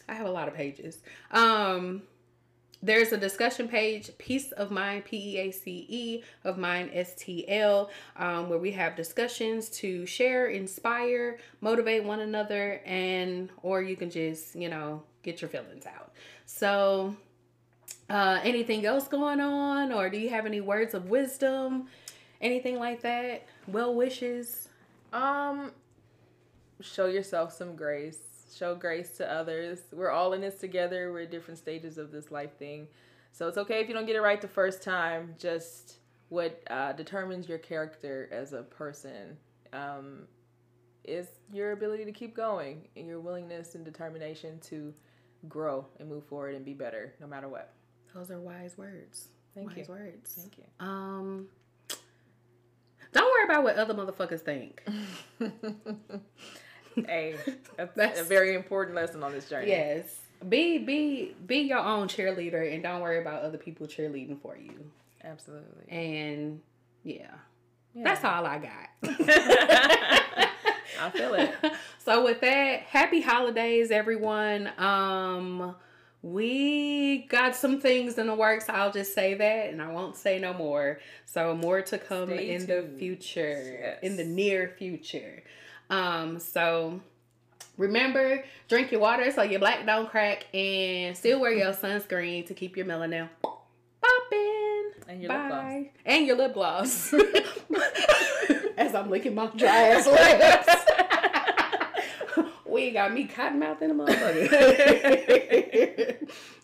I 0.08 0.14
have 0.14 0.26
a 0.26 0.30
lot 0.30 0.48
of 0.48 0.54
pages. 0.54 0.98
Um, 1.30 2.02
there's 2.84 3.12
a 3.12 3.16
discussion 3.16 3.66
page, 3.66 4.10
Peace 4.18 4.52
of 4.52 4.70
Mind, 4.70 5.06
P 5.06 5.16
E 5.16 5.38
A 5.38 5.50
C 5.50 5.86
E, 5.88 6.22
of 6.44 6.58
Mind, 6.58 6.90
S 6.92 7.14
T 7.14 7.48
L, 7.48 7.90
um, 8.16 8.50
where 8.50 8.58
we 8.58 8.72
have 8.72 8.94
discussions 8.94 9.70
to 9.70 10.04
share, 10.04 10.48
inspire, 10.48 11.38
motivate 11.62 12.04
one 12.04 12.20
another, 12.20 12.82
and 12.84 13.48
or 13.62 13.80
you 13.80 13.96
can 13.96 14.10
just, 14.10 14.54
you 14.54 14.68
know, 14.68 15.02
get 15.22 15.40
your 15.40 15.48
feelings 15.48 15.86
out. 15.86 16.12
So, 16.44 17.16
uh, 18.10 18.40
anything 18.44 18.84
else 18.84 19.08
going 19.08 19.40
on, 19.40 19.90
or 19.90 20.10
do 20.10 20.18
you 20.18 20.28
have 20.28 20.44
any 20.44 20.60
words 20.60 20.92
of 20.92 21.08
wisdom, 21.08 21.86
anything 22.42 22.78
like 22.78 23.00
that? 23.00 23.46
Well 23.66 23.94
wishes. 23.94 24.68
Um, 25.10 25.72
show 26.82 27.06
yourself 27.06 27.54
some 27.54 27.76
grace. 27.76 28.33
Show 28.56 28.74
grace 28.74 29.10
to 29.16 29.30
others. 29.30 29.80
We're 29.92 30.10
all 30.10 30.32
in 30.32 30.40
this 30.40 30.54
together. 30.56 31.12
We're 31.12 31.22
at 31.22 31.30
different 31.30 31.58
stages 31.58 31.98
of 31.98 32.12
this 32.12 32.30
life 32.30 32.56
thing. 32.58 32.86
So 33.32 33.48
it's 33.48 33.58
okay 33.58 33.80
if 33.80 33.88
you 33.88 33.94
don't 33.94 34.06
get 34.06 34.14
it 34.14 34.20
right 34.20 34.40
the 34.40 34.46
first 34.46 34.82
time. 34.82 35.34
Just 35.38 35.96
what 36.28 36.62
uh, 36.70 36.92
determines 36.92 37.48
your 37.48 37.58
character 37.58 38.28
as 38.30 38.52
a 38.52 38.62
person 38.62 39.36
um, 39.72 40.22
is 41.04 41.26
your 41.52 41.72
ability 41.72 42.04
to 42.04 42.12
keep 42.12 42.36
going 42.36 42.86
and 42.96 43.06
your 43.06 43.20
willingness 43.20 43.74
and 43.74 43.84
determination 43.84 44.60
to 44.60 44.94
grow 45.48 45.86
and 45.98 46.08
move 46.08 46.24
forward 46.24 46.54
and 46.54 46.64
be 46.64 46.74
better 46.74 47.14
no 47.20 47.26
matter 47.26 47.48
what. 47.48 47.72
Those 48.14 48.30
are 48.30 48.40
wise 48.40 48.78
words. 48.78 49.28
Thank 49.54 49.70
you. 49.70 49.78
wise 49.78 49.88
you. 49.88 49.94
words. 49.94 50.32
Thank 50.38 50.58
you. 50.58 50.64
Um, 50.86 51.48
Don't 53.12 53.32
worry 53.32 53.44
about 53.44 53.64
what 53.64 53.76
other 53.76 53.94
motherfuckers 53.94 54.40
think. 54.40 54.86
hey, 56.94 57.36
that's, 57.76 57.94
that's 57.94 58.20
a 58.20 58.24
very 58.24 58.54
important 58.54 58.96
lesson 58.96 59.22
on 59.22 59.32
this 59.32 59.48
journey. 59.48 59.68
Yes. 59.68 60.20
Be 60.48 60.78
be 60.78 61.34
be 61.46 61.58
your 61.58 61.78
own 61.78 62.08
cheerleader 62.08 62.72
and 62.72 62.82
don't 62.82 63.00
worry 63.00 63.20
about 63.20 63.42
other 63.42 63.56
people 63.56 63.86
cheerleading 63.86 64.40
for 64.40 64.56
you. 64.56 64.90
Absolutely. 65.22 65.88
And 65.88 66.60
yeah. 67.02 67.28
yeah. 67.94 68.04
That's 68.04 68.24
all 68.24 68.44
I 68.44 68.58
got. 68.58 68.90
I 71.00 71.10
feel 71.10 71.34
it. 71.34 71.54
So 71.98 72.24
with 72.24 72.40
that, 72.42 72.80
happy 72.82 73.22
holidays 73.22 73.90
everyone. 73.90 74.70
Um 74.78 75.74
we 76.24 77.26
got 77.28 77.54
some 77.54 77.80
things 77.80 78.16
in 78.16 78.26
the 78.26 78.34
works. 78.34 78.70
I'll 78.70 78.90
just 78.90 79.14
say 79.14 79.34
that 79.34 79.70
and 79.70 79.82
I 79.82 79.92
won't 79.92 80.16
say 80.16 80.38
no 80.38 80.54
more. 80.54 80.98
So 81.26 81.54
more 81.54 81.82
to 81.82 81.98
come 81.98 82.28
Stay 82.28 82.50
in 82.50 82.66
tuned. 82.66 82.94
the 82.94 82.98
future, 82.98 83.78
yes. 83.78 83.98
in 84.02 84.16
the 84.16 84.24
near 84.24 84.74
future. 84.78 85.42
Um 85.90 86.38
so 86.38 87.00
remember, 87.76 88.44
drink 88.68 88.92
your 88.92 89.00
water 89.00 89.30
so 89.30 89.42
your 89.42 89.60
black 89.60 89.84
don't 89.86 90.08
crack 90.08 90.46
and 90.54 91.16
still 91.16 91.40
wear 91.40 91.52
your 91.52 91.72
sunscreen 91.72 92.46
to 92.46 92.54
keep 92.54 92.76
your 92.76 92.86
melanin 92.86 93.28
popping. 94.04 94.90
And 95.08 95.20
your 95.20 95.28
Bye. 95.28 95.36
lip 95.38 95.48
gloss. 95.48 95.84
And 96.06 96.26
your 96.26 96.36
lip 96.36 96.54
gloss. 96.54 97.14
As 98.76 98.94
I'm 98.94 99.10
licking 99.10 99.34
my 99.34 99.46
dry 99.46 99.88
ass 99.88 100.06
lips. 100.06 100.68
we 102.66 102.90
got 102.90 103.12
me 103.12 103.26
cotton 103.26 103.58
mouth 103.58 103.82
in 103.82 103.90
a 103.90 103.94
motherfucker. 103.94 105.08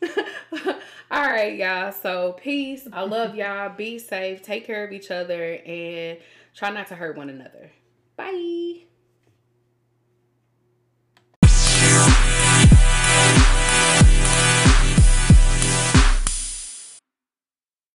All 1.11 1.27
right, 1.27 1.57
y'all. 1.57 1.93
So 1.93 2.37
peace. 2.41 2.87
I 2.93 3.03
love 3.03 3.35
y'all. 3.35 3.71
Be 3.71 3.99
safe. 3.99 4.43
Take 4.43 4.67
care 4.67 4.85
of 4.85 4.93
each 4.93 5.11
other 5.11 5.55
and 5.55 6.19
try 6.55 6.71
not 6.71 6.87
to 6.89 6.95
hurt 6.95 7.17
one 7.17 7.29
another. 7.29 7.71
Bye. 8.17 8.85